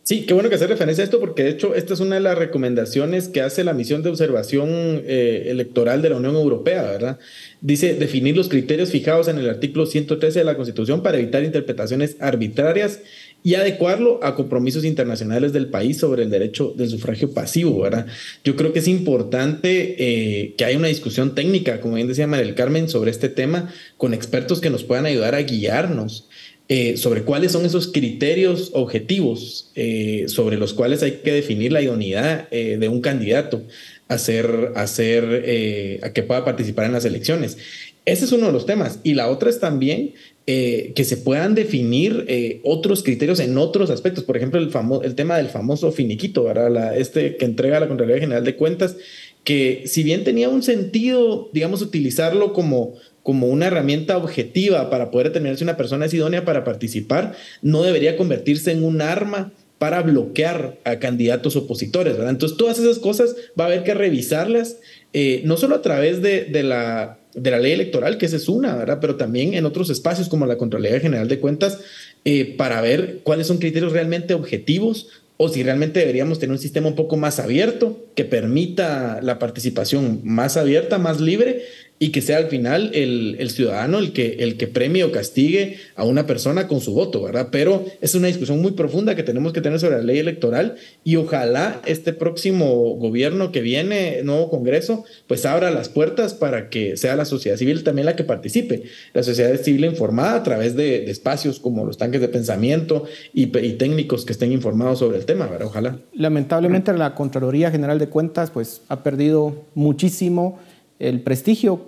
Sí, 0.10 0.26
qué 0.26 0.34
bueno 0.34 0.50
que 0.50 0.56
hace 0.56 0.66
referencia 0.66 1.04
a 1.04 1.06
esto 1.06 1.20
porque 1.20 1.44
de 1.44 1.52
hecho 1.52 1.76
esta 1.76 1.94
es 1.94 2.00
una 2.00 2.16
de 2.16 2.22
las 2.22 2.36
recomendaciones 2.36 3.28
que 3.28 3.42
hace 3.42 3.64
la 3.64 3.74
misión 3.74 4.02
de 4.02 4.10
observación 4.10 4.68
eh, 4.72 5.50
electoral 5.50 6.02
de 6.02 6.10
la 6.10 6.16
Unión 6.16 6.34
Europea, 6.34 6.82
¿verdad? 6.82 7.20
Dice 7.62 7.94
definir 7.94 8.36
los 8.36 8.50
criterios 8.50 8.90
fijados 8.90 9.28
en 9.28 9.38
el 9.38 9.48
artículo 9.48 9.86
113 9.86 10.40
de 10.40 10.46
la 10.46 10.56
Constitución 10.56 11.04
para 11.04 11.20
evitar 11.20 11.44
interpretaciones 11.44 12.16
arbitrarias 12.22 13.02
y 13.42 13.56
adecuarlo 13.56 14.20
a 14.22 14.36
compromisos 14.36 14.84
internacionales 14.84 15.54
del 15.54 15.70
país 15.70 15.98
sobre 15.98 16.24
el 16.24 16.30
derecho 16.30 16.74
del 16.76 16.90
sufragio 16.90 17.34
pasivo, 17.34 17.82
¿verdad? 17.82 18.06
Yo 18.44 18.56
creo 18.56 18.74
que 18.74 18.80
es 18.80 18.88
importante 18.88 19.96
eh, 19.98 20.56
que 20.58 20.66
haya 20.66 20.78
una 20.78 20.90
discusión 20.90 21.36
técnica, 21.36 21.80
como 21.80 21.96
bien 21.96 22.08
decía 22.08 22.28
María 22.28 22.54
Carmen, 22.54 22.90
sobre 22.90 23.12
este 23.12 23.30
tema 23.30 23.74
con 23.98 24.14
expertos 24.14 24.60
que 24.60 24.70
nos 24.70 24.84
puedan 24.84 25.06
ayudar 25.06 25.36
a 25.36 25.42
guiarnos 25.42 26.28
eh, 26.68 26.98
sobre 26.98 27.24
cuáles 27.24 27.54
son 27.54 27.66
esos 27.66 27.88
criterios 27.88 28.72
objetivos 28.74 29.72
eh, 29.76 30.26
sobre 30.28 30.58
los 30.58 30.74
cuales 30.74 31.02
hay 31.02 31.22
que 31.24 31.32
definir 31.32 31.72
la 31.72 31.82
idoneidad 31.82 32.50
de 32.50 32.90
un 32.90 33.02
candidato 33.02 33.64
a, 34.08 34.18
ser, 34.18 34.74
a 34.76 36.14
que 36.14 36.24
pueda 36.24 36.46
participar 36.46 36.86
en 36.86 36.92
las 36.94 37.06
elecciones. 37.06 37.58
Ese 38.06 38.26
es 38.26 38.32
uno 38.32 38.48
de 38.48 38.52
los 38.52 38.66
temas. 38.66 39.00
Y 39.04 39.14
la 39.14 39.30
otra 39.30 39.50
es 39.50 39.60
también 39.60 40.14
que 40.46 41.04
se 41.04 41.18
puedan 41.18 41.54
definir 41.54 42.26
otros 42.64 43.04
criterios 43.04 43.40
en 43.40 43.56
otros 43.58 43.92
aspectos. 43.92 44.24
Por 44.24 44.36
ejemplo, 44.36 44.60
el, 44.60 44.72
el 45.04 45.16
tema 45.16 45.38
del 45.38 45.50
famoso 45.50 45.92
finiquito, 45.92 46.44
¿verdad? 46.44 46.98
este 46.98 47.36
que 47.36 47.46
entrega 47.46 47.80
la 47.80 47.88
Contraloría 47.88 48.20
General 48.20 48.44
de 48.44 48.56
Cuentas, 48.56 48.98
que 49.44 49.84
si 49.86 50.02
bien 50.02 50.24
tenía 50.24 50.50
un 50.50 50.64
sentido, 50.64 51.50
digamos, 51.54 51.84
utilizarlo 51.84 52.52
como 52.52 52.96
como 53.30 53.46
una 53.46 53.68
herramienta 53.68 54.18
objetiva 54.18 54.90
para 54.90 55.12
poder 55.12 55.28
determinar 55.28 55.56
si 55.56 55.64
una 55.64 55.78
persona 55.78 56.08
es 56.08 56.14
idónea 56.16 56.46
para 56.46 56.64
participar, 56.64 57.36
no 57.62 57.84
debería 57.84 58.18
convertirse 58.18 58.72
en 58.72 58.84
un 58.84 59.04
arma 59.04 59.52
para 59.78 60.02
bloquear 60.02 60.80
a 60.84 60.98
candidatos 60.98 61.56
opositores, 61.56 62.14
¿verdad? 62.14 62.32
Entonces, 62.32 62.58
todas 62.58 62.80
esas 62.80 62.98
cosas 62.98 63.36
va 63.60 63.66
a 63.66 63.68
haber 63.68 63.84
que 63.84 63.94
revisarlas, 63.94 64.78
eh, 65.14 65.44
no 65.46 65.58
solo 65.58 65.76
a 65.76 65.84
través 65.84 66.24
de, 66.24 66.50
la, 66.64 67.19
de 67.34 67.52
la 67.52 67.60
ley 67.60 67.74
electoral, 67.74 68.18
que 68.18 68.26
esa 68.26 68.38
es 68.38 68.50
una, 68.50 68.76
¿verdad? 68.76 69.00
Pero 69.00 69.16
también 69.16 69.54
en 69.54 69.66
otros 69.66 69.90
espacios 69.90 70.30
como 70.30 70.46
la 70.46 70.58
Contraloría 70.58 71.00
General 71.00 71.28
de 71.28 71.40
Cuentas, 71.40 71.80
eh, 72.26 72.56
para 72.58 72.82
ver 72.82 73.20
cuáles 73.24 73.48
son 73.48 73.60
criterios 73.60 73.94
realmente 73.94 74.34
objetivos 74.34 75.08
o 75.38 75.48
si 75.48 75.64
realmente 75.64 76.02
deberíamos 76.02 76.38
tener 76.38 76.52
un 76.52 76.60
sistema 76.60 76.88
un 76.88 76.96
poco 76.96 77.16
más 77.16 77.40
abierto 77.40 77.98
que 78.14 78.26
permita 78.26 79.22
la 79.22 79.40
participación 79.40 80.20
más 80.24 80.58
abierta, 80.58 80.98
más 80.98 81.22
libre 81.22 81.64
y 82.00 82.12
que 82.12 82.22
sea 82.22 82.38
al 82.38 82.48
final 82.48 82.92
el, 82.94 83.36
el, 83.40 83.50
ciudadano 83.50 84.00
el 84.00 84.14
que, 84.14 84.38
el 84.40 84.56
que 84.56 84.68
premie 84.68 85.04
o 85.04 85.12
castigue 85.12 85.78
a 85.96 86.06
una 86.06 86.26
persona 86.26 86.68
con 86.68 86.80
su 86.80 86.94
voto, 86.94 87.22
¿verdad? 87.22 87.50
Pero 87.52 87.86
es 88.00 88.16
una 88.16 88.28
discusión 88.28 88.62
muy 88.62 88.72
profunda 88.72 89.16
que 89.16 89.24
tenemos 89.24 89.52
que 89.52 89.60
tener 89.60 89.80
sobre 89.82 89.98
la 89.98 90.04
ley 90.04 90.18
electoral 90.18 90.76
y 91.04 91.18
ojalá 91.18 91.82
este 91.86 92.14
próximo 92.14 92.96
gobierno 92.96 93.52
que 93.52 93.60
viene, 93.60 94.22
nuevo 94.24 94.50
Congreso, 94.50 95.04
pues 95.28 95.46
abra 95.46 95.72
las 95.72 95.90
puertas 95.90 96.34
para 96.34 96.70
que 96.70 96.96
sea 96.96 97.18
la 97.18 97.26
sociedad 97.26 97.58
civil 97.58 97.84
también 97.84 98.06
la 98.06 98.16
que 98.16 98.24
participe, 98.24 98.84
la 99.14 99.22
sociedad 99.22 99.54
civil 99.60 99.84
informada 99.84 100.36
a 100.36 100.44
través 100.44 100.76
de, 100.76 101.10
espacios 101.10 101.60
como 101.60 101.86
los 101.86 101.98
tanques 101.98 102.22
de 102.22 102.30
pensamiento 102.30 103.04
y, 103.34 103.44
y, 103.58 103.74
técnicos 103.74 104.26
que 104.26 104.34
estén 104.34 104.52
informados 104.52 105.00
sobre 105.00 105.18
el 105.18 105.26
tema, 105.26 105.48
¿verdad? 105.48 105.68
Ojalá. 105.68 106.00
Lamentablemente 106.14 106.94
la 106.94 107.14
Contraloría 107.16 107.72
General 107.72 108.00
de 108.00 108.08
Cuentas 108.08 108.52
pues 108.52 108.82
ha 108.88 109.04
perdido 109.04 109.66
muchísimo 109.76 110.60
el 111.00 111.22
prestigio 111.22 111.82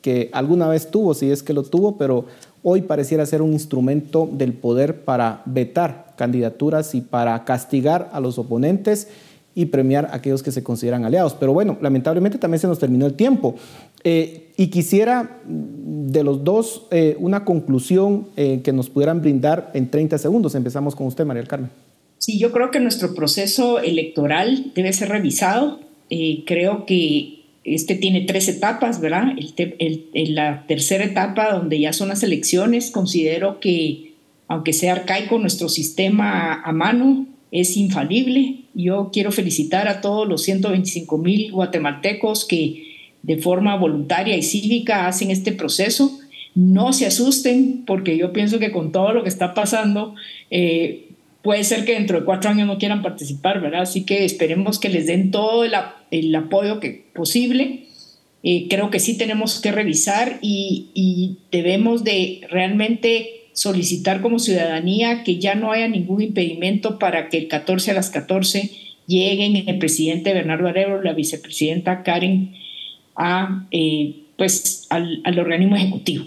que 0.00 0.30
alguna 0.32 0.68
vez 0.68 0.90
tuvo, 0.90 1.14
si 1.14 1.30
es 1.30 1.42
que 1.42 1.52
lo 1.52 1.62
tuvo, 1.62 1.96
pero 1.96 2.24
hoy 2.62 2.82
pareciera 2.82 3.26
ser 3.26 3.42
un 3.42 3.52
instrumento 3.52 4.28
del 4.32 4.54
poder 4.54 5.04
para 5.04 5.42
vetar 5.44 6.14
candidaturas 6.16 6.94
y 6.94 7.00
para 7.00 7.44
castigar 7.44 8.10
a 8.12 8.20
los 8.20 8.38
oponentes 8.38 9.08
y 9.54 9.66
premiar 9.66 10.06
a 10.06 10.16
aquellos 10.16 10.42
que 10.42 10.50
se 10.50 10.62
consideran 10.62 11.04
aliados. 11.04 11.34
Pero 11.34 11.52
bueno, 11.52 11.76
lamentablemente 11.80 12.38
también 12.38 12.60
se 12.60 12.66
nos 12.66 12.78
terminó 12.78 13.06
el 13.06 13.14
tiempo. 13.14 13.54
Eh, 14.02 14.52
y 14.56 14.68
quisiera 14.68 15.40
de 15.46 16.24
los 16.24 16.44
dos 16.44 16.86
eh, 16.90 17.16
una 17.18 17.44
conclusión 17.44 18.28
eh, 18.36 18.60
que 18.64 18.72
nos 18.72 18.90
pudieran 18.90 19.20
brindar 19.20 19.70
en 19.74 19.90
30 19.90 20.18
segundos. 20.18 20.54
Empezamos 20.54 20.96
con 20.96 21.06
usted, 21.06 21.24
María 21.24 21.42
del 21.42 21.48
Carmen. 21.48 21.70
Sí, 22.18 22.38
yo 22.38 22.52
creo 22.52 22.70
que 22.70 22.80
nuestro 22.80 23.14
proceso 23.14 23.78
electoral 23.80 24.72
debe 24.74 24.92
ser 24.92 25.10
revisado. 25.10 25.80
creo 26.46 26.86
que 26.86 27.43
este 27.64 27.94
tiene 27.94 28.22
tres 28.22 28.48
etapas, 28.48 29.00
¿verdad? 29.00 29.32
El, 29.78 30.34
la 30.34 30.66
tercera 30.66 31.04
etapa, 31.04 31.52
donde 31.52 31.80
ya 31.80 31.92
son 31.92 32.08
las 32.08 32.22
elecciones, 32.22 32.90
considero 32.90 33.58
que, 33.58 34.12
aunque 34.48 34.72
sea 34.72 34.92
arcaico, 34.92 35.38
nuestro 35.38 35.68
sistema 35.68 36.62
a 36.62 36.72
mano 36.72 37.26
es 37.50 37.76
infalible. 37.76 38.56
Yo 38.74 39.10
quiero 39.12 39.32
felicitar 39.32 39.88
a 39.88 40.00
todos 40.00 40.28
los 40.28 40.42
125 40.42 41.18
mil 41.18 41.52
guatemaltecos 41.52 42.44
que 42.44 42.94
de 43.22 43.38
forma 43.38 43.76
voluntaria 43.76 44.36
y 44.36 44.42
cívica 44.42 45.06
hacen 45.06 45.30
este 45.30 45.52
proceso. 45.52 46.18
No 46.54 46.92
se 46.92 47.06
asusten, 47.06 47.84
porque 47.86 48.18
yo 48.18 48.32
pienso 48.32 48.58
que 48.58 48.72
con 48.72 48.92
todo 48.92 49.12
lo 49.12 49.22
que 49.22 49.30
está 49.30 49.54
pasando, 49.54 50.14
eh, 50.50 51.08
puede 51.44 51.62
ser 51.62 51.84
que 51.84 51.92
dentro 51.92 52.18
de 52.18 52.24
cuatro 52.24 52.50
años 52.50 52.66
no 52.66 52.78
quieran 52.78 53.02
participar, 53.02 53.60
¿verdad? 53.60 53.82
Así 53.82 54.04
que 54.04 54.24
esperemos 54.24 54.80
que 54.80 54.88
les 54.88 55.06
den 55.06 55.30
todo 55.30 55.62
el, 55.62 56.34
apoyo 56.34 56.80
que, 56.80 57.04
posible. 57.14 57.84
Eh, 58.42 58.66
creo 58.68 58.90
que 58.90 58.98
sí 58.98 59.16
tenemos 59.18 59.60
que 59.60 59.70
revisar 59.70 60.38
y, 60.40 61.38
debemos 61.52 62.02
de 62.02 62.40
realmente 62.50 63.48
solicitar 63.52 64.22
como 64.22 64.38
ciudadanía 64.38 65.22
que 65.22 65.38
ya 65.38 65.54
no 65.54 65.70
haya 65.70 65.86
ningún 65.86 66.22
impedimento 66.22 66.98
para 66.98 67.28
que 67.28 67.36
el 67.36 67.48
14 67.48 67.92
a 67.92 67.94
las 67.94 68.10
14 68.10 68.70
lleguen 69.06 69.68
el 69.68 69.78
presidente 69.78 70.32
Bernardo 70.32 70.66
Arevalo, 70.66 71.02
la 71.02 71.12
vicepresidenta 71.12 72.02
Karen 72.02 72.54
a 73.14 73.66
eh, 73.70 74.14
pues 74.36 74.86
al, 74.90 75.20
al 75.24 75.38
organismo 75.38 75.76
ejecutivo. 75.76 76.24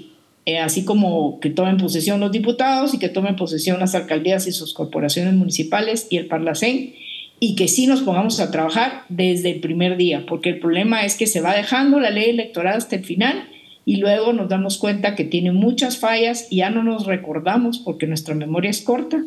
Eh, 0.48 0.60
así 0.60 0.86
como 0.86 1.42
que 1.42 1.50
tomen 1.50 1.76
posesión 1.76 2.22
los 2.22 2.32
diputados 2.32 2.94
y 2.94 3.00
que 3.00 3.10
tomen 3.10 3.36
posesión 3.36 3.82
las 3.82 3.96
alcaldías 3.96 4.48
y 4.48 4.54
sus 4.54 4.74
corporaciones 4.74 5.34
municipales 5.34 6.08
y 6.10 6.16
el 6.16 6.28
Parlacén, 6.28 6.94
y 7.42 7.56
que 7.56 7.68
sí 7.68 7.86
nos 7.86 8.00
pongamos 8.00 8.40
a 8.40 8.50
trabajar 8.50 9.04
desde 9.10 9.52
el 9.52 9.60
primer 9.60 9.98
día, 9.98 10.24
porque 10.26 10.48
el 10.48 10.60
problema 10.60 11.04
es 11.04 11.18
que 11.18 11.28
se 11.28 11.42
va 11.42 11.54
dejando 11.54 12.00
la 12.00 12.12
ley 12.12 12.30
electoral 12.30 12.78
hasta 12.78 12.96
el 12.96 13.04
final 13.04 13.44
y 13.84 13.98
luego 13.98 14.32
nos 14.32 14.48
damos 14.48 14.78
cuenta 14.78 15.16
que 15.16 15.26
tiene 15.26 15.52
muchas 15.52 15.98
fallas 15.98 16.48
y 16.50 16.58
ya 16.58 16.70
no 16.70 16.82
nos 16.82 17.06
recordamos 17.06 17.80
porque 17.80 18.08
nuestra 18.08 18.34
memoria 18.34 18.70
es 18.70 18.80
corta. 18.80 19.22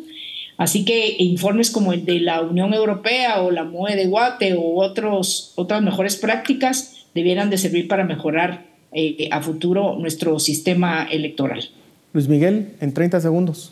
Así 0.57 0.85
que 0.85 1.17
informes 1.19 1.69
como 1.69 1.93
el 1.93 2.03
de 2.03 2.19
la 2.19 2.41
Unión 2.41 2.73
Europea 2.73 3.43
o 3.43 3.51
la 3.51 3.63
MOE 3.63 3.95
de 3.95 4.07
Guate 4.07 4.55
o 4.55 4.81
otros, 4.81 5.53
otras 5.55 5.83
mejores 5.83 6.15
prácticas 6.15 7.05
debieran 7.13 7.51
de 7.51 7.59
servir 7.59 7.87
para 7.87 8.05
mejorar 8.05 8.70
eh, 8.93 9.29
a 9.31 9.41
futuro 9.41 9.97
nuestro 9.97 10.39
sistema 10.39 11.07
electoral. 11.11 11.69
Luis 12.13 12.27
Miguel, 12.27 12.69
en 12.81 12.93
30 12.93 13.21
segundos. 13.21 13.71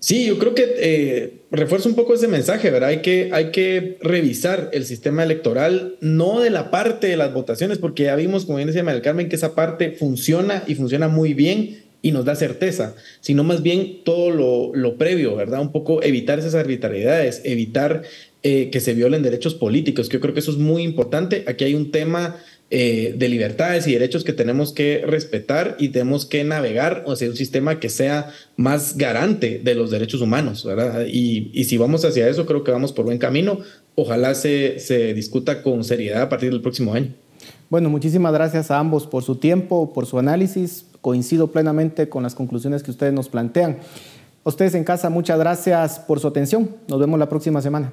Sí, 0.00 0.26
yo 0.26 0.38
creo 0.38 0.54
que 0.54 0.64
eh, 0.78 1.34
refuerzo 1.50 1.88
un 1.88 1.96
poco 1.96 2.14
ese 2.14 2.28
mensaje, 2.28 2.70
¿verdad? 2.70 2.90
Hay 2.90 3.02
que, 3.02 3.30
hay 3.32 3.50
que 3.50 3.98
revisar 4.00 4.70
el 4.72 4.86
sistema 4.86 5.24
electoral, 5.24 5.96
no 6.00 6.40
de 6.40 6.50
la 6.50 6.70
parte 6.70 7.08
de 7.08 7.16
las 7.16 7.34
votaciones, 7.34 7.78
porque 7.78 8.04
ya 8.04 8.14
vimos, 8.14 8.44
como 8.44 8.58
bien 8.58 8.68
decía 8.68 8.84
María 8.84 9.02
Carmen, 9.02 9.28
que 9.28 9.36
esa 9.36 9.54
parte 9.56 9.90
funciona 9.90 10.62
y 10.68 10.76
funciona 10.76 11.08
muy 11.08 11.34
bien 11.34 11.82
y 12.00 12.12
nos 12.12 12.24
da 12.24 12.36
certeza, 12.36 12.94
sino 13.20 13.42
más 13.42 13.62
bien 13.62 14.04
todo 14.04 14.30
lo, 14.30 14.72
lo 14.72 14.96
previo, 14.96 15.34
¿verdad? 15.34 15.60
Un 15.60 15.72
poco 15.72 16.00
evitar 16.02 16.38
esas 16.38 16.54
arbitrariedades, 16.54 17.42
evitar 17.44 18.02
eh, 18.44 18.70
que 18.70 18.78
se 18.78 18.94
violen 18.94 19.24
derechos 19.24 19.54
políticos, 19.54 20.08
que 20.08 20.18
yo 20.18 20.20
creo 20.20 20.32
que 20.32 20.38
eso 20.38 20.52
es 20.52 20.58
muy 20.58 20.84
importante. 20.84 21.42
Aquí 21.48 21.64
hay 21.64 21.74
un 21.74 21.90
tema 21.90 22.36
eh, 22.70 23.14
de 23.16 23.28
libertades 23.30 23.86
y 23.86 23.92
derechos 23.92 24.24
que 24.24 24.34
tenemos 24.34 24.72
que 24.72 25.02
respetar 25.06 25.76
y 25.78 25.88
tenemos 25.88 26.26
que 26.26 26.44
navegar 26.44 27.04
sea, 27.16 27.30
un 27.30 27.36
sistema 27.36 27.80
que 27.80 27.88
sea 27.88 28.30
más 28.56 28.98
garante 28.98 29.58
de 29.64 29.74
los 29.74 29.90
derechos 29.90 30.20
humanos, 30.20 30.66
¿verdad? 30.66 31.06
Y, 31.06 31.50
y 31.54 31.64
si 31.64 31.78
vamos 31.78 32.04
hacia 32.04 32.28
eso, 32.28 32.44
creo 32.44 32.64
que 32.64 32.70
vamos 32.70 32.92
por 32.92 33.06
buen 33.06 33.16
camino. 33.16 33.60
Ojalá 33.94 34.34
se, 34.34 34.80
se 34.80 35.14
discuta 35.14 35.62
con 35.62 35.82
seriedad 35.82 36.20
a 36.20 36.28
partir 36.28 36.50
del 36.50 36.60
próximo 36.60 36.92
año. 36.92 37.14
Bueno, 37.70 37.88
muchísimas 37.88 38.32
gracias 38.32 38.70
a 38.70 38.78
ambos 38.78 39.06
por 39.06 39.22
su 39.22 39.36
tiempo, 39.36 39.92
por 39.94 40.04
su 40.04 40.18
análisis. 40.18 40.84
Coincido 41.00 41.48
plenamente 41.48 42.08
con 42.08 42.22
las 42.22 42.34
conclusiones 42.34 42.82
que 42.82 42.90
ustedes 42.90 43.14
nos 43.14 43.30
plantean. 43.30 43.78
A 44.44 44.48
ustedes 44.48 44.74
en 44.74 44.84
casa, 44.84 45.10
muchas 45.10 45.38
gracias 45.38 45.98
por 46.00 46.20
su 46.20 46.28
atención. 46.28 46.70
Nos 46.86 46.98
vemos 46.98 47.18
la 47.18 47.28
próxima 47.28 47.60
semana. 47.62 47.92